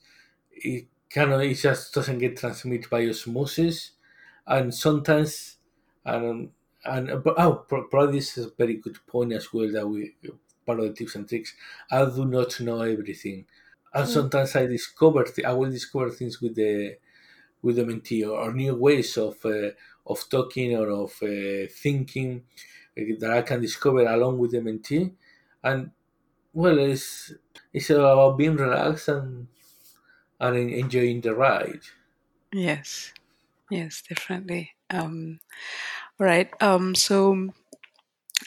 it 0.53 0.89
kind 1.11 1.33
of 1.33 1.41
it 1.41 1.55
just 1.55 1.95
doesn't 1.95 2.19
get 2.19 2.37
transmitted 2.37 2.91
by 2.91 3.07
osmosis. 3.09 3.93
And 4.47 4.75
sometimes 4.75 5.59
and 6.05 6.53
and 6.85 7.23
but 7.23 7.35
oh 7.39 7.55
probably 7.69 8.19
this 8.19 8.39
is 8.39 8.47
a 8.47 8.51
very 8.51 8.77
good 8.77 8.99
point 9.07 9.33
as 9.33 9.53
well 9.53 9.71
that 9.73 9.87
we 9.89 10.17
part 10.67 10.81
of 10.81 10.87
the 10.87 10.95
tips 10.95 11.15
and 11.17 11.29
tricks 11.29 11.55
i 11.91 12.05
do 12.05 12.25
not 12.25 12.61
know 12.61 12.83
everything. 12.83 13.47
And 13.95 14.09
Mm. 14.09 14.09
sometimes 14.09 14.57
i 14.57 14.67
discover 14.67 15.25
th- 15.25 15.47
i 15.47 15.53
will 15.53 15.71
discover 15.71 16.11
things 16.11 16.41
with 16.41 16.55
the 16.57 16.99
with 17.63 17.77
the 17.77 17.83
mentee 17.85 18.27
or, 18.29 18.39
or 18.39 18.53
new 18.53 18.75
ways 18.75 19.17
of 19.17 19.45
uh, 19.45 19.71
of 20.07 20.29
talking 20.29 20.77
or 20.77 20.91
of 20.91 21.13
uh, 21.23 21.67
thinking 21.71 22.45
uh, 22.99 23.03
that 23.21 23.31
i 23.31 23.43
can 23.43 23.61
discover 23.61 24.01
along 24.07 24.39
with 24.39 24.51
the 24.53 24.59
mentee. 24.61 25.15
And 25.63 25.93
well 26.55 26.79
it's 26.79 27.33
it's 27.73 27.91
about 27.91 28.37
being 28.39 28.57
relaxed 28.57 29.09
and 29.09 29.49
and 30.41 30.57
enjoying 30.71 31.21
the 31.23 31.35
ride. 31.35 31.83
Yes. 32.53 33.13
Yes, 33.71 34.03
definitely. 34.09 34.73
Um, 34.91 35.41
all 36.21 36.27
right. 36.27 36.51
Um, 36.63 36.95
so 36.95 37.51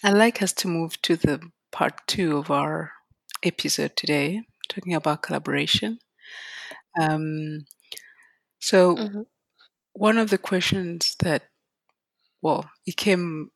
I'd 0.04 0.14
like 0.18 0.42
us 0.42 0.54
to 0.54 0.68
move 0.70 1.02
to 1.04 1.16
the 1.18 1.52
part 1.72 2.08
two 2.08 2.38
of 2.38 2.50
our 2.52 2.94
episode 3.44 3.96
today, 3.98 4.44
talking 4.70 4.94
about 4.94 5.22
collaboration. 5.24 6.00
Um, 7.00 7.66
so 8.60 8.98
Mhm. 8.98 9.26
one 9.94 10.18
of 10.18 10.30
the 10.30 10.38
questions 10.40 11.16
that, 11.20 11.44
well, 12.42 12.70
it 12.86 12.98
came 12.98 13.52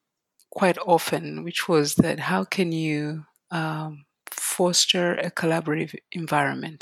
quite 0.51 0.77
often, 0.79 1.43
which 1.43 1.69
was 1.69 1.95
that 1.97 2.19
how 2.19 2.45
can 2.45 2.71
you 2.73 3.25
um, 3.51 4.05
foster 4.59 5.15
a 5.15 5.31
collaborative 5.31 5.95
environment? 6.11 6.81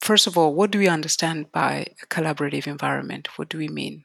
First 0.00 0.26
of 0.26 0.38
all, 0.38 0.54
what 0.54 0.70
do 0.70 0.78
we 0.78 0.88
understand 0.88 1.52
by 1.52 1.72
a 2.02 2.06
collaborative 2.06 2.66
environment? 2.66 3.28
What 3.36 3.50
do 3.50 3.58
we 3.58 3.68
mean? 3.68 4.04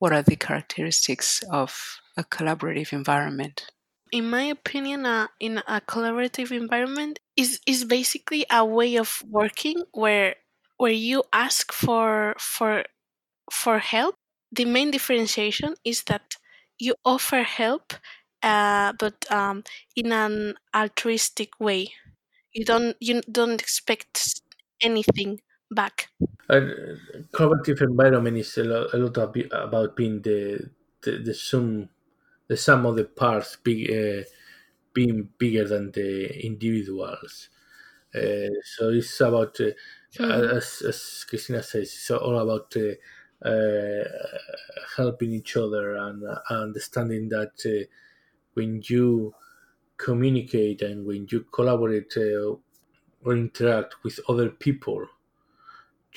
What 0.00 0.12
are 0.12 0.22
the 0.22 0.36
characteristics 0.36 1.28
of 1.50 1.70
a 2.16 2.24
collaborative 2.24 2.92
environment? 2.92 3.70
in 4.14 4.30
my 4.30 4.44
opinion, 4.44 5.06
uh, 5.06 5.26
in 5.40 5.58
a 5.66 5.80
collaborative 5.80 6.52
environment 6.52 7.18
is 7.36 7.60
is 7.66 7.84
basically 7.84 8.46
a 8.48 8.64
way 8.64 8.96
of 8.96 9.10
working 9.28 9.82
where 9.92 10.36
where 10.76 10.98
you 11.10 11.24
ask 11.32 11.72
for 11.72 12.34
for 12.38 12.84
for 13.50 13.80
help, 13.80 14.14
the 14.52 14.64
main 14.64 14.92
differentiation 14.92 15.74
is 15.84 16.04
that 16.04 16.36
you 16.78 16.94
offer 17.04 17.42
help, 17.42 17.94
uh, 18.44 18.92
but 18.98 19.16
um, 19.32 19.64
in 19.96 20.12
an 20.12 20.56
altruistic 20.74 21.58
way. 21.60 21.94
You 22.54 22.64
don't 22.64 22.96
you 23.00 23.20
don't 23.30 23.60
expect 23.62 24.40
anything 24.82 25.40
back. 25.70 26.08
Uh, 26.48 26.60
collaborative 27.32 27.80
environment 27.80 28.36
is 28.36 28.58
a 28.58 28.64
lot, 28.64 28.92
a 28.92 28.98
lot 28.98 29.16
of, 29.16 29.34
about 29.52 29.96
being 29.96 30.20
the, 30.20 30.70
the 31.02 31.12
the 31.18 31.32
sum 31.34 31.88
the 32.48 32.56
sum 32.56 32.86
of 32.86 32.96
the 32.96 33.04
parts 33.04 33.56
big, 33.56 33.90
uh, 33.90 34.24
being 34.94 35.30
bigger 35.38 35.66
than 35.68 35.92
the 35.92 36.10
individuals. 36.46 37.50
Uh, 38.14 38.50
so 38.76 38.90
it's 38.90 39.20
about 39.20 39.60
uh, 39.60 39.72
Mhm. 40.18 40.54
as, 40.58 40.82
as 40.82 41.24
Christina 41.28 41.62
says, 41.62 41.88
it's 41.94 42.10
all 42.12 42.38
about 42.38 42.74
uh, 42.76 43.48
uh, 43.48 44.04
helping 44.96 45.32
each 45.32 45.56
other 45.56 45.96
and 45.96 46.24
uh, 46.24 46.40
understanding 46.50 47.28
that 47.30 47.54
uh, 47.66 47.86
when 48.54 48.82
you 48.86 49.34
communicate 49.98 50.82
and 50.82 51.06
when 51.06 51.26
you 51.30 51.42
collaborate 51.44 52.16
uh, 52.16 52.56
or 53.24 53.36
interact 53.36 54.04
with 54.04 54.20
other 54.28 54.50
people, 54.50 55.08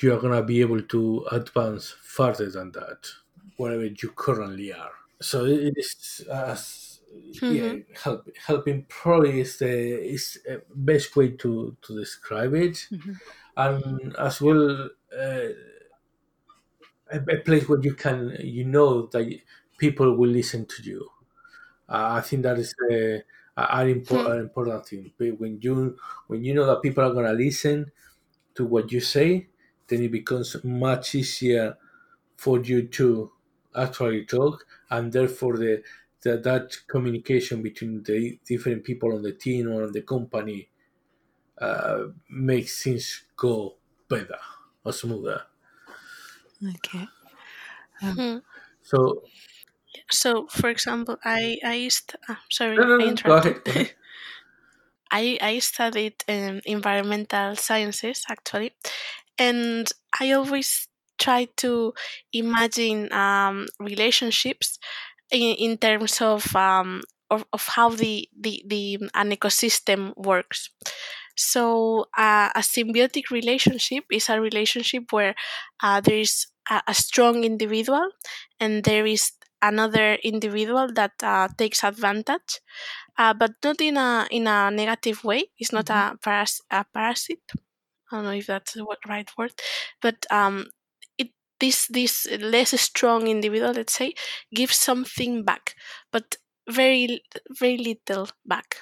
you 0.00 0.14
are 0.14 0.20
gonna 0.20 0.42
be 0.42 0.60
able 0.60 0.82
to 0.82 1.26
advance 1.32 1.90
further 1.90 2.50
than 2.50 2.72
that, 2.72 3.08
wherever 3.56 3.84
you 3.86 4.10
currently 4.16 4.72
are. 4.72 4.92
So 5.20 5.44
it 5.44 5.74
is 5.76 6.24
as 6.30 7.00
yeah, 7.48 7.72
Mhm. 7.72 7.82
help, 7.94 8.28
helping 8.36 8.84
probably 8.86 9.40
is 9.40 9.58
the 9.58 9.68
is 10.14 10.38
best 10.74 11.16
way 11.16 11.32
to 11.38 11.76
to 11.82 11.98
describe 11.98 12.54
it, 12.54 12.88
Mhm. 12.90 13.18
and 13.56 14.16
as 14.16 14.40
well 14.40 14.90
uh, 15.12 15.48
a, 17.10 17.18
a 17.20 17.38
place 17.42 17.68
where 17.68 17.80
you 17.80 17.94
can 17.94 18.36
you 18.40 18.64
know 18.64 19.06
that 19.06 19.40
people 19.78 20.16
will 20.16 20.30
listen 20.30 20.66
to 20.66 20.82
you. 20.82 21.08
Uh, 21.88 22.18
I 22.18 22.20
think 22.20 22.42
that 22.42 22.58
is 22.58 22.74
uh, 22.90 23.20
an, 23.56 23.88
import, 23.88 24.26
an 24.26 24.40
important 24.40 24.86
thing. 24.86 25.12
When 25.16 25.60
you 25.60 25.98
when 26.26 26.44
you 26.44 26.54
know 26.54 26.66
that 26.66 26.82
people 26.82 27.04
are 27.04 27.14
gonna 27.14 27.32
listen 27.32 27.90
to 28.54 28.64
what 28.66 28.92
you 28.92 29.00
say, 29.00 29.48
then 29.88 30.02
it 30.02 30.12
becomes 30.12 30.62
much 30.64 31.14
easier 31.14 31.78
for 32.36 32.60
you 32.60 32.88
to 32.88 33.32
actually 33.76 34.26
talk, 34.26 34.66
and 34.90 35.12
therefore 35.12 35.56
the, 35.58 35.82
the 36.22 36.38
that 36.38 36.76
communication 36.88 37.62
between 37.62 38.02
the 38.04 38.38
different 38.44 38.84
people 38.84 39.14
on 39.14 39.22
the 39.22 39.32
team 39.32 39.70
or 39.72 39.84
on 39.84 39.92
the 39.92 40.02
company 40.02 40.70
uh, 41.58 42.08
makes 42.30 42.82
things 42.82 43.24
go 43.36 43.76
better 44.08 44.38
or 44.84 44.92
smoother. 44.92 45.46
Okay. 46.62 47.06
Hmm. 48.00 48.38
So 48.82 49.22
So, 50.10 50.46
for 50.48 50.68
example, 50.70 51.16
I 51.24 51.58
I 51.64 51.88
st- 51.88 52.16
ah, 52.28 52.42
sorry 52.50 52.78
no, 52.78 52.84
no, 52.84 52.96
I 53.00 53.04
no, 53.04 53.16
go 53.24 53.32
interrupted. 53.32 53.34
ahead, 53.34 53.64
go 53.64 53.72
ahead. 53.72 53.94
I 55.10 55.38
I 55.40 55.58
studied 55.60 56.22
um, 56.28 56.60
environmental 56.66 57.56
sciences 57.56 58.24
actually, 58.28 58.72
and 59.38 59.90
I 60.20 60.32
always 60.32 60.88
try 61.18 61.46
to 61.58 61.94
imagine 62.32 63.12
um, 63.12 63.66
relationships 63.80 64.78
in, 65.30 65.56
in 65.56 65.78
terms 65.78 66.20
of 66.22 66.54
um, 66.56 67.02
of, 67.30 67.44
of 67.52 67.66
how 67.68 67.90
the, 67.90 68.28
the 68.38 68.62
the 68.66 69.10
an 69.14 69.30
ecosystem 69.32 70.16
works. 70.16 70.70
So 71.36 72.06
uh, 72.16 72.50
a 72.54 72.60
symbiotic 72.60 73.30
relationship 73.30 74.04
is 74.10 74.28
a 74.28 74.40
relationship 74.40 75.12
where 75.12 75.34
uh, 75.82 76.00
there 76.00 76.18
is 76.18 76.46
a, 76.70 76.82
a 76.88 76.94
strong 76.94 77.44
individual 77.44 78.10
and 78.60 78.84
there 78.84 79.06
is 79.06 79.32
another 79.62 80.14
individual 80.22 80.88
that 80.94 81.12
uh, 81.22 81.48
takes 81.58 81.84
advantage, 81.84 82.60
uh, 83.18 83.34
but 83.34 83.52
not 83.64 83.80
in 83.80 83.96
a 83.96 84.26
in 84.30 84.46
a 84.46 84.70
negative 84.70 85.24
way. 85.24 85.50
It's 85.58 85.72
not 85.72 85.90
a, 85.90 86.16
paras- 86.22 86.62
a 86.70 86.84
parasite. 86.92 87.42
I 88.12 88.16
don't 88.16 88.24
know 88.24 88.32
if 88.32 88.46
that's 88.46 88.74
the 88.74 88.86
right 89.08 89.30
word, 89.38 89.52
but 90.02 90.26
um, 90.30 90.66
it 91.18 91.30
this 91.60 91.86
this 91.88 92.26
less 92.40 92.78
strong 92.80 93.26
individual, 93.28 93.72
let's 93.72 93.94
say, 93.94 94.14
gives 94.54 94.76
something 94.76 95.44
back, 95.44 95.74
but 96.12 96.36
very 96.68 97.22
very 97.58 97.78
little 97.78 98.28
back. 98.46 98.76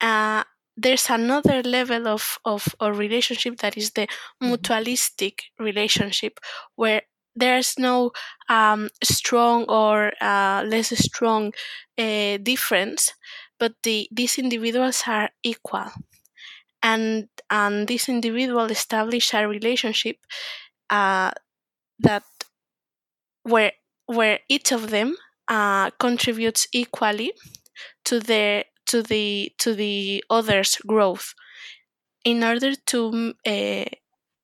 Uh, 0.00 0.44
there's 0.76 1.10
another 1.10 1.62
level 1.62 2.08
of, 2.08 2.38
of 2.44 2.74
a 2.80 2.92
relationship 2.92 3.58
that 3.58 3.76
is 3.76 3.90
the 3.92 4.08
mutualistic 4.42 5.40
relationship 5.58 6.38
where 6.76 7.02
there's 7.36 7.78
no 7.78 8.10
um, 8.48 8.88
strong 9.02 9.64
or 9.68 10.12
uh, 10.20 10.64
less 10.66 10.90
strong 10.98 11.52
uh, 11.98 12.36
difference 12.38 13.12
but 13.58 13.74
the, 13.82 14.08
these 14.10 14.38
individuals 14.38 15.02
are 15.06 15.28
equal. 15.42 15.84
And 16.82 17.28
and 17.50 17.88
this 17.88 18.08
individual 18.08 18.66
establish 18.70 19.34
a 19.34 19.46
relationship 19.46 20.16
uh, 20.90 21.32
that 22.00 22.24
where 23.42 23.72
where 24.06 24.40
each 24.48 24.72
of 24.72 24.90
them 24.90 25.16
uh, 25.48 25.90
contributes 25.98 26.66
equally 26.72 27.32
to 28.04 28.20
the 28.20 28.64
to 28.86 29.02
the 29.02 29.52
to 29.58 29.74
the 29.74 30.24
other's 30.30 30.76
growth. 30.86 31.34
In 32.24 32.44
order 32.44 32.74
to 32.76 33.34
uh, 33.46 33.84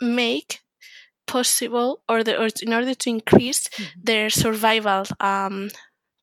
make 0.01 0.61
possible 1.27 2.03
or, 2.09 2.23
the, 2.25 2.41
or 2.41 2.49
in 2.63 2.73
order 2.73 2.95
to 2.95 3.11
increase 3.11 3.69
their 4.03 4.31
survival 4.31 5.05
um, 5.21 5.71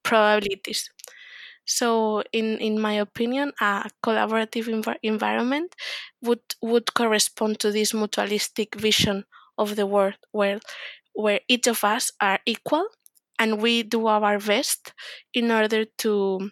probabilities. 0.04 0.90
So 1.66 2.24
in 2.34 2.58
in 2.60 2.80
my 2.80 2.94
opinion 2.94 3.54
a 3.62 3.90
collaborative 4.04 4.68
env- 4.68 5.00
environment 5.04 5.76
would 6.22 6.44
would 6.62 6.94
correspond 6.94 7.60
to 7.62 7.72
this 7.72 7.94
mutualistic 7.94 8.76
vision 8.76 9.26
of 9.58 9.76
the 9.76 9.88
world 9.88 10.18
where 10.32 10.60
where 11.14 11.42
each 11.48 11.68
of 11.68 11.84
us 11.84 12.12
are 12.22 12.40
equal 12.46 12.88
and 13.40 13.62
we 13.62 13.84
do 13.84 14.08
our 14.08 14.40
best 14.40 14.94
in 15.34 15.52
order 15.52 15.86
to 16.04 16.50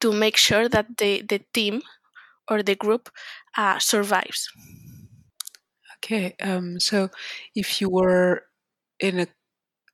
to 0.00 0.12
make 0.12 0.36
sure 0.36 0.68
that 0.68 0.86
the 0.98 1.22
the 1.22 1.40
team 1.54 1.82
or 2.50 2.62
the 2.62 2.76
group 2.76 3.10
uh, 3.56 3.78
survives 3.78 4.48
Okay. 6.08 6.34
Um, 6.40 6.80
so 6.80 7.10
if 7.54 7.80
you 7.80 7.90
were 7.90 8.44
in 9.00 9.20
a, 9.20 9.26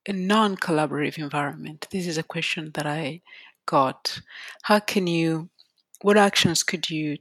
a 0.07 0.13
non 0.13 0.57
collaborative 0.57 1.19
environment, 1.19 1.87
this 1.91 2.07
is 2.07 2.17
a 2.19 2.23
question 2.23 2.71
that 2.75 2.87
I 2.87 3.21
got. 3.67 4.21
How 4.63 4.79
can 4.79 5.07
you, 5.07 5.49
what 6.03 6.17
actions 6.17 6.63
could 6.63 6.89
you 6.91 7.19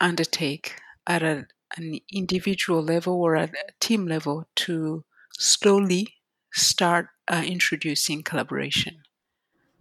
undertake 0.00 0.76
at 1.08 1.22
a, 1.24 1.48
an 1.78 2.00
individual 2.12 2.82
level 2.82 3.14
or 3.22 3.36
at 3.36 3.50
a 3.54 3.72
team 3.80 4.08
level 4.08 4.48
to 4.56 5.04
slowly 5.38 6.16
start 6.54 7.08
uh, 7.28 7.44
introducing 7.46 8.24
collaboration? 8.24 9.03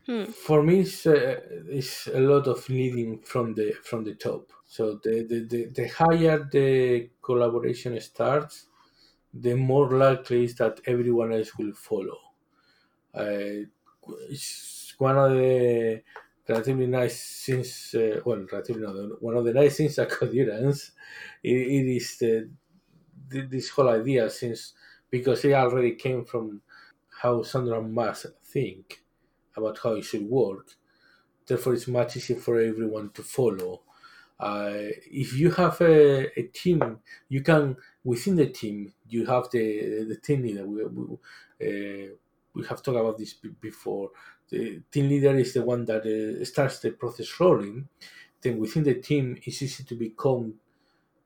Hmm. 0.06 0.34
For 0.46 0.62
me, 0.64 0.82
it's, 0.82 1.06
uh, 1.06 1.40
it's 1.80 2.08
a 2.08 2.20
lot 2.20 2.48
of 2.48 2.68
leading 2.70 3.22
from 3.22 3.54
the 3.54 3.72
from 3.90 4.04
the 4.04 4.16
top. 4.16 4.52
So 4.66 4.96
the, 5.04 5.24
the, 5.30 5.40
the, 5.52 5.66
the 5.78 5.88
higher 5.88 6.40
the 6.52 7.10
collaboration 7.22 8.00
starts, 8.02 8.68
the 9.34 9.56
more 9.56 9.90
likely 10.06 10.46
is 10.46 10.56
that 10.56 10.82
everyone 10.88 11.34
else 11.34 11.58
will 11.58 11.74
follow. 11.74 12.20
Uh, 13.14 13.68
it's 14.30 14.96
one 14.98 15.18
of 15.18 15.32
the 15.32 16.04
relatively 16.50 16.88
nice 16.88 17.46
things, 17.46 17.96
uh, 17.96 18.22
well, 18.26 18.46
relatively 18.52 18.82
not, 18.84 19.22
one 19.22 19.38
of 19.38 19.46
the 19.46 19.54
nice 19.54 19.78
things 19.78 19.98
at 20.04 20.10
Codurance 20.10 20.92
it, 21.44 21.52
it 21.52 21.88
is 21.98 22.18
the, 22.20 22.50
th- 23.32 23.50
this 23.50 23.70
whole 23.70 23.90
idea 23.90 24.30
since 24.30 24.74
because 25.10 25.46
it 25.46 25.54
already 25.54 25.96
came 25.96 26.26
from 26.26 26.62
how 27.22 27.44
Sandro 27.44 27.82
must 27.84 28.28
think 28.44 29.03
about 29.56 29.80
how 29.84 29.94
it 29.94 30.04
should 30.04 30.30
work. 30.30 30.76
Therefore, 31.46 31.74
it's 31.74 31.88
much 31.88 32.18
easier 32.18 32.38
for 32.38 32.60
everyone 32.60 33.12
to 33.12 33.24
follow. 33.24 33.82
Uh, 34.40 34.74
if 35.12 35.38
you 35.38 35.52
have 35.52 35.80
a, 35.82 36.28
a 36.40 36.44
team, 36.48 37.00
you 37.30 37.42
can 37.42 37.78
within 38.04 38.36
the 38.36 38.48
team 38.48 38.94
you 39.08 39.26
have 39.26 39.50
the 39.52 40.06
the 40.06 40.18
team 40.18 40.42
leader. 40.44 40.66
We, 40.66 40.86
we, 40.86 41.04
uh, 41.62 42.16
we 42.54 42.66
have 42.68 42.82
talked 42.84 42.98
about 43.00 43.18
this 43.18 43.34
before. 43.34 44.12
The 44.50 44.82
team 44.92 45.10
leader 45.10 45.36
is 45.36 45.54
the 45.54 45.64
one 45.64 45.86
that 45.86 46.04
uh, 46.06 46.44
starts 46.46 46.80
the 46.80 46.92
process 46.92 47.40
rolling. 47.40 47.88
Then 48.42 48.58
within 48.60 48.84
the 48.84 48.96
team, 48.96 49.38
it's 49.44 49.62
easy 49.62 49.84
to 49.86 49.96
become 49.96 50.56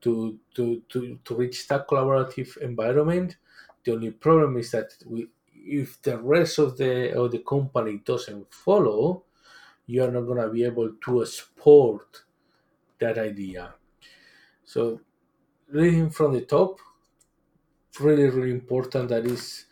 to 0.02 0.40
to 0.56 0.82
to, 0.90 1.20
to 1.24 1.36
reach 1.36 1.68
that 1.68 1.88
collaborative 1.88 2.58
environment. 2.58 3.38
The 3.84 3.94
only 3.94 4.12
problem 4.12 4.58
is 4.58 4.72
that 4.72 4.94
we, 5.06 5.28
if 5.68 6.02
the 6.02 6.18
rest 6.20 6.60
of 6.60 6.78
the 6.78 7.14
of 7.18 7.32
the 7.32 7.40
company 7.40 8.02
doesn't 8.06 8.54
follow, 8.54 9.24
you 9.88 10.04
are 10.04 10.12
not 10.12 10.22
going 10.24 10.42
to 10.42 10.50
be 10.50 10.64
able 10.66 10.94
to 11.06 11.24
export 11.24 12.24
that 13.00 13.18
idea. 13.18 13.76
So 14.66 15.02
reading 15.70 16.10
from 16.12 16.34
the 16.34 16.42
top, 16.42 16.80
really 18.00 18.30
really 18.30 18.52
important. 18.52 19.10
That 19.10 19.26
is 19.26 19.66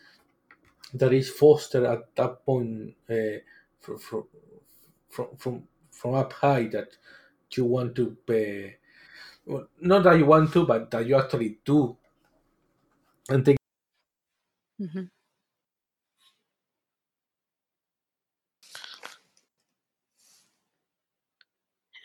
that 0.94 1.12
is 1.12 1.30
fostered 1.30 1.84
at 1.84 2.14
that 2.16 2.44
point 2.44 2.94
uh, 3.10 3.38
from, 3.80 3.98
from 3.98 5.28
from 5.38 5.68
from 5.90 6.14
up 6.14 6.32
high 6.34 6.64
that 6.68 6.96
you 7.56 7.64
want 7.64 7.94
to 7.96 8.16
pay 8.26 8.76
well, 9.46 9.68
not 9.80 10.04
that 10.04 10.18
you 10.18 10.26
want 10.26 10.52
to 10.52 10.66
but 10.66 10.90
that 10.90 11.06
you 11.06 11.16
actually 11.16 11.58
do 11.64 11.96
and 13.28 13.44
take 13.44 13.56
hmm 14.78 15.06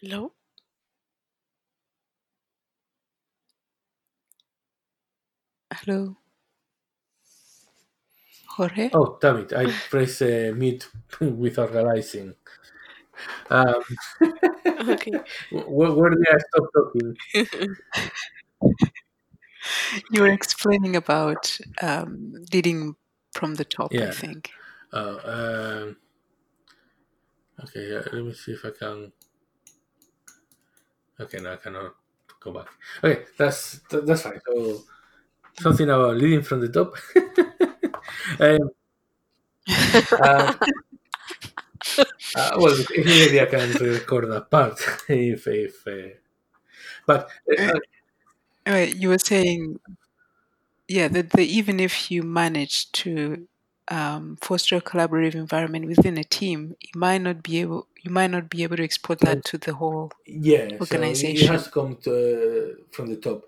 Hello? 0.02 0.34
Hello, 5.72 6.18
Jorge. 8.56 8.92
oh 8.94 9.18
damn 9.22 9.38
it 9.38 9.54
i 9.54 9.66
press 9.90 10.22
uh, 10.22 10.52
mute 10.56 10.90
without 11.20 11.72
realizing 11.74 12.36
um, 13.50 13.82
Okay. 14.90 15.22
where, 15.50 15.92
where 15.92 16.10
did 16.10 16.20
i 16.32 16.38
stop 16.50 16.66
talking 16.74 17.18
You 20.10 20.22
were 20.22 20.28
explaining 20.32 20.96
about 20.96 21.58
um, 21.82 22.34
leading 22.54 22.96
from 23.34 23.56
the 23.56 23.66
top, 23.66 23.94
I 24.02 24.10
think. 24.12 24.52
Oh, 24.94 25.20
um, 25.24 25.98
okay. 27.64 27.90
Yeah, 27.92 28.02
let 28.12 28.24
me 28.26 28.34
see 28.34 28.52
if 28.54 28.66
I 28.66 28.72
can. 28.72 29.12
Okay, 31.20 31.40
no, 31.40 31.54
I 31.54 31.58
cannot 31.58 31.96
go 32.40 32.52
back. 32.52 32.68
Okay, 33.04 33.24
that's 33.38 33.82
that's 33.92 34.22
fine. 34.24 34.40
So 34.48 34.82
something 35.60 35.90
about 35.90 36.18
leading 36.18 36.44
from 36.44 36.62
the 36.62 36.70
top. 36.70 36.96
um, 38.40 38.72
uh, 40.24 40.54
uh, 42.36 42.52
well, 42.58 42.76
maybe 42.98 43.42
I 43.42 43.46
can 43.46 43.72
record 43.74 44.30
that 44.32 44.50
part 44.50 44.80
if 45.10 45.48
if. 45.48 45.88
Uh, 45.88 46.16
but 47.06 47.30
uh, 47.60 47.80
Anyway, 48.66 48.94
you 48.98 49.10
were 49.10 49.18
saying, 49.20 49.80
yeah, 50.88 51.08
that 51.08 51.32
the, 51.32 51.44
even 51.44 51.80
if 51.80 52.12
you 52.12 52.24
manage 52.24 52.92
to 52.94 53.48
um, 53.92 54.38
foster 54.42 54.78
a 54.78 54.82
collaborative 54.82 55.36
environment 55.36 55.88
within 55.88 56.18
a 56.18 56.24
team, 56.24 56.76
you 56.82 57.00
might 57.00 57.20
not 57.22 57.44
be 57.44 57.60
able 57.62 57.88
you 58.04 58.12
might 58.12 58.32
not 58.32 58.50
be 58.50 58.64
able 58.64 58.78
to 58.78 58.84
export 58.84 59.20
that 59.22 59.46
to 59.46 59.60
the 59.60 59.76
whole. 59.76 60.12
yeah, 60.26 60.80
so 60.82 60.98
it 60.98 61.42
Organization. 61.42 61.48
has 61.48 61.66
to 61.66 61.72
come 61.72 61.98
to, 61.98 62.86
from 62.92 63.08
the 63.08 63.18
top. 63.18 63.44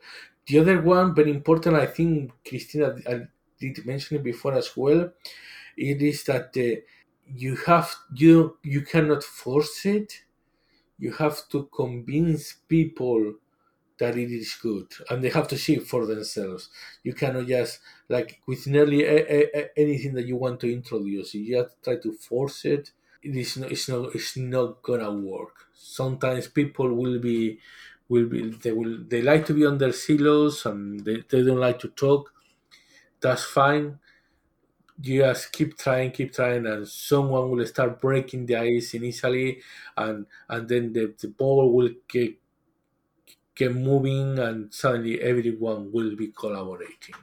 The 0.48 0.60
other 0.60 0.82
one, 0.82 1.16
very 1.16 1.32
important, 1.32 1.76
I 1.76 1.86
think 1.88 2.32
Christina 2.48 2.96
I 3.08 3.28
did 3.60 3.86
mention 3.86 4.18
it 4.18 4.24
before 4.24 4.54
as 4.54 4.76
well. 4.76 5.12
It 5.78 6.02
is 6.02 6.26
that 6.26 6.56
uh, 6.58 6.82
you 7.28 7.56
have 7.68 7.96
you 8.16 8.58
you 8.64 8.82
cannot 8.84 9.24
force 9.24 9.86
it. 9.86 10.24
You 11.00 11.14
have 11.14 11.48
to 11.50 11.66
convince 11.76 12.54
people 12.54 13.36
that 14.04 14.18
it 14.18 14.32
is 14.32 14.56
good, 14.68 14.88
and 15.10 15.24
they 15.24 15.30
have 15.38 15.48
to 15.50 15.58
see 15.58 15.78
for 15.78 16.06
themselves. 16.06 16.70
You 17.04 17.14
cannot 17.14 17.48
just 17.48 17.80
like 18.10 18.30
with 18.48 18.68
nearly 18.68 19.02
a, 19.06 19.18
a, 19.38 19.40
a- 19.60 19.72
anything 19.84 20.14
that 20.16 20.26
you 20.28 20.38
want 20.38 20.60
to 20.62 20.72
introduce. 20.80 21.34
You 21.36 21.44
just 21.58 21.72
try 21.84 21.96
to 21.98 22.12
force 22.14 22.66
it. 22.66 22.92
It 23.22 23.36
is 23.36 23.58
not. 23.58 23.72
It's 23.72 23.88
not. 23.90 24.14
It's 24.16 24.36
not 24.38 24.82
gonna 24.82 25.12
work. 25.14 25.56
Sometimes 25.74 26.48
people 26.48 26.90
will 26.94 27.20
be 27.20 27.60
will 28.10 28.28
be 28.28 28.50
they 28.50 28.72
will 28.72 28.98
they 29.12 29.22
like 29.22 29.46
to 29.48 29.54
be 29.54 29.66
on 29.66 29.78
their 29.78 29.94
silos 29.94 30.66
and 30.66 31.00
they, 31.06 31.18
they 31.30 31.42
don't 31.44 31.60
like 31.68 31.80
to 31.80 31.88
talk. 31.90 32.34
That's 33.22 33.46
fine 33.46 34.00
you 35.02 35.22
just 35.22 35.52
keep 35.52 35.78
trying, 35.78 36.12
keep 36.12 36.34
trying, 36.34 36.66
and 36.66 36.88
someone 36.88 37.50
will 37.50 37.66
start 37.66 38.00
breaking 38.00 38.46
the 38.46 38.56
ice 38.56 38.94
initially, 38.94 39.62
and 39.98 40.26
and 40.50 40.70
then 40.70 40.94
the, 40.94 41.14
the 41.20 41.28
ball 41.28 41.74
will 41.74 41.90
get 42.08 42.36
get 43.56 43.74
moving, 43.76 44.40
and 44.40 44.74
suddenly 44.74 45.22
everyone 45.22 45.92
will 45.92 46.16
be 46.16 46.28
collaborating. 46.28 47.16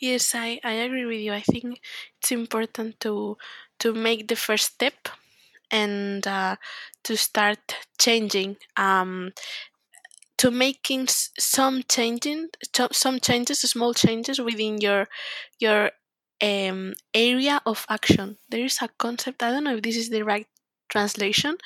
Yes, 0.00 0.34
I, 0.34 0.60
I 0.62 0.72
agree 0.72 1.04
with 1.06 1.20
you. 1.20 1.32
I 1.32 1.40
think 1.40 1.80
it's 2.18 2.32
important 2.32 3.00
to 3.00 3.36
to 3.80 3.92
make 3.94 4.28
the 4.28 4.36
first 4.36 4.74
step 4.74 5.08
and 5.70 6.26
uh, 6.26 6.56
to 7.04 7.16
start 7.16 7.76
changing. 7.98 8.56
Um, 8.76 9.32
to 10.38 10.50
making 10.50 11.08
some 11.08 11.82
changing 11.88 12.48
some 12.92 13.20
changes, 13.20 13.60
small 13.60 13.92
changes 13.94 14.40
within 14.40 14.80
your 14.80 15.08
your 15.58 15.90
um, 16.42 16.94
area 17.12 17.60
of 17.66 17.84
action. 17.88 18.38
There 18.48 18.64
is 18.64 18.78
a 18.80 18.88
concept. 18.88 19.42
I 19.42 19.50
don't 19.50 19.64
know 19.64 19.76
if 19.76 19.82
this 19.82 19.96
is 19.96 20.10
the 20.10 20.22
right 20.22 20.46
translation, 20.88 21.56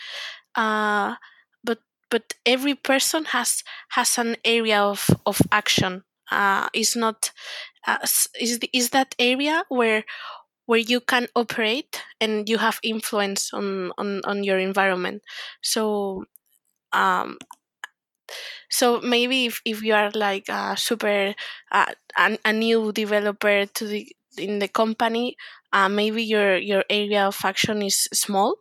uh, 0.56 1.16
but 2.12 2.34
every 2.46 2.76
person 2.76 3.24
has 3.26 3.64
has 3.96 4.18
an 4.18 4.36
area 4.44 4.80
of 4.82 5.10
of 5.26 5.42
action. 5.52 6.04
Uh, 6.32 6.68
is 6.74 6.96
not 6.96 7.32
uh, 7.86 7.98
is 8.40 8.60
is 8.72 8.90
that 8.90 9.16
area 9.18 9.64
where 9.68 10.04
where 10.66 10.80
you 10.80 11.00
can 11.00 11.28
operate 11.36 12.02
and 12.20 12.48
you 12.48 12.58
have 12.58 12.80
influence 12.82 13.52
on 13.54 13.92
on, 13.98 14.22
on 14.24 14.44
your 14.44 14.58
environment. 14.58 15.22
So 15.62 16.24
um, 16.92 17.38
so 18.70 19.00
maybe 19.00 19.46
if, 19.46 19.60
if 19.64 19.82
you 19.82 19.94
are 19.94 20.10
like 20.14 20.48
a 20.48 20.76
super 20.76 21.34
uh, 21.72 21.86
a, 22.18 22.38
a 22.44 22.52
new 22.52 22.92
developer 22.92 23.66
to 23.66 23.86
the 23.86 24.06
in 24.38 24.58
the 24.60 24.68
company, 24.68 25.36
uh, 25.72 25.88
maybe 25.88 26.22
your 26.22 26.56
your 26.58 26.84
area 26.90 27.26
of 27.26 27.38
action 27.44 27.82
is 27.82 28.08
small, 28.12 28.56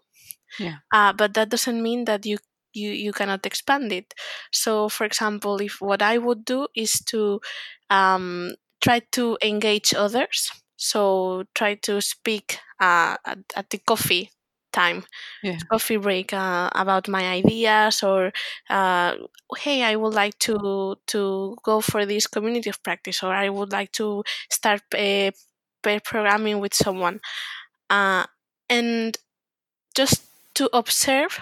Yeah. 0.58 0.80
uh, 0.93 1.14
but 1.14 1.34
that 1.36 1.49
doesn't 1.49 1.82
mean 1.82 2.06
that 2.06 2.26
you 2.26 2.38
you 2.74 2.92
you 2.92 3.12
cannot 3.14 3.46
expand 3.46 3.92
it. 3.92 4.14
So, 4.52 4.90
for 4.90 5.06
example, 5.06 5.62
if 5.62 5.82
what 5.82 6.02
I 6.02 6.18
would 6.18 6.46
do 6.46 6.68
is 6.76 6.94
to 7.12 7.42
um, 7.90 8.56
try 8.82 9.00
to 9.14 9.38
engage 9.44 9.94
others, 9.94 10.52
so 10.78 11.44
try 11.56 11.76
to 11.88 12.02
speak 12.02 12.60
uh, 12.80 13.18
at, 13.26 13.40
at 13.56 13.70
the 13.70 13.78
coffee 13.80 14.32
time 14.72 15.04
Yeah. 15.42 15.60
coffee 15.72 15.98
break 15.98 16.34
uh, 16.34 16.70
about 16.76 17.08
my 17.08 17.28
ideas 17.30 18.04
or 18.04 18.32
uh, 18.70 19.16
hey 19.60 19.84
i 19.84 19.96
would 19.96 20.14
like 20.14 20.38
to 20.40 20.96
to 21.08 21.56
go 21.64 21.82
for 21.82 22.06
this 22.06 22.28
community 22.28 22.70
of 22.70 22.82
practice 22.84 23.24
or 23.24 23.34
i 23.34 23.50
would 23.50 23.72
like 23.72 23.92
to 23.92 24.24
start 24.50 24.82
uh, 24.96 25.32
pair 25.84 26.00
programming 26.04 26.60
with 26.60 26.74
someone 26.74 27.20
uh, 27.90 28.26
and 28.70 29.18
just 29.96 30.24
to 30.56 30.70
observe 30.74 31.40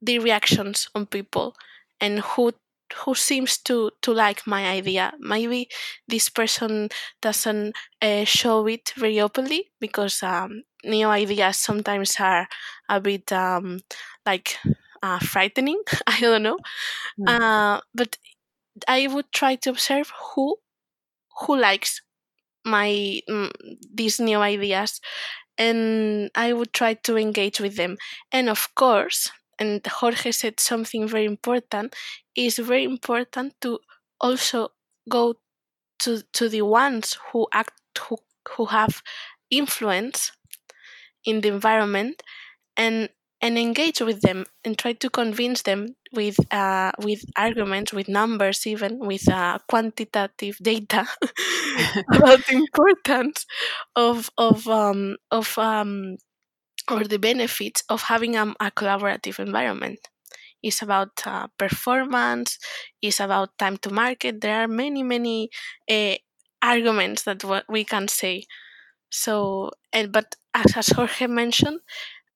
the 0.00 0.18
reactions 0.18 0.88
on 0.94 1.06
people 1.06 1.54
and 2.00 2.20
who 2.20 2.52
who 3.04 3.14
seems 3.14 3.58
to 3.58 3.90
to 4.02 4.12
like 4.12 4.46
my 4.46 4.66
idea 4.68 5.12
maybe 5.18 5.68
this 6.08 6.28
person 6.28 6.88
doesn't 7.20 7.74
uh, 8.02 8.24
show 8.24 8.66
it 8.66 8.92
very 8.96 9.20
openly 9.20 9.70
because 9.80 10.22
um, 10.22 10.62
new 10.84 11.06
ideas 11.08 11.56
sometimes 11.58 12.16
are 12.20 12.48
a 12.88 13.00
bit 13.00 13.30
um, 13.32 13.80
like 14.26 14.56
uh, 15.02 15.18
frightening 15.18 15.80
i 16.06 16.18
don't 16.20 16.42
know 16.42 16.58
Mm. 17.18 17.38
uh, 17.40 17.80
but 17.94 18.16
i 18.88 19.06
would 19.06 19.30
try 19.32 19.54
to 19.56 19.70
observe 19.70 20.12
who 20.34 20.56
who 21.40 21.56
likes 21.56 22.00
my 22.64 23.20
mm, 23.28 23.50
these 23.94 24.20
new 24.20 24.38
ideas 24.38 25.00
and 25.58 26.30
I 26.34 26.52
would 26.52 26.72
try 26.72 26.94
to 26.94 27.16
engage 27.16 27.60
with 27.60 27.76
them. 27.76 27.96
And 28.32 28.48
of 28.48 28.74
course, 28.74 29.30
and 29.58 29.84
Jorge 29.86 30.32
said 30.32 30.60
something 30.60 31.06
very 31.08 31.24
important, 31.24 31.94
it's 32.36 32.58
very 32.58 32.84
important 32.84 33.54
to 33.62 33.80
also 34.20 34.70
go 35.08 35.34
to, 36.00 36.22
to 36.34 36.48
the 36.48 36.62
ones 36.62 37.18
who 37.32 37.46
act 37.52 37.72
who, 38.08 38.18
who 38.50 38.66
have 38.66 39.02
influence 39.50 40.32
in 41.24 41.40
the 41.40 41.48
environment 41.48 42.22
and 42.76 43.08
and 43.42 43.58
engage 43.58 44.00
with 44.00 44.22
them 44.22 44.46
and 44.64 44.78
try 44.78 44.92
to 44.94 45.10
convince 45.10 45.62
them 45.62 45.96
with 46.12 46.38
uh, 46.52 46.92
with 47.02 47.22
arguments, 47.36 47.92
with 47.92 48.08
numbers, 48.08 48.66
even 48.66 48.98
with 49.00 49.28
uh, 49.30 49.58
quantitative 49.68 50.58
data 50.62 51.06
about 52.14 52.46
the 52.46 52.54
importance 52.56 53.46
of 53.96 54.30
of 54.38 54.66
um, 54.68 55.16
of 55.30 55.58
um, 55.58 56.16
or 56.90 57.04
the 57.04 57.18
benefits 57.18 57.82
of 57.88 58.02
having 58.02 58.36
a, 58.36 58.54
a 58.60 58.70
collaborative 58.70 59.38
environment. 59.38 60.00
It's 60.62 60.82
about 60.82 61.26
uh, 61.26 61.48
performance. 61.58 62.58
It's 63.00 63.20
about 63.20 63.56
time 63.58 63.76
to 63.78 63.90
market. 63.90 64.40
There 64.40 64.60
are 64.62 64.68
many 64.68 65.02
many 65.02 65.50
uh, 65.90 66.16
arguments 66.62 67.22
that 67.24 67.44
we 67.68 67.84
can 67.84 68.08
say. 68.08 68.44
So, 69.10 69.70
and 69.92 70.12
but 70.12 70.36
as, 70.54 70.76
as 70.76 70.88
Jorge 70.88 71.26
mentioned, 71.26 71.80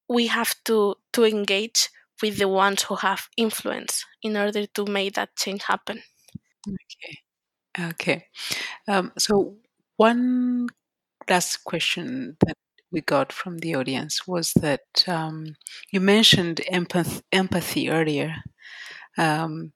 we 0.09 0.29
have 0.29 0.55
to 0.65 0.97
to 1.13 1.25
engage 1.25 1.89
with 2.23 2.39
the 2.39 2.49
ones 2.49 2.83
who 2.85 2.97
have 2.97 3.29
influence 3.37 4.05
in 4.23 4.37
order 4.37 4.67
to 4.67 4.85
make 4.87 5.15
that 5.15 5.37
change 5.37 5.65
happen. 5.65 6.03
Okay. 6.69 7.19
Okay. 7.91 8.27
Um, 8.89 9.13
so 9.19 9.57
one 9.97 10.69
last 11.29 11.65
question 11.65 12.37
that 12.47 12.57
we 12.93 13.01
got 13.01 13.33
from 13.33 13.59
the 13.59 13.75
audience 13.75 14.27
was 14.27 14.53
that 14.55 15.05
um, 15.09 15.57
you 15.91 16.01
mentioned 16.01 16.61
empath- 16.71 17.23
empathy 17.33 17.91
earlier. 17.91 18.37
Um, 19.19 19.73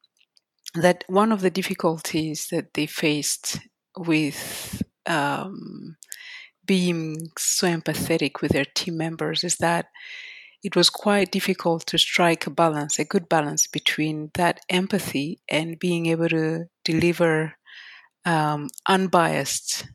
that 0.74 1.04
one 1.08 1.32
of 1.32 1.40
the 1.40 1.50
difficulties 1.50 2.48
that 2.50 2.74
they 2.74 2.86
faced 2.86 3.60
with 3.96 4.82
um, 5.06 5.96
being 6.66 7.30
so 7.38 7.66
empathetic 7.66 8.42
with 8.42 8.52
their 8.52 8.66
team 8.74 8.96
members 8.96 9.42
is 9.44 9.56
that 9.56 9.86
it 10.62 10.74
was 10.76 10.90
quite 10.90 11.30
difficult 11.30 11.86
to 11.86 11.98
strike 11.98 12.46
a 12.46 12.50
balance, 12.50 12.98
a 12.98 13.04
good 13.04 13.28
balance 13.28 13.66
between 13.66 14.30
that 14.34 14.60
empathy 14.68 15.40
and 15.48 15.78
being 15.78 16.06
able 16.06 16.28
to 16.28 16.64
deliver 16.84 17.54
um, 18.24 18.68
unbiased 18.88 19.86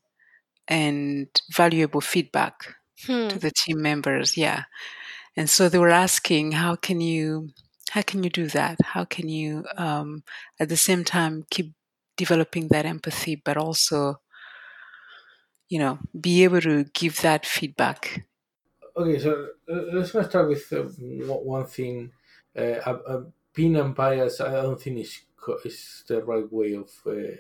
and 0.68 1.28
valuable 1.52 2.02
feedback 2.02 2.76
Hmm. 3.06 3.28
to 3.30 3.40
the 3.40 3.52
team 3.52 3.82
members. 3.82 4.38
Yeah, 4.38 4.64
and 5.36 5.50
so 5.50 5.70
they 5.70 5.80
were 5.80 5.90
asking, 5.90 6.54
how 6.54 6.76
can 6.76 7.02
you, 7.02 7.50
how 7.92 8.02
can 8.02 8.24
you 8.24 8.30
do 8.30 8.48
that? 8.48 8.78
How 8.84 9.06
can 9.06 9.30
you, 9.30 9.66
um, 9.78 10.24
at 10.60 10.70
the 10.70 10.78
same 10.78 11.04
time, 11.04 11.46
keep 11.50 11.74
developing 12.18 12.70
that 12.70 12.86
empathy, 12.86 13.36
but 13.36 13.58
also, 13.58 14.22
you 15.70 15.80
know, 15.80 16.00
be 16.20 16.44
able 16.44 16.62
to 16.62 16.84
give 16.94 17.22
that 17.22 17.46
feedback 17.46 18.26
Okay, 18.96 19.20
so 19.20 19.50
uh, 19.70 19.84
let's 19.94 20.10
start 20.10 20.50
with 20.50 20.72
uh, 20.74 20.84
one 20.84 21.46
one 21.46 21.66
thing. 21.66 22.12
Uh, 22.56 23.22
being 23.54 23.78
unbiased, 23.78 24.42
I 24.42 24.62
don't 24.62 24.82
think 24.82 25.00
is 25.00 25.22
is 25.66 26.04
the 26.08 26.24
right 26.24 26.52
way 26.52 26.74
of 26.74 26.90
uh, 27.06 27.40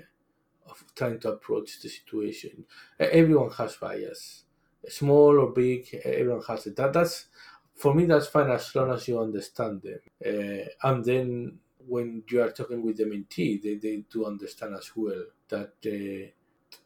of 0.70 0.86
trying 0.96 1.20
to 1.22 1.34
approach 1.34 1.82
the 1.82 1.90
situation. 1.90 2.66
Everyone 3.00 3.52
has 3.52 3.76
bias, 3.78 4.46
small 4.90 5.40
or 5.40 5.52
big. 5.52 5.88
uh, 5.94 6.10
Everyone 6.10 6.44
has 6.48 6.68
it. 6.68 6.76
That 6.76 6.94
that's 6.94 7.28
for 7.76 7.94
me. 7.94 8.06
That's 8.06 8.28
fine 8.28 8.50
as 8.50 8.74
long 8.76 8.92
as 8.92 9.08
you 9.08 9.20
understand 9.20 9.82
them. 9.84 10.00
Uh, 10.26 10.70
and 10.88 11.04
then 11.06 11.60
when 11.88 12.24
you 12.30 12.42
are 12.42 12.52
talking 12.52 12.84
with 12.84 12.98
the 12.98 13.06
mentee, 13.06 13.62
they, 13.62 13.76
they 13.76 13.98
do 14.10 14.26
understand 14.26 14.76
as 14.76 14.92
well 14.96 15.26
that. 15.50 15.74
Uh, 15.86 16.32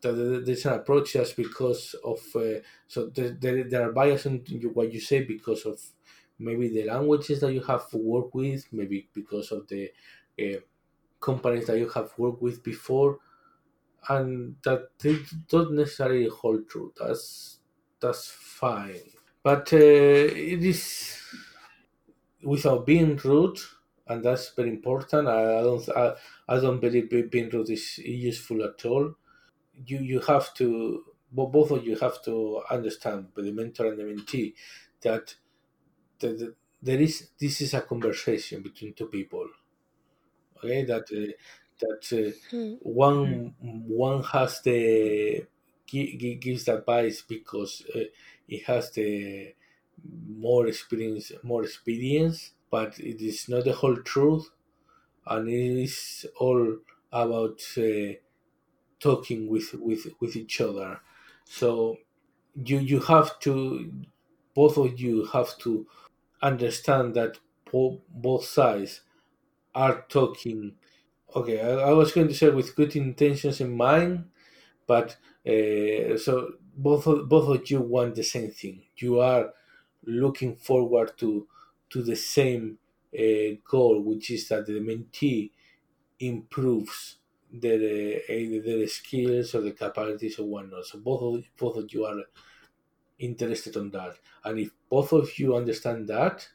that 0.01 0.43
there's 0.45 0.65
an 0.65 0.73
approach 0.73 1.13
just 1.13 1.35
because 1.37 1.93
of 2.03 2.19
uh, 2.35 2.59
so 2.87 3.07
there, 3.07 3.31
there, 3.31 3.63
there 3.63 3.87
are 3.87 3.91
bias 3.91 4.25
in 4.25 4.39
what 4.73 4.91
you 4.91 4.99
say 4.99 5.23
because 5.23 5.65
of 5.65 5.79
maybe 6.39 6.67
the 6.69 6.83
languages 6.85 7.39
that 7.41 7.53
you 7.53 7.61
have 7.61 7.85
worked 7.93 8.33
with 8.33 8.71
maybe 8.73 9.07
because 9.13 9.51
of 9.51 9.67
the 9.67 9.91
uh, 10.41 10.59
companies 11.19 11.67
that 11.67 11.77
you 11.79 11.89
have 11.89 12.13
worked 12.17 12.41
with 12.41 12.63
before 12.63 13.19
and 14.09 14.55
that 14.63 14.89
they 14.99 15.17
don't 15.47 15.73
necessarily 15.73 16.27
hold 16.29 16.67
true 16.69 16.93
that's 16.97 17.59
that's 17.99 18.29
fine. 18.29 19.01
But 19.43 19.71
uh, 19.73 19.77
it 19.77 20.63
is 20.63 21.21
without 22.43 22.85
being 22.85 23.17
rude 23.17 23.59
and 24.07 24.23
that's 24.23 24.53
very 24.53 24.69
important. 24.69 25.27
I, 25.27 25.59
I 25.59 25.61
don't 25.63 25.89
I, 25.89 26.15
I 26.47 26.59
don't 26.59 26.79
believe 26.79 27.09
being 27.31 27.49
rude 27.49 27.69
is 27.69 27.97
useful 27.97 28.63
at 28.63 28.85
all. 28.85 29.15
You 29.87 29.99
you 29.99 30.19
have 30.21 30.53
to 30.55 31.05
both 31.31 31.71
of 31.71 31.85
you 31.85 31.97
have 31.97 32.23
to 32.25 32.63
understand 32.71 33.29
the 33.35 33.51
mentor 33.51 33.87
and 33.87 33.99
the 33.99 34.03
mentee 34.03 34.55
that 35.01 35.35
the, 36.19 36.29
the, 36.29 36.55
there 36.81 37.01
is 37.01 37.31
this 37.39 37.61
is 37.61 37.73
a 37.75 37.81
conversation 37.81 38.63
between 38.63 38.93
two 38.93 39.07
people. 39.07 39.47
Okay? 40.57 40.83
That 40.85 41.03
uh, 41.11 41.33
that 41.79 42.03
uh, 42.13 42.37
Hmm. 42.49 42.75
one 42.79 43.55
one 43.59 44.23
has 44.23 44.61
the 44.61 45.45
gi- 46.17 46.35
gives 46.35 46.67
advice 46.67 47.21
because 47.21 47.83
uh, 47.95 47.99
it 48.47 48.63
has 48.65 48.91
the 48.91 49.53
more 50.27 50.67
experience 50.67 51.31
more 51.43 51.63
experience 51.63 52.51
but 52.69 52.99
it 52.99 53.21
is 53.21 53.49
not 53.49 53.63
the 53.65 53.73
whole 53.73 53.97
truth 53.97 54.49
and 55.27 55.49
it 55.49 55.83
is 55.87 56.25
all 56.39 56.77
about 57.11 57.59
uh, 57.77 58.13
talking 58.99 59.47
with 59.49 59.73
with 59.75 60.07
with 60.19 60.35
each 60.35 60.61
other. 60.61 60.99
So 61.45 61.97
you 62.55 62.79
you 62.79 62.99
have 63.01 63.39
to 63.41 63.91
both 64.55 64.77
of 64.77 64.99
you 64.99 65.25
have 65.27 65.57
to 65.59 65.87
understand 66.41 67.15
that 67.15 67.39
bo- 67.71 68.01
both 68.09 68.45
sides 68.45 69.01
are 69.75 70.05
talking. 70.09 70.75
Okay 71.35 71.61
I, 71.61 71.89
I 71.89 71.93
was 71.93 72.11
going 72.13 72.27
to 72.29 72.33
say 72.35 72.49
with 72.49 72.75
good 72.75 72.95
intentions 72.95 73.61
in 73.61 73.75
mind 73.77 74.25
but 74.87 75.17
uh, 75.47 76.17
so 76.17 76.53
both 76.75 77.07
of, 77.07 77.29
both 77.29 77.49
of 77.61 77.69
you 77.69 77.81
want 77.81 78.15
the 78.15 78.23
same 78.23 78.51
thing 78.51 78.85
you 78.97 79.19
are 79.19 79.53
looking 80.03 80.55
forward 80.57 81.17
to 81.17 81.47
to 81.89 82.03
the 82.03 82.15
same 82.15 82.79
uh, 83.17 83.55
goal 83.63 84.01
which 84.01 84.31
is 84.31 84.47
that 84.49 84.65
the 84.65 84.73
mentee 84.73 85.51
improves 86.19 87.17
their 87.51 87.75
uh, 87.77 88.61
their 88.65 88.87
skills 88.87 89.55
or 89.55 89.61
the 89.61 89.71
capabilities 89.73 90.39
or 90.39 90.47
whatnot. 90.47 90.85
So 90.85 90.99
both 90.99 91.21
of 91.23 91.45
both 91.57 91.77
of 91.77 91.93
you 91.93 92.05
are 92.05 92.21
interested 93.19 93.77
on 93.77 93.91
that, 93.91 94.17
and 94.43 94.59
if 94.59 94.71
both 94.89 95.11
of 95.13 95.37
you 95.39 95.55
understand 95.55 96.07
that, 96.09 96.47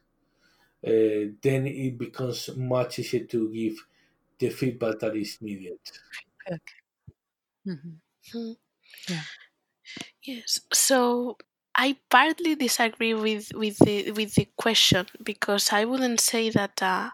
uh, 0.86 1.32
then 1.42 1.66
it 1.66 1.98
becomes 1.98 2.56
much 2.56 2.98
easier 3.00 3.24
to 3.26 3.52
give 3.52 3.86
the 4.38 4.50
feedback 4.50 4.98
that 5.00 5.16
is 5.16 5.40
needed. 5.42 5.78
feedback. 6.44 6.62
Mhm. 7.64 8.00
Yeah. 9.08 9.22
Yes. 10.22 10.60
So 10.72 11.36
I 11.74 11.96
partly 12.10 12.54
disagree 12.54 13.14
with 13.14 13.52
with 13.54 13.78
the 13.78 14.10
with 14.12 14.34
the 14.34 14.48
question 14.56 15.06
because 15.22 15.72
I 15.72 15.84
wouldn't 15.84 16.20
say 16.20 16.50
that 16.50 16.82
uh, 16.82 17.10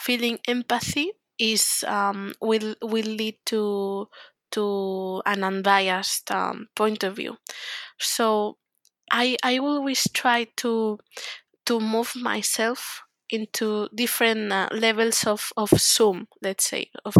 feeling 0.00 0.38
empathy 0.48 1.12
is 1.38 1.84
um, 1.86 2.34
will 2.40 2.74
will 2.82 3.06
lead 3.06 3.38
to 3.46 4.08
to 4.52 5.22
an 5.26 5.44
unbiased 5.44 6.30
um, 6.32 6.68
point 6.76 7.04
of 7.04 7.16
view. 7.16 7.36
So 8.00 8.58
I 9.12 9.36
I 9.44 9.58
always 9.58 10.08
try 10.12 10.46
to 10.58 10.98
to 11.66 11.80
move 11.80 12.14
myself 12.16 13.02
into 13.30 13.88
different 13.94 14.52
uh, 14.52 14.68
levels 14.72 15.26
of 15.26 15.52
of 15.56 15.70
zoom 15.70 16.28
let's 16.42 16.64
say 16.68 16.90
of 17.04 17.14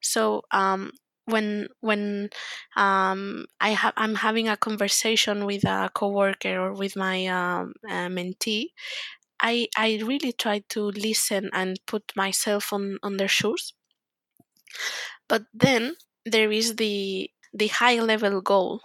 so 0.00 0.42
um 0.52 0.92
when 1.26 1.68
when 1.80 2.28
um 2.76 3.46
i 3.60 3.70
have 3.70 3.92
i'm 3.96 4.14
having 4.16 4.48
a 4.48 4.56
conversation 4.56 5.44
with 5.46 5.64
a 5.64 5.90
coworker 5.94 6.58
or 6.60 6.72
with 6.74 6.96
my 6.96 7.26
um, 7.26 7.72
uh, 7.88 8.08
mentee 8.08 8.66
i 9.40 9.68
i 9.76 10.00
really 10.04 10.32
try 10.32 10.60
to 10.68 10.82
listen 11.08 11.50
and 11.52 11.80
put 11.86 12.04
myself 12.16 12.72
on 12.72 12.98
on 13.02 13.16
their 13.18 13.28
shoes. 13.28 13.74
But 15.26 15.46
then 15.52 15.96
there 16.24 16.52
is 16.52 16.76
the 16.76 17.28
the 17.52 17.66
high 17.68 17.98
level 18.00 18.40
goal. 18.40 18.82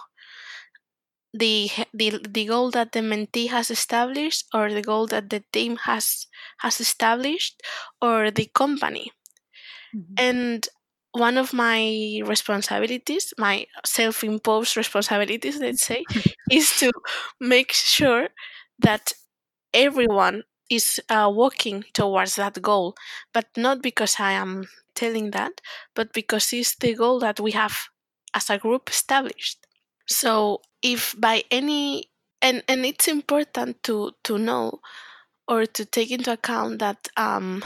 The 1.34 1.70
the 1.94 2.20
the 2.28 2.46
goal 2.48 2.70
that 2.72 2.92
the 2.92 3.00
mentee 3.00 3.48
has 3.50 3.72
established 3.72 4.46
or 4.54 4.74
the 4.74 4.82
goal 4.82 5.08
that 5.08 5.30
the 5.30 5.42
team 5.54 5.78
has 5.84 6.28
has 6.58 6.82
established 6.82 7.62
or 8.02 8.30
the 8.30 8.48
company. 8.48 9.14
Mhm. 9.94 10.18
and 10.18 10.68
one 11.18 11.38
of 11.38 11.54
my 11.54 12.22
responsibilities 12.26 13.34
my 13.38 13.66
self-imposed 13.86 14.78
responsibilities 14.78 15.60
let's 15.60 15.84
say 15.84 16.06
is 16.52 16.72
to 16.80 16.92
make 17.40 17.72
sure 17.72 18.30
that 18.80 19.14
everyone 19.74 20.44
is 20.70 21.00
uh, 21.10 21.32
walking 21.34 21.84
towards 21.94 22.36
that 22.36 22.62
goal. 22.62 22.96
But 23.34 23.48
not 23.58 23.82
because 23.82 24.16
i 24.20 24.32
am 24.32 24.68
telling 24.96 25.32
that 25.32 25.62
but 25.96 26.12
because 26.14 26.52
it's 26.54 26.76
the 26.76 26.94
goal 26.96 27.20
that 27.20 27.40
we 27.40 27.52
have 27.52 27.78
as 28.34 28.50
a 28.50 28.58
group 28.58 28.90
established. 28.90 29.66
So 30.08 30.62
if 30.82 31.16
by 31.20 31.44
any 31.52 32.12
and 32.42 32.64
and 32.68 32.86
it's 32.86 33.08
important 33.08 33.84
to 33.84 34.12
to 34.24 34.38
know 34.38 34.80
or 35.48 35.66
to 35.66 35.86
take 35.86 36.12
into 36.12 36.32
account 36.34 36.80
that 36.80 37.08
um, 37.18 37.64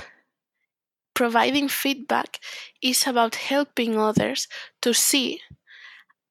providing 1.22 1.68
feedback 1.70 2.40
is 2.82 3.06
about 3.08 3.36
helping 3.52 3.98
others 4.00 4.48
to 4.82 4.94
see 4.94 5.42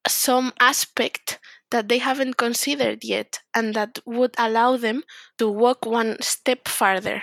some 0.07 0.53
aspect 0.59 1.39
that 1.71 1.87
they 1.89 1.99
haven't 1.99 2.37
considered 2.37 3.03
yet 3.03 3.39
and 3.55 3.73
that 3.75 3.99
would 4.05 4.33
allow 4.37 4.77
them 4.77 5.03
to 5.37 5.47
walk 5.49 5.85
one 5.85 6.17
step 6.21 6.67
farther 6.67 7.21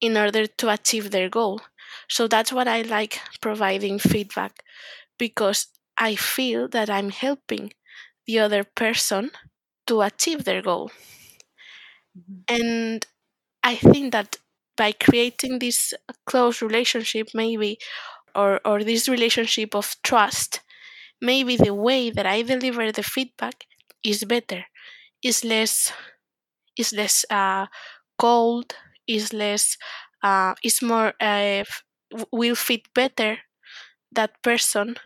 in 0.00 0.16
order 0.16 0.46
to 0.46 0.70
achieve 0.70 1.10
their 1.10 1.28
goal. 1.28 1.60
So 2.08 2.28
that's 2.28 2.52
what 2.52 2.68
I 2.68 2.82
like 2.82 3.20
providing 3.40 3.98
feedback 3.98 4.62
because 5.18 5.68
I 5.98 6.16
feel 6.16 6.68
that 6.70 6.90
I'm 6.90 7.10
helping 7.10 7.72
the 8.26 8.40
other 8.40 8.64
person 8.64 9.30
to 9.88 10.02
achieve 10.02 10.44
their 10.44 10.62
goal. 10.62 10.90
Mhm. 12.14 12.44
And 12.48 13.06
I 13.64 13.76
think 13.76 14.12
that 14.12 14.36
by 14.78 14.92
creating 14.92 15.60
this 15.60 15.94
close 16.26 16.62
relationship, 16.62 17.30
maybe, 17.34 17.78
or, 18.34 18.60
or 18.66 18.84
this 18.84 19.08
relationship 19.08 19.74
of 19.74 19.96
trust, 20.04 20.60
maybe 21.20 21.56
the 21.56 21.74
way 21.74 22.10
that 22.10 22.26
I 22.26 22.42
deliver 22.42 22.92
the 22.92 23.02
feedback 23.04 23.64
is 24.04 24.24
better 24.24 24.66
is 25.22 25.44
less 25.44 25.92
is 26.76 26.92
less 26.92 27.24
uh, 27.30 27.66
cold 28.18 28.74
is 29.06 29.32
less 29.32 29.76
uh, 30.22 30.54
is 30.64 30.82
more 30.82 31.14
uh, 31.20 31.64
will 32.32 32.54
fit 32.56 32.82
better 32.94 33.38
that 34.12 34.42
person 34.42 34.96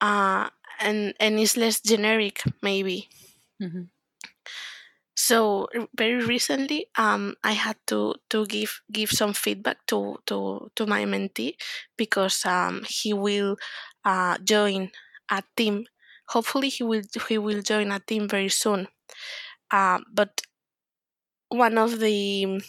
uh, 0.00 0.48
and 0.80 1.14
and 1.20 1.38
is 1.38 1.56
less 1.56 1.80
generic 1.80 2.42
maybe. 2.62 3.08
Hmm 3.60 3.84
so 5.28 5.68
very 6.02 6.24
recently 6.24 6.86
um, 6.96 7.34
i 7.44 7.52
had 7.52 7.76
to 7.86 8.14
to 8.30 8.46
give 8.46 8.80
give 8.92 9.10
some 9.10 9.32
feedback 9.32 9.78
to 9.86 10.16
to 10.26 10.38
to 10.76 10.86
my 10.86 11.04
mentee 11.04 11.54
because 11.96 12.44
um, 12.46 12.82
he 12.88 13.12
will 13.12 13.56
uh, 14.04 14.38
join 14.44 14.90
a 15.30 15.42
team. 15.56 15.86
Hopefully 16.28 16.68
he 16.70 16.82
will 16.82 17.02
he 17.28 17.38
will 17.38 17.62
join 17.62 17.92
a 17.92 18.00
team 18.00 18.28
very 18.28 18.48
soon. 18.48 18.88
Uh, 19.70 19.98
but 20.12 20.42
one 21.48 21.78
of 21.78 21.98
the 21.98 22.60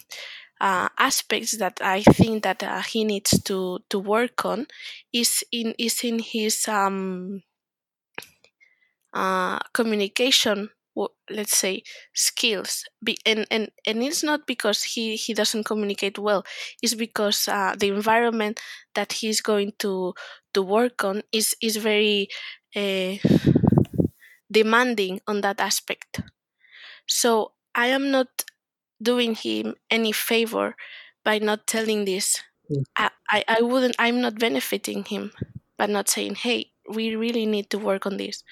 uh, 0.60 0.88
aspects 0.98 1.56
that 1.58 1.80
I 1.82 2.02
think 2.02 2.42
that 2.44 2.62
uh, 2.62 2.82
he 2.82 3.04
needs 3.04 3.42
to 3.44 3.80
to 3.90 3.98
work 3.98 4.44
on 4.44 4.66
is 5.12 5.44
in 5.52 5.74
is 5.78 6.04
in 6.04 6.18
his 6.20 6.68
um, 6.68 7.42
uh, 9.12 9.58
communication 9.72 10.70
let's 11.30 11.56
say 11.56 11.82
skills. 12.14 12.84
Be, 13.02 13.16
and, 13.26 13.46
and 13.50 13.70
and 13.86 14.02
it's 14.02 14.22
not 14.22 14.46
because 14.46 14.82
he 14.82 15.16
he 15.16 15.34
doesn't 15.34 15.64
communicate 15.64 16.18
well. 16.18 16.44
It's 16.82 16.94
because 16.94 17.48
uh, 17.48 17.74
the 17.78 17.88
environment 17.88 18.60
that 18.94 19.12
he's 19.14 19.40
going 19.40 19.72
to 19.80 20.14
to 20.54 20.62
work 20.62 21.04
on 21.04 21.22
is 21.32 21.54
is 21.62 21.76
very 21.76 22.28
uh, 22.76 23.16
demanding 24.50 25.20
on 25.26 25.40
that 25.42 25.60
aspect. 25.60 26.20
So 27.08 27.52
i 27.74 27.86
am 27.88 28.10
not 28.10 28.28
doing 29.02 29.34
him 29.34 29.76
any 29.90 30.12
favor 30.12 30.76
by 31.24 31.38
not 31.38 31.66
telling 31.66 32.04
this. 32.04 32.42
Mm. 32.70 32.84
I, 32.96 33.10
I 33.30 33.44
i 33.48 33.60
wouldn't 33.62 33.96
i'm 33.98 34.20
not 34.20 34.38
benefiting 34.38 35.04
him 35.04 35.32
by 35.78 35.86
not 35.86 36.08
saying 36.08 36.36
hey 36.36 36.72
we 36.88 37.16
really 37.16 37.46
need 37.46 37.70
to 37.70 37.78
work 37.78 38.06
on 38.06 38.16
this. 38.18 38.44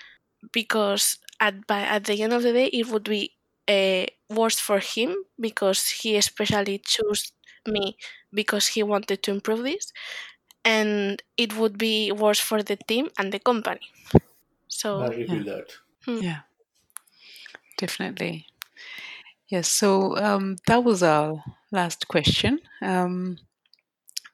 Because 0.52 1.18
at 1.40 1.66
by 1.66 1.80
at 1.82 2.04
the 2.04 2.22
end 2.22 2.32
of 2.32 2.42
the 2.42 2.52
day 2.52 2.66
it 2.66 2.88
would 2.88 3.04
be 3.04 3.36
uh, 3.68 4.06
worse 4.30 4.58
for 4.60 4.78
him 4.80 5.16
because 5.40 5.88
he 5.90 6.16
especially 6.16 6.78
chose 6.78 7.32
me 7.68 7.96
because 8.32 8.68
he 8.68 8.82
wanted 8.82 9.22
to 9.22 9.30
improve 9.30 9.62
this 9.62 9.92
and 10.64 11.22
it 11.38 11.56
would 11.56 11.78
be 11.78 12.12
worse 12.12 12.40
for 12.40 12.62
the 12.62 12.76
team 12.76 13.10
and 13.18 13.32
the 13.32 13.40
company 13.40 13.88
so 14.68 15.02
I 15.02 15.08
agree 15.08 15.26
Yeah. 15.26 15.38
with 15.38 15.46
that. 15.46 15.72
Yeah, 16.20 16.42
definitely. 17.78 18.46
Yes. 19.48 19.68
So 19.68 20.16
um, 20.16 20.56
that 20.66 20.84
was 20.84 21.02
our 21.02 21.42
last 21.72 22.08
question. 22.08 22.60
Um, 22.82 23.38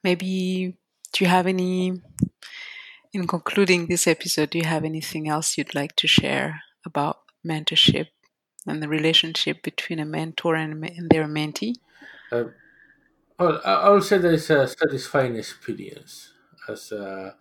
maybe 0.03 0.77
do 1.13 1.23
you 1.23 1.29
have 1.29 1.47
any? 1.47 2.01
In 3.11 3.27
concluding 3.27 3.87
this 3.87 4.07
episode, 4.07 4.51
do 4.51 4.59
you 4.59 4.63
have 4.65 4.85
anything 4.85 5.27
else 5.27 5.57
you'd 5.57 5.75
like 5.75 5.93
to 5.97 6.07
share 6.07 6.61
about 6.87 7.19
mentorship 7.45 8.07
and 8.65 8.81
the 8.81 8.87
relationship 8.87 9.61
between 9.63 9.99
a 9.99 10.05
mentor 10.05 10.55
and, 10.55 10.83
and 10.83 11.09
their 11.11 11.25
mentee? 11.25 11.75
Uh, 12.31 12.45
well, 13.39 13.61
I 13.63 13.73
I 13.73 13.89
would 13.89 14.03
say 14.03 14.17
that 14.17 14.33
it's 14.33 14.49
a 14.49 14.67
satisfying 14.67 15.35
experience. 15.35 16.33
As 16.67 16.91
uh, 16.91 17.33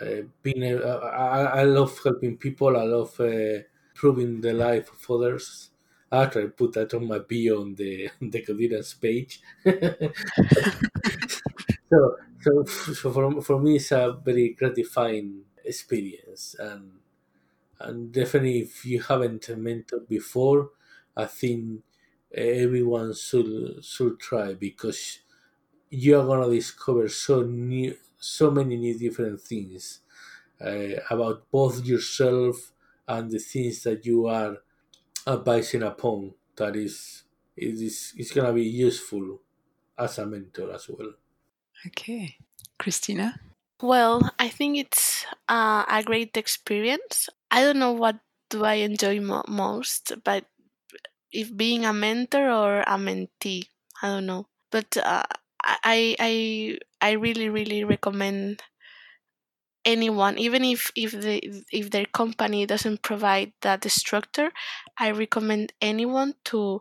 uh, 0.00 0.22
being, 0.42 0.62
a, 0.64 0.76
I, 0.78 1.60
I 1.60 1.64
love 1.64 1.98
helping 2.04 2.36
people. 2.36 2.76
I 2.76 2.84
love 2.84 3.18
uh, 3.20 3.62
improving 3.92 4.40
the 4.40 4.52
life 4.52 4.90
of 4.92 5.10
others. 5.10 5.70
After 6.10 6.42
I 6.42 6.46
put 6.46 6.74
that 6.74 6.92
on 6.94 7.08
my 7.08 7.18
bio 7.20 7.62
on 7.62 7.74
the 7.74 8.10
the 8.20 8.42
Codurance 8.42 9.00
page. 9.00 9.40
so, 11.90 12.16
so, 12.40 12.64
so 12.64 13.12
for, 13.12 13.42
for 13.42 13.60
me, 13.60 13.76
it's 13.76 13.92
a 13.92 14.18
very 14.24 14.50
gratifying 14.50 15.44
experience, 15.64 16.56
and 16.58 16.92
and 17.88 18.12
definitely, 18.12 18.60
if 18.60 18.84
you 18.84 19.02
haven't 19.02 19.42
mentored 19.42 20.08
before, 20.08 20.70
I 21.16 21.26
think 21.26 21.84
everyone 22.32 23.14
should 23.14 23.84
should 23.84 24.20
try 24.20 24.54
because 24.54 25.20
you 25.90 26.18
are 26.18 26.26
gonna 26.26 26.50
discover 26.50 27.08
so 27.08 27.42
new, 27.42 27.96
so 28.18 28.50
many 28.50 28.76
new 28.76 28.98
different 28.98 29.40
things 29.40 30.00
uh, 30.60 30.96
about 31.10 31.50
both 31.50 31.84
yourself 31.84 32.72
and 33.08 33.30
the 33.30 33.38
things 33.38 33.82
that 33.84 34.06
you 34.06 34.26
are 34.28 34.58
advising 35.26 35.82
upon. 35.82 36.34
That 36.56 36.76
is, 36.76 37.24
it 37.56 37.74
is, 37.74 38.14
it's 38.18 38.32
gonna 38.32 38.52
be 38.52 38.64
useful 38.64 39.40
as 39.98 40.18
a 40.18 40.26
mentor 40.26 40.72
as 40.72 40.88
well. 40.88 41.14
Okay. 41.86 42.36
Christina? 42.78 43.40
Well, 43.80 44.30
I 44.38 44.48
think 44.48 44.78
it's 44.78 45.26
uh, 45.48 45.84
a 45.88 46.02
great 46.04 46.36
experience. 46.36 47.28
I 47.52 47.62
don't 47.62 47.78
know 47.78 47.92
what 47.92 48.18
do 48.50 48.64
I 48.64 48.74
enjoy 48.82 49.20
mo- 49.20 49.44
most, 49.46 50.12
but 50.24 50.46
if 51.32 51.56
being 51.56 51.84
a 51.86 51.92
mentor 51.92 52.50
or 52.50 52.80
a 52.82 52.98
mentee, 52.98 53.68
I 54.02 54.08
don't 54.08 54.26
know. 54.26 54.48
But 54.70 54.96
uh, 54.98 55.24
I 55.64 56.16
I 56.20 56.78
I 57.02 57.12
really 57.12 57.48
really 57.50 57.84
recommend 57.84 58.62
anyone, 59.84 60.38
even 60.38 60.64
if 60.64 60.90
if 60.96 61.12
the 61.12 61.40
if 61.72 61.90
their 61.90 62.06
company 62.06 62.66
doesn't 62.66 63.02
provide 63.02 63.52
that 63.62 63.84
structure, 63.90 64.50
I 64.98 65.10
recommend 65.10 65.72
anyone 65.80 66.34
to 66.46 66.80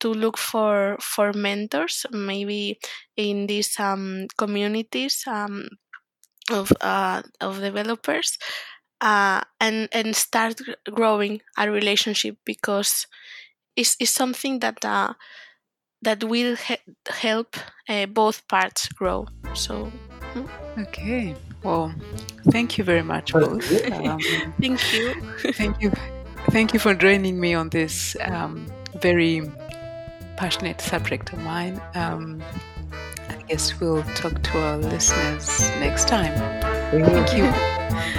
to 0.00 0.08
look 0.12 0.36
for 0.38 0.96
for 1.00 1.32
mentors, 1.32 2.04
maybe 2.10 2.78
in 3.16 3.46
these 3.46 3.78
um, 3.80 4.26
communities 4.36 5.24
um, 5.26 5.68
of 6.50 6.72
uh, 6.80 7.22
of 7.40 7.60
developers, 7.60 8.38
uh, 9.02 9.42
and 9.60 9.88
and 9.92 10.16
start 10.16 10.60
growing 10.90 11.42
a 11.58 11.70
relationship 11.70 12.38
because 12.46 13.06
it's, 13.76 13.96
it's 14.00 14.10
something 14.10 14.60
that 14.60 14.84
uh, 14.84 15.14
that 16.02 16.24
will 16.24 16.56
he- 16.56 16.94
help 17.08 17.56
uh, 17.88 18.06
both 18.06 18.46
parts 18.48 18.88
grow. 18.88 19.26
So 19.54 19.92
Okay. 20.78 21.34
Well, 21.62 21.94
thank 22.50 22.78
you 22.78 22.84
very 22.84 23.02
much, 23.02 23.32
both. 23.32 23.70
Um, 23.92 24.20
thank 24.60 24.92
you. 24.92 25.14
thank 25.52 25.80
you. 25.80 25.92
Thank 26.50 26.72
you 26.72 26.80
for 26.80 26.94
joining 26.94 27.38
me 27.40 27.54
on 27.54 27.68
this 27.68 28.16
um, 28.22 28.66
very 29.00 29.42
passionate 30.36 30.80
subject 30.80 31.32
of 31.32 31.38
mine. 31.40 31.80
Um, 31.94 32.42
I 33.28 33.36
guess 33.48 33.78
we'll 33.78 34.02
talk 34.14 34.42
to 34.42 34.58
our 34.58 34.78
listeners 34.78 35.60
next 35.78 36.08
time. 36.08 36.34
Thank 36.90 37.36
you. 37.36 38.18